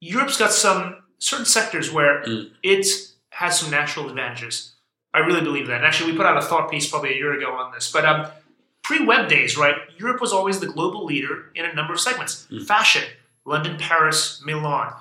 Europe's 0.00 0.36
got 0.36 0.52
some 0.52 1.02
certain 1.18 1.46
sectors 1.46 1.90
where 1.90 2.22
Mm. 2.24 2.50
it 2.62 2.86
has 3.30 3.58
some 3.58 3.70
natural 3.70 4.08
advantages. 4.08 4.75
I 5.16 5.20
really 5.28 5.40
believe 5.48 5.66
that. 5.68 5.76
And 5.80 5.84
actually, 5.86 6.10
we 6.12 6.16
put 6.16 6.26
out 6.26 6.36
a 6.36 6.42
thought 6.50 6.70
piece 6.70 6.86
probably 6.90 7.12
a 7.14 7.16
year 7.16 7.32
ago 7.38 7.50
on 7.62 7.72
this. 7.72 7.90
But 7.90 8.04
um, 8.04 8.26
pre-web 8.82 9.28
days, 9.28 9.56
right? 9.56 9.76
Europe 9.98 10.20
was 10.20 10.32
always 10.32 10.60
the 10.60 10.66
global 10.76 11.04
leader 11.04 11.34
in 11.54 11.64
a 11.64 11.72
number 11.78 11.92
of 11.94 12.00
segments: 12.00 12.46
Mm. 12.50 12.66
fashion, 12.66 13.04
London, 13.44 13.74
Paris, 13.78 14.42
Milan. 14.44 14.92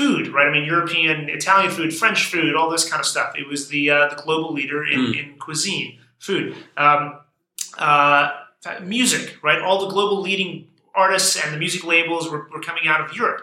Food, 0.00 0.28
right? 0.28 0.46
I 0.46 0.52
mean, 0.54 0.64
European, 0.64 1.28
Italian 1.28 1.70
food, 1.72 1.90
French 2.02 2.20
food, 2.32 2.54
all 2.54 2.70
this 2.70 2.88
kind 2.88 3.00
of 3.00 3.06
stuff. 3.06 3.30
It 3.36 3.46
was 3.48 3.60
the 3.68 3.90
uh, 3.90 4.08
the 4.12 4.18
global 4.26 4.52
leader 4.52 4.80
in, 4.86 4.98
Mm. 5.00 5.18
in 5.20 5.26
cuisine, 5.38 5.98
food, 6.20 6.54
um, 6.76 7.18
uh, 7.78 8.30
music, 8.82 9.24
right? 9.42 9.60
All 9.60 9.78
the 9.84 9.88
global 9.96 10.20
leading 10.20 10.68
artists 10.94 11.32
and 11.42 11.52
the 11.52 11.58
music 11.58 11.82
labels 11.84 12.30
were, 12.30 12.46
were 12.52 12.60
coming 12.60 12.86
out 12.86 13.00
of 13.00 13.16
Europe. 13.16 13.42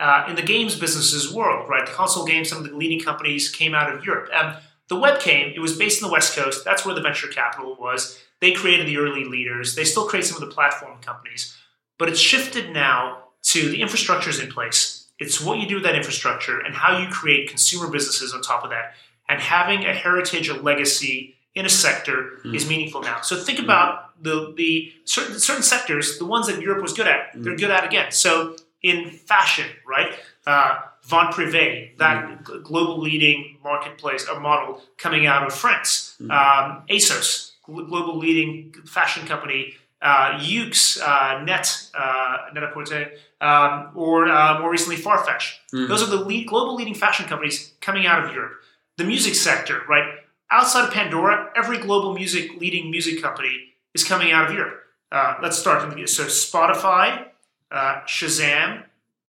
Uh, 0.00 0.26
in 0.28 0.36
the 0.36 0.42
games 0.42 0.78
businesses 0.78 1.32
world, 1.32 1.68
right? 1.68 1.84
The 1.86 1.92
console 1.92 2.24
games, 2.24 2.48
some 2.50 2.58
of 2.58 2.64
the 2.70 2.76
leading 2.76 3.00
companies 3.00 3.50
came 3.50 3.74
out 3.74 3.92
of 3.92 4.04
Europe. 4.04 4.28
Um, 4.38 4.54
the 4.88 4.98
web 4.98 5.20
came, 5.20 5.52
it 5.54 5.60
was 5.60 5.76
based 5.76 6.02
in 6.02 6.08
the 6.08 6.12
West 6.12 6.34
Coast. 6.34 6.64
That's 6.64 6.84
where 6.84 6.94
the 6.94 7.00
venture 7.00 7.28
capital 7.28 7.76
was. 7.78 8.18
They 8.40 8.52
created 8.52 8.86
the 8.86 8.98
early 8.98 9.24
leaders. 9.24 9.74
They 9.74 9.84
still 9.84 10.06
create 10.06 10.24
some 10.24 10.42
of 10.42 10.48
the 10.48 10.54
platform 10.54 10.98
companies. 11.00 11.56
But 11.98 12.08
it's 12.08 12.20
shifted 12.20 12.72
now 12.72 13.24
to 13.42 13.68
the 13.68 13.82
infrastructure 13.82 14.30
is 14.30 14.40
in 14.40 14.50
place. 14.50 15.06
It's 15.18 15.40
what 15.40 15.58
you 15.58 15.66
do 15.66 15.74
with 15.76 15.84
that 15.84 15.96
infrastructure 15.96 16.60
and 16.60 16.74
how 16.74 16.98
you 16.98 17.08
create 17.08 17.48
consumer 17.48 17.88
businesses 17.90 18.32
on 18.32 18.40
top 18.40 18.64
of 18.64 18.70
that. 18.70 18.94
And 19.28 19.40
having 19.40 19.84
a 19.84 19.92
heritage, 19.92 20.48
a 20.48 20.54
legacy 20.54 21.34
in 21.54 21.66
a 21.66 21.68
sector 21.68 22.40
mm. 22.44 22.54
is 22.54 22.68
meaningful 22.68 23.02
now. 23.02 23.20
So 23.20 23.36
think 23.36 23.58
about 23.58 24.22
the 24.22 24.54
the 24.56 24.92
certain 25.04 25.38
certain 25.38 25.62
sectors, 25.62 26.18
the 26.18 26.24
ones 26.24 26.46
that 26.46 26.60
Europe 26.62 26.82
was 26.82 26.92
good 26.92 27.08
at, 27.08 27.30
they're 27.34 27.56
good 27.56 27.70
at 27.70 27.84
again. 27.84 28.12
So 28.12 28.56
in 28.82 29.10
fashion, 29.10 29.66
right? 29.86 30.12
Uh, 30.46 30.78
Vente-Privée, 31.08 31.96
that 31.96 32.24
mm. 32.24 32.62
global 32.62 33.00
leading 33.00 33.56
marketplace 33.64 34.28
or 34.28 34.40
model 34.40 34.82
coming 34.98 35.26
out 35.26 35.46
of 35.46 35.54
France. 35.54 36.16
Mm. 36.20 36.30
Um, 36.30 36.82
ASOS, 36.90 37.52
global 37.64 38.18
leading 38.18 38.74
fashion 38.86 39.26
company. 39.26 39.74
Uh, 40.00 40.38
Yoox, 40.38 41.00
uh, 41.02 41.42
Net, 41.42 41.90
uh, 41.92 42.36
Net-a-Porter, 42.54 43.10
um, 43.40 43.90
or 43.96 44.28
uh, 44.28 44.60
more 44.60 44.70
recently 44.70 44.96
Farfetch. 44.96 45.54
Mm. 45.74 45.88
Those 45.88 46.04
are 46.04 46.06
the 46.06 46.24
lead, 46.24 46.46
global 46.46 46.76
leading 46.76 46.94
fashion 46.94 47.26
companies 47.26 47.72
coming 47.80 48.06
out 48.06 48.24
of 48.24 48.32
Europe. 48.32 48.52
The 48.96 49.02
music 49.02 49.34
sector, 49.34 49.82
right? 49.88 50.04
Outside 50.52 50.84
of 50.84 50.94
Pandora, 50.94 51.50
every 51.56 51.78
global 51.78 52.14
music 52.14 52.60
leading 52.60 52.92
music 52.92 53.20
company 53.20 53.74
is 53.92 54.04
coming 54.04 54.30
out 54.30 54.48
of 54.48 54.54
Europe. 54.54 54.82
Uh, 55.10 55.34
let's 55.42 55.58
start 55.58 55.82
from 55.82 55.90
the 55.98 56.06
So 56.06 56.26
Spotify, 56.26 57.24
uh, 57.72 58.02
Shazam, 58.06 58.84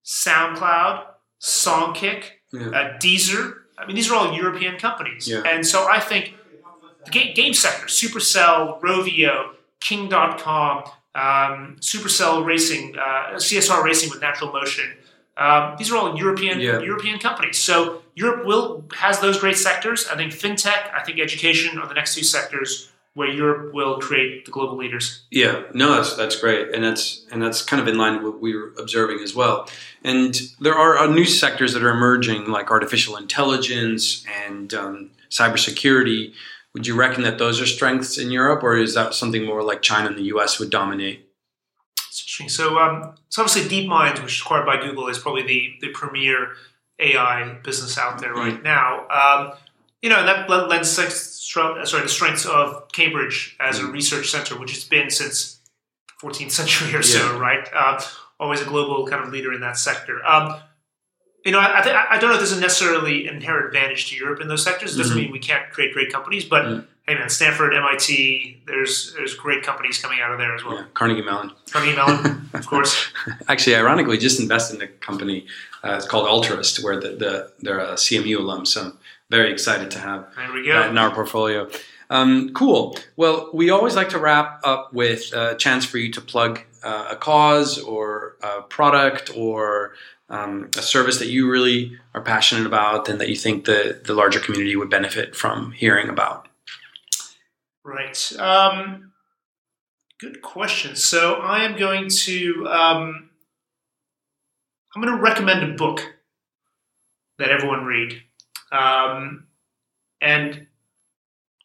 SoundCloud, 0.06 1.06
Songkick, 1.40 2.24
yeah. 2.52 2.68
uh, 2.70 2.98
Deezer. 3.00 3.54
I 3.78 3.86
mean, 3.86 3.96
these 3.96 4.12
are 4.12 4.16
all 4.16 4.34
European 4.34 4.78
companies. 4.78 5.28
Yeah. 5.28 5.44
And 5.46 5.66
so 5.66 5.88
I 5.90 6.00
think 6.00 6.36
the 7.06 7.12
game, 7.12 7.34
game 7.34 7.54
sector, 7.54 7.88
Supercell, 7.88 8.82
Rovio, 8.82 9.52
King.com, 9.80 10.84
um, 11.16 11.78
Supercell 11.80 12.46
Racing, 12.46 12.96
uh, 12.98 13.36
CSR 13.36 13.84
Racing 13.84 14.10
with 14.10 14.22
Natural 14.22 14.52
Motion. 14.52 14.94
Um, 15.38 15.76
these 15.78 15.90
are 15.90 15.98
all 15.98 16.18
European 16.18 16.60
yeah. 16.60 16.80
European 16.80 17.18
companies. 17.18 17.58
So 17.58 18.02
Europe 18.16 18.46
will 18.46 18.84
has 18.98 19.22
those 19.22 19.40
great 19.40 19.56
sectors. 19.58 20.06
I 20.12 20.18
think 20.18 20.34
fintech, 20.34 20.94
I 20.94 21.02
think 21.02 21.20
education 21.20 21.80
are 21.80 21.88
the 21.88 21.94
next 21.94 22.16
two 22.16 22.24
sectors 22.24 22.90
where 23.14 23.28
Europe 23.28 23.74
will 23.74 24.00
create 24.00 24.46
the 24.46 24.52
global 24.52 24.78
leaders. 24.78 25.26
Yeah, 25.32 25.64
no, 25.74 25.96
that's 25.96 26.16
that's 26.16 26.40
great, 26.40 26.74
and 26.74 26.84
that's 26.84 27.26
and 27.32 27.42
that's 27.42 27.62
kind 27.62 27.82
of 27.82 27.88
in 27.88 27.98
line 27.98 28.16
with 28.16 28.34
what 28.34 28.42
we 28.42 28.56
were 28.56 28.74
observing 28.78 29.20
as 29.24 29.36
well. 29.36 29.70
And 30.04 30.40
there 30.60 30.76
are 30.76 30.98
uh, 30.98 31.08
new 31.08 31.26
sectors 31.26 31.74
that 31.74 31.84
are 31.84 31.90
emerging, 31.90 32.48
like 32.48 32.72
artificial 32.72 33.18
intelligence 33.18 34.26
and 34.46 34.74
um, 34.74 35.12
cybersecurity. 35.30 36.34
Would 36.74 36.86
you 36.86 36.96
reckon 36.96 37.24
that 37.24 37.40
those 37.40 37.60
are 37.60 37.66
strengths 37.66 38.18
in 38.18 38.32
Europe, 38.32 38.64
or 38.64 38.78
is 38.78 38.94
that 38.94 39.14
something 39.14 39.46
more 39.46 39.64
like 39.64 39.82
China 39.82 40.08
and 40.08 40.18
the 40.18 40.24
U.S. 40.24 40.60
would 40.60 40.70
dominate? 40.70 41.28
It's 42.08 42.22
interesting. 42.22 42.50
So, 42.50 42.78
um, 42.78 43.16
so 43.30 43.44
obviously, 43.44 43.70
DeepMind, 43.70 44.22
which 44.24 44.36
is 44.36 44.42
acquired 44.42 44.66
by 44.66 44.78
Google, 44.78 45.08
is 45.08 45.18
probably 45.18 45.44
the 45.44 45.74
the 45.82 45.90
premier 45.94 46.54
AI 47.00 47.58
business 47.64 47.98
out 47.98 48.20
there 48.22 48.34
right 48.34 48.54
mm-hmm. 48.54 48.64
now. 48.64 49.08
Um, 49.10 49.54
you 50.02 50.10
know, 50.10 50.18
and 50.18 50.28
that 50.28 50.50
lends 50.50 50.90
sorry, 50.90 51.82
the 52.04 52.08
strengths 52.08 52.46
of 52.46 52.92
Cambridge 52.92 53.56
as 53.60 53.80
a 53.80 53.84
mm. 53.84 53.94
research 53.94 54.30
center, 54.30 54.58
which 54.58 54.72
has 54.72 54.84
been 54.84 55.10
since 55.10 55.60
14th 56.22 56.52
century 56.52 56.90
or 56.90 56.98
yeah. 56.98 57.02
so, 57.02 57.38
right? 57.40 57.68
Uh, 57.74 58.02
always 58.40 58.62
a 58.62 58.66
global 58.66 59.08
kind 59.08 59.24
of 59.24 59.32
leader 59.32 59.54
in 59.54 59.62
that 59.62 59.78
sector. 59.78 60.26
Um, 60.26 60.56
you 61.46 61.52
know, 61.52 61.60
I, 61.60 61.82
th- 61.82 61.96
I, 61.96 62.20
don't 62.20 62.30
know 62.30 62.36
if 62.36 62.42
there's 62.42 62.52
a 62.52 62.60
necessarily 62.60 63.28
inherent 63.28 63.68
advantage 63.68 64.10
to 64.10 64.16
Europe 64.16 64.42
in 64.42 64.50
those 64.50 64.64
sectors. 64.64 64.94
It 64.94 64.98
doesn't 64.98 65.16
mm-hmm. 65.16 65.26
mean 65.26 65.32
we 65.32 65.40
can't 65.40 65.70
create 65.72 65.94
great 65.94 66.12
companies, 66.12 66.46
but 66.46 66.66
mm 66.66 66.86
hey, 67.10 67.16
man, 67.16 67.30
Stanford, 67.30 67.74
MIT, 67.74 68.62
there's 68.68 69.14
there's 69.16 69.34
great 69.34 69.64
companies 69.64 69.98
coming 69.98 70.20
out 70.22 70.32
of 70.32 70.38
there 70.38 70.54
as 70.56 70.64
well. 70.64 70.76
Yeah. 70.76 70.86
Carnegie 70.94 71.24
Mellon. 71.24 71.52
Carnegie 71.72 71.96
Mellon, 71.96 72.50
of 72.54 72.66
course. 72.68 73.12
Actually, 73.48 73.76
ironically, 73.76 74.18
just 74.18 74.40
invested 74.40 74.76
in 74.76 74.82
a 74.84 74.88
company. 74.88 75.48
Uh, 75.84 75.96
it's 75.96 76.08
called 76.08 76.28
Altruist, 76.28 76.84
where 76.84 77.00
the, 77.00 77.10
the 77.10 77.52
they're 77.62 77.80
a 77.80 77.94
CMU 77.94 78.38
alum. 78.38 78.66
So 78.66 78.94
very 79.30 79.52
excited 79.52 79.92
to 79.92 80.00
have 80.00 80.28
that 80.36 80.90
in 80.90 80.98
our 80.98 81.12
portfolio. 81.12 81.70
Um, 82.10 82.54
cool. 82.54 82.98
Well, 83.16 83.52
we 83.54 83.70
always 83.70 83.96
like 83.96 84.10
to 84.10 84.20
wrap 84.20 84.62
up 84.64 84.94
with 84.94 85.32
a 85.34 85.56
chance 85.56 85.86
for 85.86 86.00
you 86.00 86.12
to 86.14 86.22
plug 86.22 86.62
uh, 86.84 87.10
a 87.12 87.16
cause 87.16 87.78
or 87.80 88.36
a 88.42 88.62
product 88.64 89.32
or 89.36 89.94
um, 90.30 90.70
a 90.78 90.82
service 90.82 91.20
that 91.20 91.28
you 91.28 91.50
really 91.50 91.98
are 92.16 92.22
passionate 92.22 92.66
about 92.66 93.10
and 93.10 93.22
that 93.22 93.30
you 93.30 93.36
think 93.36 93.66
the, 93.66 94.02
the 94.04 94.14
larger 94.14 94.40
community 94.40 94.76
would 94.76 94.90
benefit 94.90 95.36
from 95.36 95.72
hearing 95.72 96.10
about. 96.10 96.48
Right. 97.84 98.32
Um, 98.38 99.12
good 100.20 100.42
question. 100.42 100.96
So 100.96 101.36
I 101.36 101.64
am 101.64 101.78
going 101.78 102.10
to 102.10 102.68
um, 102.68 103.30
I'm 104.96 105.02
going 105.02 105.16
to 105.16 105.22
recommend 105.22 105.64
a 105.64 105.76
book 105.76 106.02
that 107.38 107.50
everyone 107.50 107.86
read. 107.86 108.22
Um, 108.72 109.48
and 110.22 110.68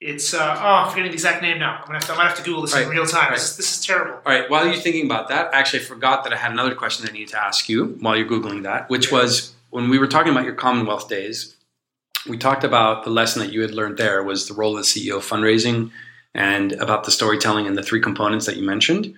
it's 0.01 0.35
uh, 0.35 0.61
oh, 0.61 0.67
I'm 0.67 0.91
forgetting 0.91 1.11
the 1.11 1.15
exact 1.15 1.43
name 1.43 1.59
now. 1.59 1.79
I'm 1.81 1.87
gonna 1.87 1.99
have 1.99 2.07
to, 2.07 2.13
I 2.13 2.17
might 2.17 2.29
have 2.29 2.37
to 2.37 2.43
Google 2.43 2.63
this 2.63 2.77
in 2.77 2.89
real 2.89 3.07
time. 3.07 3.31
Right. 3.31 3.37
This, 3.37 3.53
is, 3.53 3.57
this, 3.57 3.79
is, 3.79 3.87
terrible. 3.87 4.15
All 4.15 4.23
right. 4.27 4.49
While 4.51 4.67
you're 4.67 4.77
thinking 4.77 5.07
about 5.07 5.29
that, 5.29 5.55
I 5.55 5.59
actually 5.59 5.83
forgot 5.83 6.25
that 6.25 6.33
I 6.33 6.37
had 6.37 6.53
another 6.53 6.75
question 6.75 7.09
I 7.09 7.13
needed 7.13 7.29
to 7.29 7.43
ask 7.43 7.69
you 7.69 7.97
while 8.01 8.17
you're 8.17 8.29
googling 8.29 8.65
that, 8.65 8.91
which 8.91 9.11
yeah. 9.11 9.19
was 9.19 9.55
when 9.71 9.89
we 9.89 9.99
were 9.99 10.07
talking 10.07 10.31
about 10.31 10.45
your 10.45 10.55
Commonwealth 10.55 11.09
days. 11.09 11.57
We 12.29 12.39
talked 12.39 12.65
about 12.65 13.05
the 13.05 13.11
lesson 13.11 13.43
that 13.43 13.53
you 13.53 13.61
had 13.61 13.73
learned 13.73 13.99
there 13.99 14.23
was 14.23 14.49
the 14.49 14.55
role 14.55 14.79
of 14.79 14.85
CEO 14.85 15.17
of 15.17 15.27
fundraising 15.27 15.91
and 16.35 16.73
about 16.73 17.05
the 17.05 17.11
storytelling 17.11 17.67
and 17.67 17.77
the 17.77 17.83
three 17.83 18.01
components 18.01 18.47
that 18.47 18.57
you 18.57 18.63
mentioned. 18.63 19.15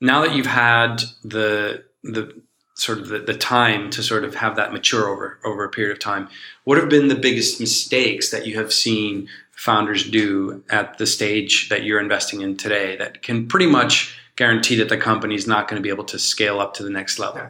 Now 0.00 0.22
that 0.22 0.34
you've 0.34 0.46
had 0.46 1.02
the 1.24 1.84
the 2.02 2.42
sort 2.76 2.98
of 2.98 3.08
the, 3.08 3.18
the 3.18 3.34
time 3.34 3.88
to 3.88 4.02
sort 4.02 4.22
of 4.22 4.34
have 4.34 4.54
that 4.56 4.72
mature 4.72 5.08
over 5.08 5.38
over 5.44 5.64
a 5.64 5.68
period 5.68 5.90
of 5.90 5.98
time 5.98 6.28
what 6.64 6.78
have 6.78 6.90
been 6.90 7.08
the 7.08 7.14
biggest 7.14 7.58
mistakes 7.58 8.30
that 8.30 8.46
you 8.46 8.54
have 8.56 8.72
seen 8.72 9.26
founders 9.52 10.08
do 10.08 10.62
at 10.68 10.98
the 10.98 11.06
stage 11.06 11.70
that 11.70 11.84
you're 11.84 12.00
investing 12.00 12.42
in 12.42 12.56
today 12.56 12.94
that 12.96 13.22
can 13.22 13.48
pretty 13.48 13.66
much 13.66 14.16
guarantee 14.36 14.76
that 14.76 14.90
the 14.90 14.96
company 14.96 15.34
is 15.34 15.46
not 15.46 15.68
going 15.68 15.80
to 15.80 15.82
be 15.82 15.88
able 15.88 16.04
to 16.04 16.18
scale 16.18 16.60
up 16.60 16.74
to 16.74 16.82
the 16.82 16.90
next 16.90 17.18
level 17.18 17.40
yeah. 17.40 17.48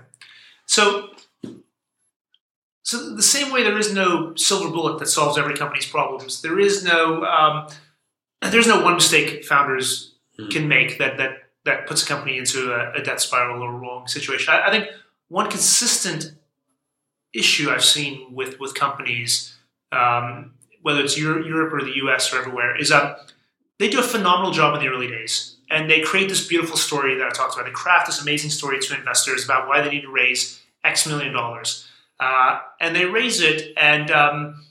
so 0.66 1.08
so 2.84 3.16
the 3.16 3.22
same 3.22 3.52
way 3.52 3.64
there 3.64 3.76
is 3.76 3.92
no 3.92 4.32
silver 4.36 4.70
bullet 4.70 5.00
that 5.00 5.06
solves 5.06 5.36
every 5.36 5.56
company's 5.56 5.86
problems 5.86 6.40
there 6.42 6.60
is 6.60 6.84
no 6.84 7.24
um, 7.24 7.66
there's 8.42 8.68
no 8.68 8.80
one 8.80 8.94
mistake 8.94 9.44
founders 9.44 10.14
mm. 10.38 10.48
can 10.52 10.68
make 10.68 10.98
that 10.98 11.16
that 11.16 11.30
that 11.64 11.88
puts 11.88 12.04
a 12.04 12.06
company 12.06 12.38
into 12.38 12.72
a, 12.72 12.92
a 12.92 13.02
debt 13.02 13.20
spiral 13.20 13.60
or 13.60 13.74
a 13.74 13.76
wrong 13.76 14.06
situation 14.06 14.54
I, 14.54 14.68
I 14.68 14.70
think 14.70 14.88
one 15.28 15.50
consistent 15.50 16.32
issue 17.34 17.70
I've 17.70 17.84
seen 17.84 18.34
with 18.34 18.58
with 18.58 18.74
companies, 18.74 19.54
um, 19.92 20.52
whether 20.82 21.00
it's 21.00 21.18
Europe 21.18 21.72
or 21.72 21.82
the 21.82 21.96
US 21.96 22.32
or 22.32 22.38
everywhere, 22.38 22.76
is 22.76 22.88
that 22.88 23.32
they 23.78 23.88
do 23.88 24.00
a 24.00 24.02
phenomenal 24.02 24.52
job 24.52 24.74
in 24.74 24.80
the 24.80 24.90
early 24.90 25.08
days, 25.08 25.56
and 25.70 25.90
they 25.90 26.00
create 26.00 26.28
this 26.28 26.46
beautiful 26.46 26.76
story 26.76 27.16
that 27.16 27.26
I 27.26 27.30
talked 27.30 27.54
about. 27.54 27.66
They 27.66 27.72
craft 27.72 28.06
this 28.06 28.22
amazing 28.22 28.50
story 28.50 28.78
to 28.80 28.94
investors 28.94 29.44
about 29.44 29.68
why 29.68 29.82
they 29.82 29.90
need 29.90 30.02
to 30.02 30.12
raise 30.12 30.62
X 30.84 31.06
million 31.06 31.32
dollars, 31.32 31.86
uh, 32.20 32.60
and 32.80 32.94
they 32.94 33.04
raise 33.04 33.40
it, 33.40 33.72
and 33.76 34.10
um, 34.10 34.64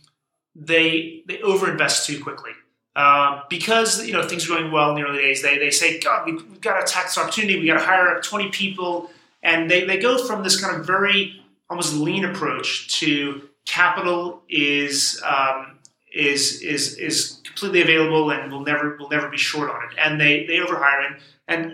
they 0.55 1.23
they 1.27 1.37
overinvest 1.37 2.05
too 2.05 2.23
quickly. 2.23 2.51
Uh, 2.95 3.41
because 3.49 4.05
you 4.07 4.13
know 4.13 4.25
things 4.25 4.49
are 4.49 4.55
going 4.55 4.71
well 4.71 4.91
in 4.91 4.95
the 4.95 5.05
early 5.07 5.21
days, 5.21 5.41
they, 5.41 5.57
they 5.57 5.69
say, 5.69 5.99
God, 5.99 6.25
we've, 6.25 6.41
we've 6.49 6.61
got 6.61 6.77
to 6.77 6.83
attack 6.85 7.07
this 7.07 7.17
opportunity. 7.17 7.59
We 7.59 7.67
got 7.67 7.79
to 7.79 7.85
hire 7.85 8.21
20 8.21 8.49
people 8.51 9.09
and 9.45 9.69
they, 9.69 9.85
they 9.85 9.97
go 9.97 10.17
from 10.17 10.43
this 10.43 10.59
kind 10.59 10.75
of 10.75 10.85
very 10.85 11.41
almost 11.69 11.93
lean 11.93 12.25
approach 12.25 12.99
to 12.99 13.47
capital 13.65 14.41
is 14.49 15.21
um, 15.23 15.77
is 16.13 16.61
is 16.61 16.97
is 16.97 17.41
completely 17.45 17.81
available 17.81 18.31
and 18.31 18.51
will 18.51 18.61
never 18.61 18.97
will 18.97 19.09
never 19.09 19.29
be 19.29 19.37
short 19.37 19.69
on 19.69 19.83
it. 19.83 19.97
And 19.97 20.19
they 20.19 20.45
they 20.45 20.57
overhire 20.57 21.05
and 21.07 21.15
and 21.47 21.73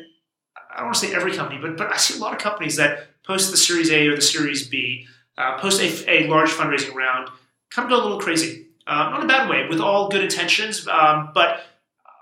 I 0.70 0.78
don't 0.78 0.88
want 0.88 0.96
to 0.96 1.08
say 1.08 1.16
every 1.16 1.34
company, 1.34 1.60
but 1.62 1.78
but 1.78 1.92
I 1.92 1.98
see 1.98 2.18
a 2.20 2.22
lot 2.22 2.34
of 2.34 2.40
companies 2.40 2.76
that 2.76 3.08
post 3.24 3.52
the 3.52 3.58
Series 3.58 3.90
A 3.90 4.08
or 4.08 4.16
the 4.16 4.22
Series 4.22 4.68
B, 4.68 5.08
uh, 5.38 5.58
post 5.60 5.82
a, 5.82 6.10
a, 6.10 6.28
large 6.28 6.50
fundraising 6.50 6.94
round, 6.94 7.30
come 7.70 7.88
to 7.88 7.96
a 7.96 7.98
little 7.98 8.20
crazy. 8.20 8.68
Uh, 8.88 9.10
not 9.12 9.24
a 9.24 9.28
bad 9.28 9.48
way, 9.48 9.68
with 9.70 9.80
all 9.80 10.10
good 10.10 10.24
intentions, 10.24 10.88
um, 10.88 11.30
but 11.34 11.62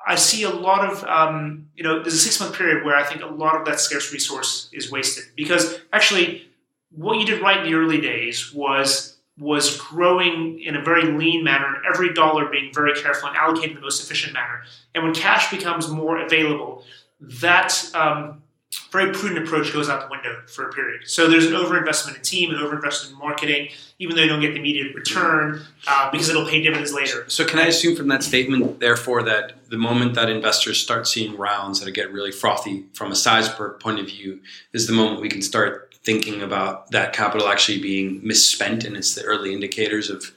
I 0.08 0.16
see 0.16 0.44
a 0.44 0.50
lot 0.50 0.90
of, 0.90 1.04
um, 1.04 1.70
you 1.76 1.84
know, 1.84 2.02
there's 2.02 2.14
a 2.14 2.18
six 2.18 2.40
month 2.40 2.56
period 2.56 2.84
where 2.84 2.96
I 2.96 3.04
think 3.04 3.22
a 3.22 3.28
lot 3.28 3.56
of 3.56 3.66
that 3.66 3.80
scarce 3.80 4.12
resource 4.12 4.70
is 4.72 4.92
wasted 4.92 5.26
because 5.36 5.80
actually 5.94 6.50
what 6.92 7.20
you 7.20 7.26
did 7.26 7.42
right 7.42 7.58
in 7.58 7.72
the 7.72 7.78
early 7.78 8.02
days 8.02 8.54
was 8.54 9.18
was 9.38 9.78
growing 9.78 10.62
in 10.62 10.76
a 10.76 10.82
very 10.84 11.04
lean 11.04 11.46
manner, 11.46 11.82
every 11.88 12.14
dollar 12.14 12.50
being 12.50 12.74
very 12.74 12.94
careful 13.00 13.30
and 13.30 13.38
allocated 13.38 13.70
in 13.70 13.76
the 13.76 13.82
most 13.82 14.04
efficient 14.04 14.34
manner. 14.34 14.64
And 14.94 15.04
when 15.04 15.14
cash 15.14 15.50
becomes 15.50 15.88
more 15.88 16.20
available, 16.20 16.84
that 17.22 17.90
um, 17.94 18.44
very 18.92 19.12
prudent 19.12 19.48
approach 19.48 19.74
goes 19.74 19.90
out 19.90 20.02
the 20.02 20.08
window 20.08 20.42
for 20.48 20.70
a 20.70 20.74
period. 20.74 21.02
So 21.08 21.28
there's 21.28 21.46
an 21.46 21.54
overinvestment 21.54 22.18
in 22.18 22.22
team, 22.22 22.52
an 22.52 22.58
overinvestment 22.58 23.12
in 23.12 23.18
marketing, 23.18 23.70
even 23.98 24.16
though 24.16 24.24
you 24.24 24.30
don't 24.30 24.42
get 24.42 24.54
the 24.54 24.60
immediate 24.60 24.96
return 24.96 25.62
uh, 25.88 26.12
because 26.12 26.30
it'll 26.30 26.46
pay 26.46 26.62
dividends 26.62 26.94
later. 26.94 27.26
So 27.28 27.46
can 27.46 27.60
I 27.60 27.66
assume 27.66 27.96
from 27.96 28.08
that 28.10 28.24
statement, 28.24 28.80
therefore, 28.80 29.24
that 29.24 29.70
the 29.70 29.78
moment 29.78 30.16
that 30.16 30.30
investors 30.30 30.80
start 30.80 31.08
seeing 31.08 31.36
rounds 31.38 31.82
that 31.82 31.92
get 31.92 32.12
really 32.12 32.32
frothy 32.32 32.86
from 32.94 33.12
a 33.12 33.16
size 33.16 33.50
point 33.50 34.00
of 34.00 34.06
view 34.08 34.40
is 34.74 34.88
the 34.88 34.94
moment 34.94 35.22
we 35.22 35.30
can 35.30 35.42
start 35.42 35.96
thinking 36.04 36.42
about 36.42 36.92
that 36.92 37.14
capital 37.14 37.48
actually 37.48 37.82
being 37.82 38.20
misspent, 38.24 38.84
and 38.84 38.96
it's 38.96 39.16
the 39.16 39.24
early 39.24 39.54
indicators 39.54 40.10
of 40.10 40.32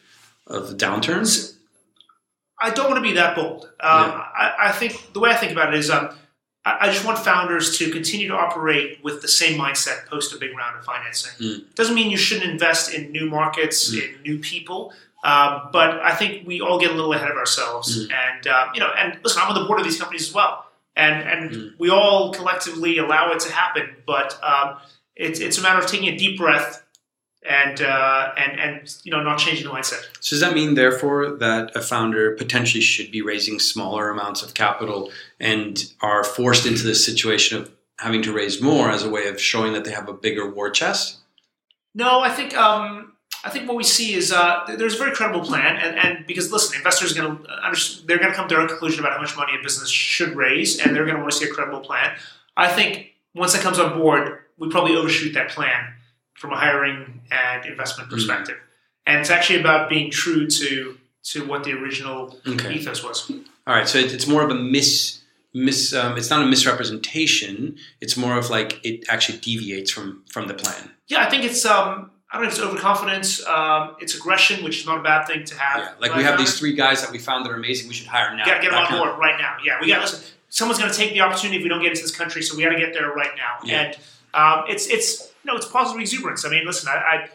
of 0.47 0.77
downturns? 0.77 1.57
I 2.61 2.71
don't 2.71 2.91
want 2.91 3.03
to 3.03 3.09
be 3.09 3.15
that 3.15 3.35
bold. 3.35 3.65
Um, 3.81 4.11
yeah. 4.11 4.25
I, 4.37 4.55
I, 4.69 4.73
think 4.73 5.13
the 5.13 5.21
way 5.21 5.31
I 5.31 5.37
think 5.37 5.53
about 5.53 5.75
it 5.75 5.79
is 5.79 5.91
um, 5.91 6.17
I, 6.65 6.79
I, 6.83 6.87
just 6.91 7.05
want 7.05 7.19
founders 7.19 7.79
to 7.79 7.91
continue 7.91 8.29
to 8.29 8.35
operate 8.35 8.99
with 9.03 9.23
the 9.23 9.29
same 9.29 9.59
mindset 9.59 10.07
post 10.07 10.35
a 10.35 10.39
big 10.39 10.57
round 10.57 10.79
of 10.79 10.85
financing. 10.85 11.33
Mm. 11.45 11.75
Doesn't 11.75 11.95
mean 11.95 12.11
you 12.11 12.17
shouldn't 12.17 12.51
invest 12.51 12.93
in 12.93 13.11
new 13.13 13.29
markets, 13.29 13.93
mm. 13.93 14.03
in 14.03 14.23
new 14.23 14.39
people. 14.39 14.93
Uh, 15.25 15.71
but 15.71 16.01
I 16.01 16.15
think 16.15 16.47
we 16.47 16.61
all 16.61 16.81
get 16.81 16.91
a 16.91 16.95
little 16.95 17.13
ahead 17.13 17.31
of 17.31 17.37
ourselves, 17.37 18.07
mm. 18.07 18.13
and 18.13 18.47
uh, 18.47 18.67
you 18.75 18.81
know, 18.81 18.91
and 18.99 19.19
listen, 19.23 19.41
I'm 19.41 19.49
on 19.49 19.61
the 19.61 19.67
board 19.67 19.79
of 19.79 19.85
these 19.85 19.99
companies 19.99 20.29
as 20.29 20.35
well, 20.35 20.67
and 20.97 21.29
and 21.29 21.51
mm. 21.51 21.73
we 21.79 21.91
all 21.91 22.33
collectively 22.33 22.99
allow 22.99 23.31
it 23.31 23.39
to 23.41 23.53
happen. 23.53 23.95
But 24.05 24.39
um, 24.43 24.79
it's 25.15 25.39
it's 25.39 25.59
a 25.59 25.63
matter 25.63 25.79
of 25.79 25.87
taking 25.87 26.09
a 26.09 26.17
deep 26.17 26.39
breath, 26.39 26.82
and 27.49 27.81
uh, 27.81 28.33
and 28.37 28.61
and 28.61 28.97
you 29.03 29.11
know 29.11 29.23
not 29.23 29.39
changing 29.39 29.67
the 29.67 29.73
mindset. 29.73 30.03
So 30.21 30.37
does 30.37 30.41
that 30.41 30.55
mean, 30.55 30.75
therefore, 30.75 31.31
that 31.37 31.75
a 31.75 31.81
founder 31.81 32.37
potentially 32.37 32.81
should 32.81 33.11
be 33.11 33.23
raising 33.23 33.59
smaller 33.59 34.11
amounts 34.11 34.43
of 34.43 34.55
capital 34.55 35.11
and 35.41 35.93
are 36.01 36.25
forced 36.25 36.67
into 36.67 36.85
this 36.85 37.05
situation 37.05 37.59
of 37.59 37.73
having 37.99 38.23
to 38.23 38.33
raise 38.33 38.61
more 38.61 38.91
as 38.91 39.03
a 39.03 39.11
way 39.11 39.29
of 39.29 39.41
showing 39.41 39.73
that 39.73 39.85
they 39.85 39.93
have 39.93 40.09
a 40.09 40.13
bigger 40.13 40.49
war 40.49 40.71
chest? 40.71 41.19
No, 41.95 42.21
I 42.21 42.31
think 42.31 42.57
um, 42.57 43.15
I 43.45 43.51
think 43.51 43.67
what 43.67 43.77
we 43.77 43.85
see 43.85 44.15
is 44.15 44.33
uh, 44.33 44.65
there's 44.77 44.95
a 44.95 44.99
very 44.99 45.13
credible 45.13 45.45
plan, 45.45 45.77
and, 45.77 45.99
and 45.99 46.27
because 46.27 46.53
listen, 46.53 46.77
investors 46.77 47.17
are 47.17 47.23
going 47.23 47.39
to 47.39 48.07
they're 48.07 48.19
going 48.19 48.31
to 48.31 48.37
come 48.37 48.49
to 48.49 48.55
their 48.55 48.63
own 48.63 48.69
conclusion 48.69 49.01
about 49.01 49.15
how 49.15 49.21
much 49.21 49.37
money 49.37 49.53
a 49.59 49.63
business 49.63 49.91
should 49.91 50.37
raise, 50.37 50.79
and 50.79 50.95
they're 50.95 51.05
going 51.05 51.17
to 51.17 51.23
want 51.23 51.33
to 51.33 51.39
see 51.39 51.51
a 51.51 51.53
credible 51.53 51.81
plan. 51.81 52.17
I 52.57 52.69
think 52.69 53.15
once 53.35 53.53
that 53.55 53.63
comes 53.63 53.79
on 53.81 53.99
board, 53.99 54.39
we 54.59 54.69
probably 54.69 54.95
overshoot 54.95 55.35
that 55.35 55.49
plan 55.49 55.95
from 56.35 56.53
a 56.53 56.57
hiring 56.57 57.23
and 57.31 57.67
investment 57.67 58.09
mm. 58.09 58.15
perspective. 58.15 58.57
Mm-hmm. 58.57 58.67
And 59.07 59.21
it's 59.21 59.31
actually 59.31 59.61
about 59.61 59.89
being 59.89 60.11
true 60.11 60.47
to 60.47 60.99
to 61.25 61.47
what 61.47 61.65
the 61.65 61.73
original 61.73 62.37
okay. 62.47 62.75
ethos 62.75 63.03
was. 63.05 63.31
All 63.67 63.75
right, 63.75 63.89
so 63.89 63.99
it's 63.99 64.27
more 64.27 64.43
of 64.43 64.51
a 64.51 64.55
mis 64.55 65.21
mis. 65.55 65.95
Um, 65.95 66.17
it's 66.17 66.31
not 66.31 66.43
a 66.43 66.47
misrepresentation. 66.47 67.77
It's 68.01 68.17
more 68.17 68.37
of 68.39 68.51
like 68.51 68.85
it 68.85 69.05
actually 69.09 69.39
deviates 69.39 69.91
from 69.91 70.25
from 70.31 70.49
the 70.49 70.55
plan. 70.55 70.91
Yeah, 71.09 71.25
I 71.25 71.31
think 71.31 71.45
it's. 71.45 71.65
Um, 71.65 72.11
I 72.31 72.37
don't 72.37 72.45
know 72.45 72.49
if 72.49 72.55
it's 72.55 72.63
overconfidence. 72.63 73.47
Um, 73.47 73.97
it's 74.01 74.15
aggression, 74.15 74.65
which 74.65 74.81
is 74.81 74.87
not 74.87 74.99
a 74.99 75.03
bad 75.03 75.27
thing 75.27 75.45
to 75.45 75.59
have. 75.59 75.81
Yeah, 75.81 75.91
like 76.01 76.15
we 76.15 76.23
have 76.23 76.39
these 76.39 76.59
three 76.59 76.73
guys 76.73 77.03
that 77.03 77.13
we 77.13 77.19
found 77.19 77.45
that 77.45 77.51
are 77.51 77.57
amazing. 77.57 77.89
We 77.89 77.95
should 77.95 78.07
hire 78.07 78.35
now. 78.35 78.45
Get, 78.45 78.63
get 78.63 78.71
them 78.71 78.81
on 78.81 78.91
board 78.91 79.19
right 79.19 79.39
now. 79.39 79.57
Yeah, 79.65 79.79
we 79.81 79.89
got 79.89 80.01
listen. 80.01 80.25
Someone's 80.49 80.79
going 80.79 80.91
to 80.91 80.97
take 80.97 81.13
the 81.13 81.21
opportunity 81.21 81.59
if 81.59 81.63
we 81.63 81.69
don't 81.69 81.81
get 81.81 81.91
into 81.91 82.03
this 82.03 82.15
country, 82.15 82.43
so 82.43 82.57
we 82.57 82.63
got 82.63 82.71
to 82.71 82.79
get 82.79 82.93
there 82.93 83.11
right 83.11 83.33
now. 83.37 83.59
Yeah. 83.65 83.81
And 83.81 83.97
um, 84.35 84.65
it's 84.69 84.87
it's 84.87 85.32
know 85.45 85.57
it's 85.57 85.67
positive 85.67 86.01
exuberance. 86.01 86.45
I 86.45 86.51
mean, 86.51 86.65
listen, 86.65 86.89
I, 86.89 86.95
I 86.95 87.29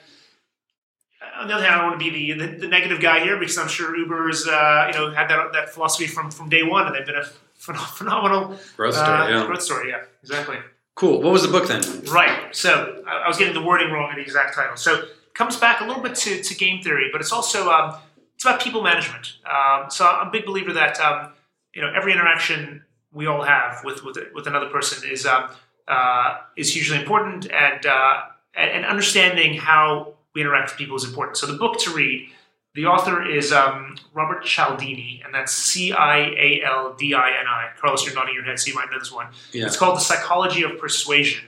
on 1.39 1.47
the 1.47 1.53
other 1.53 1.63
hand, 1.63 1.75
I 1.75 1.77
don't 1.79 1.87
want 1.89 1.99
to 1.99 2.11
be 2.11 2.33
the, 2.33 2.45
the, 2.45 2.57
the, 2.59 2.67
negative 2.67 2.99
guy 2.99 3.19
here 3.19 3.37
because 3.37 3.57
I'm 3.57 3.67
sure 3.67 3.95
Uber's 3.95 4.47
uh, 4.47 4.91
you 4.91 4.97
know 4.97 5.11
had 5.11 5.29
that, 5.29 5.53
that 5.53 5.69
philosophy 5.69 6.07
from, 6.07 6.31
from 6.31 6.49
day 6.49 6.63
one, 6.63 6.87
and 6.87 6.95
they've 6.95 7.05
been 7.05 7.15
a 7.15 7.25
phenomenal 7.55 8.57
growth 8.75 8.95
story. 8.95 9.09
Uh, 9.09 9.27
yeah. 9.27 9.45
Growth 9.45 9.61
story, 9.61 9.89
yeah, 9.89 10.03
exactly. 10.21 10.57
Cool. 10.95 11.21
What 11.21 11.31
was 11.31 11.43
the 11.43 11.49
book 11.49 11.67
then? 11.67 11.81
Right. 12.05 12.55
So 12.55 13.03
I 13.07 13.27
was 13.27 13.37
getting 13.37 13.53
the 13.53 13.61
wording 13.61 13.91
wrong 13.91 14.09
in 14.09 14.15
the 14.15 14.23
exact 14.23 14.55
title. 14.55 14.77
So 14.77 14.95
it 14.95 15.09
comes 15.35 15.55
back 15.55 15.79
a 15.81 15.85
little 15.85 16.01
bit 16.01 16.15
to, 16.15 16.41
to 16.41 16.55
game 16.55 16.81
theory, 16.81 17.09
but 17.11 17.21
it's 17.21 17.31
also 17.31 17.69
um, 17.69 17.95
it's 18.33 18.43
about 18.43 18.59
people 18.61 18.81
management. 18.81 19.33
Um, 19.45 19.91
so 19.91 20.07
I'm 20.07 20.29
a 20.29 20.31
big 20.31 20.45
believer 20.45 20.73
that 20.73 20.99
um, 20.99 21.33
you 21.73 21.81
know 21.81 21.91
every 21.95 22.13
interaction 22.13 22.83
we 23.11 23.27
all 23.27 23.43
have 23.43 23.83
with 23.83 24.03
with, 24.03 24.17
with 24.33 24.47
another 24.47 24.69
person 24.69 25.07
is 25.07 25.25
um, 25.25 25.49
uh, 25.87 26.37
is 26.55 26.73
hugely 26.73 26.97
important, 26.97 27.51
and, 27.51 27.85
uh, 27.85 28.21
and 28.55 28.85
understanding 28.85 29.53
how 29.55 30.13
we 30.33 30.41
interact 30.41 30.71
with 30.71 30.77
people 30.77 30.95
is 30.95 31.03
important. 31.03 31.37
So 31.37 31.47
the 31.47 31.57
book 31.57 31.79
to 31.79 31.91
read, 31.91 32.29
the 32.75 32.85
author 32.85 33.27
is 33.27 33.51
um, 33.51 33.95
Robert 34.13 34.43
Cialdini, 34.43 35.21
and 35.25 35.33
that's 35.33 35.51
C 35.51 35.91
I 35.93 36.17
A 36.17 36.61
L 36.63 36.93
D 36.93 37.13
I 37.15 37.29
N 37.29 37.47
I. 37.47 37.69
Carlos, 37.79 38.05
you're 38.05 38.13
nodding 38.13 38.35
your 38.35 38.43
head, 38.43 38.59
so 38.59 38.69
you 38.69 38.75
might 38.75 38.91
know 38.91 38.99
this 38.99 39.11
one. 39.11 39.27
Yeah. 39.51 39.65
It's 39.65 39.77
called 39.77 39.95
The 39.95 40.01
Psychology 40.01 40.61
of 40.63 40.77
Persuasion, 40.77 41.45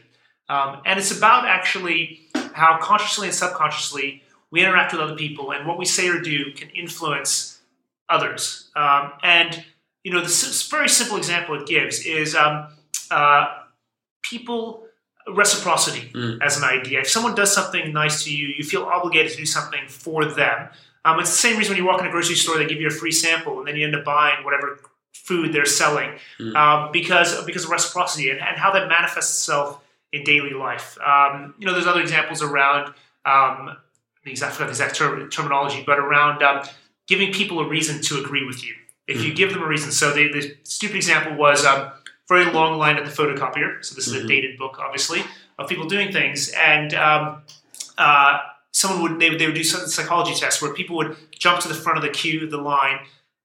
um, 0.48 0.82
and 0.86 0.98
it's 1.00 1.16
about 1.16 1.46
actually 1.46 2.22
how 2.54 2.80
consciously 2.82 3.28
and 3.28 3.36
subconsciously 3.36 4.24
we 4.50 4.62
interact 4.62 4.92
with 4.92 5.02
other 5.02 5.16
people, 5.16 5.52
and 5.52 5.68
what 5.68 5.78
we 5.78 5.86
say 5.86 6.08
or 6.08 6.20
do 6.20 6.52
can 6.54 6.70
influence 6.70 7.60
others. 8.08 8.72
Um, 8.76 9.14
and 9.22 9.64
you 10.04 10.12
know, 10.12 10.22
the 10.22 10.68
very 10.72 10.90
simple 10.90 11.18
example 11.18 11.62
it 11.62 11.68
gives 11.68 12.06
is 12.06 12.34
um, 12.34 12.70
uh, 13.12 13.46
people 14.22 14.86
reciprocity 15.28 16.10
mm. 16.14 16.40
as 16.42 16.58
an 16.58 16.64
idea. 16.64 17.02
If 17.02 17.10
someone 17.10 17.36
does 17.36 17.54
something 17.54 17.94
nice 17.94 18.24
to 18.24 18.36
you, 18.36 18.48
you 18.58 18.64
feel 18.64 18.84
obligated 18.84 19.32
to 19.34 19.38
do 19.38 19.46
something 19.46 19.88
for 19.88 20.26
them. 20.26 20.70
Um, 21.06 21.20
it's 21.20 21.30
the 21.30 21.38
same 21.38 21.58
reason 21.58 21.74
when 21.74 21.82
you 21.82 21.88
walk 21.88 22.02
in 22.02 22.08
a 22.08 22.12
grocery 22.12 22.36
store, 22.36 22.58
they 22.58 22.66
give 22.66 22.82
you 22.82 22.88
a 22.88 22.92
free 22.92 23.12
sample, 23.12 23.60
and 23.60 23.68
then 23.68 23.76
you 23.76 23.86
end 23.86 23.96
up 23.96 24.04
buying 24.04 24.44
whatever 24.44 24.80
food 25.14 25.54
they're 25.54 25.66
selling 25.66 26.12
mm. 26.40 26.56
um, 26.56 26.92
because 26.92 27.44
because 27.46 27.64
of 27.66 27.70
reciprocity 27.70 28.30
and, 28.30 28.40
and, 28.40 28.58
how 28.58 28.72
that 28.72 28.88
manifests 28.88 29.32
itself 29.38 29.84
in 30.12 30.24
daily 30.24 30.54
life. 30.54 30.98
Um, 31.06 31.54
you 31.60 31.68
know, 31.68 31.74
there's 31.74 31.88
other 31.88 32.02
examples 32.02 32.42
around 32.42 32.94
um, 33.26 33.78
the 34.24 34.32
exact, 34.32 34.54
I 34.54 34.56
forgot 34.56 34.66
the 34.66 34.72
exact 34.72 34.96
ter- 34.96 35.28
terminology, 35.30 35.84
but 35.86 36.00
around 36.00 36.42
um, 36.44 36.64
giving 37.08 37.32
people 37.32 37.60
a 37.60 37.68
reason 37.68 38.02
to 38.04 38.24
agree 38.24 38.46
with 38.46 38.64
you. 38.66 38.74
If 39.08 39.20
mm. 39.20 39.26
you 39.26 39.34
give 39.34 39.54
them 39.54 39.64
a 39.64 39.68
reason, 39.68 39.92
so 39.92 40.14
the, 40.14 40.32
the 40.32 40.56
stupid 40.64 40.96
example 40.96 41.36
was 41.36 41.66
um, 41.66 41.92
very 42.30 42.46
long 42.46 42.78
line 42.78 42.96
at 42.96 43.04
the 43.04 43.12
photocopier. 43.12 43.84
So 43.84 43.96
this 43.96 44.08
is 44.08 44.14
mm-hmm. 44.14 44.26
a 44.26 44.28
dated 44.28 44.58
book, 44.58 44.78
obviously, 44.80 45.24
of 45.58 45.68
people 45.68 45.88
doing 45.88 46.12
things. 46.12 46.54
And 46.58 46.94
um, 46.94 47.42
uh, 47.98 48.38
someone 48.72 49.02
would 49.02 49.20
they, 49.20 49.32
would 49.32 49.40
they 49.40 49.48
would 49.48 49.56
do 49.56 49.64
some 49.64 49.88
psychology 49.88 50.40
tests 50.40 50.62
where 50.62 50.74
people 50.74 50.96
would 50.98 51.18
jump 51.32 51.60
to 51.62 51.68
the 51.68 51.74
front 51.74 51.98
of 51.98 52.04
the 52.04 52.10
queue, 52.10 52.48
the 52.48 52.58
line, 52.58 53.00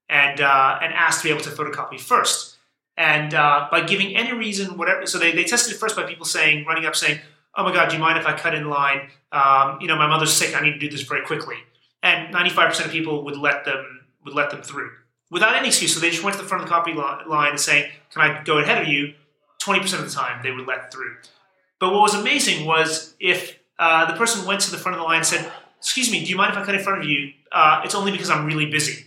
and 0.09 0.41
uh, 0.41 0.78
and 0.82 0.93
ask 0.93 1.22
to 1.22 1.24
be 1.24 1.30
able 1.30 1.43
to 1.43 1.51
photocopy 1.51 1.99
first. 1.99 2.57
And 2.97 3.35
uh, 3.35 3.66
by 3.72 3.80
giving 3.80 4.14
any 4.14 4.32
reason, 4.32 4.76
whatever, 4.76 5.05
so 5.07 5.18
they, 5.18 5.32
they 5.32 5.43
tested 5.43 5.74
it 5.74 5.78
first 5.78 5.97
by 5.97 6.05
people 6.05 6.24
saying, 6.24 6.64
running 6.64 6.87
up 6.87 6.95
saying, 6.95 7.18
"Oh 7.57 7.64
my 7.64 7.72
God, 7.72 7.89
do 7.89 7.97
you 7.97 8.01
mind 8.01 8.18
if 8.18 8.26
I 8.26 8.37
cut 8.37 8.55
in 8.55 8.68
line? 8.68 9.09
Um, 9.32 9.78
you 9.80 9.89
know, 9.89 9.97
my 9.97 10.07
mother's 10.07 10.32
sick. 10.32 10.55
I 10.55 10.61
need 10.61 10.72
to 10.72 10.78
do 10.78 10.91
this 10.91 11.03
very 11.03 11.24
quickly." 11.24 11.57
And 12.03 12.35
95% 12.35 12.85
of 12.85 12.93
people 12.93 13.24
would 13.24 13.39
let 13.39 13.64
them 13.64 14.07
would 14.24 14.35
let 14.35 14.51
them 14.51 14.62
through 14.62 14.91
without 15.35 15.57
any 15.57 15.66
excuse. 15.66 15.93
So 15.93 16.01
they 16.01 16.11
just 16.11 16.22
went 16.22 16.37
to 16.37 16.43
the 16.43 16.49
front 16.49 16.62
of 16.62 16.68
the 16.68 16.74
copy 16.74 16.95
line 16.95 17.51
and 17.51 17.61
saying, 17.61 17.91
"Can 18.12 18.22
I 18.22 18.43
go 18.45 18.59
ahead 18.59 18.80
of 18.80 18.89
you?" 18.89 19.14
Twenty 19.59 19.80
percent 19.80 20.03
of 20.03 20.09
the 20.09 20.14
time, 20.14 20.41
they 20.43 20.53
would 20.53 20.66
let 20.66 20.93
through. 20.93 21.16
But 21.80 21.93
what 21.93 22.01
was 22.01 22.14
amazing 22.14 22.64
was 22.64 23.14
if 23.18 23.59
uh, 23.78 24.07
the 24.07 24.16
person 24.16 24.47
went 24.47 24.61
to 24.62 24.70
the 24.70 24.78
front 24.78 24.95
of 24.95 25.01
the 25.01 25.05
line 25.05 25.18
and 25.18 25.26
said, 25.26 25.53
"Excuse 25.78 26.11
me, 26.11 26.24
do 26.24 26.30
you 26.30 26.37
mind 26.37 26.53
if 26.53 26.59
I 26.59 26.64
cut 26.64 26.74
in 26.74 26.82
front 26.82 27.03
of 27.03 27.09
you?" 27.11 27.32
Uh, 27.51 27.82
it's 27.85 27.95
only 27.95 28.12
because 28.12 28.30
I'm 28.30 28.47
really 28.47 28.66
busy. 28.66 29.07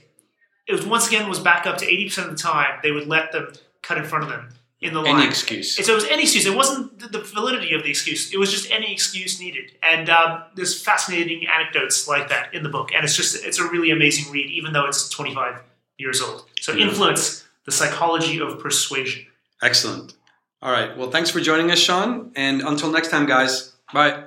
It 0.68 0.74
was 0.74 0.86
once 0.86 1.08
again 1.08 1.30
was 1.30 1.40
back 1.40 1.66
up 1.66 1.78
to 1.78 1.86
eighty 1.86 2.06
percent 2.06 2.30
of 2.30 2.36
the 2.36 2.44
time 2.44 2.80
they 2.84 2.92
would 2.92 3.08
let 3.08 3.32
them 3.32 3.54
cut 3.82 3.98
in 3.98 4.04
front 4.04 4.26
of 4.26 4.30
them 4.30 4.50
in 4.82 4.94
the 4.94 5.02
line. 5.02 5.16
Any 5.16 5.28
excuse. 5.28 5.78
So 5.78 5.94
it 5.94 5.96
was 5.96 6.06
any 6.06 6.24
excuse. 6.24 6.46
It 6.46 6.56
wasn't 6.56 7.00
the 7.00 7.20
validity 7.20 7.74
of 7.74 7.84
the 7.84 7.90
excuse. 7.90 8.34
It 8.34 8.38
was 8.38 8.52
just 8.52 8.70
any 8.70 8.92
excuse 8.92 9.40
needed. 9.40 9.72
And 9.82 10.10
um, 10.10 10.44
there's 10.56 10.80
fascinating 10.80 11.48
anecdotes 11.48 12.08
like 12.08 12.30
that 12.30 12.54
in 12.54 12.64
the 12.64 12.70
book. 12.70 12.92
And 12.94 13.04
it's 13.06 13.16
just 13.16 13.46
it's 13.46 13.60
a 13.60 13.68
really 13.68 13.92
amazing 13.92 14.32
read, 14.32 14.50
even 14.52 14.74
though 14.74 14.86
it's 14.86 15.08
25 15.10 15.62
years 15.98 16.22
old. 16.22 16.45
So 16.62 16.76
influence, 16.76 17.45
the 17.66 17.72
psychology 17.72 18.39
of 18.39 18.60
persuasion. 18.60 19.26
Excellent. 19.62 20.14
All 20.62 20.72
right. 20.72 20.98
Well, 20.98 21.12
thanks 21.12 21.30
for 21.30 21.39
joining 21.39 21.72
us, 21.72 21.80
Sean. 21.80 22.32
And 22.36 22.62
until 22.62 22.91
next 22.91 23.10
time, 23.10 23.26
guys. 23.26 23.74
Bye. 23.93 24.24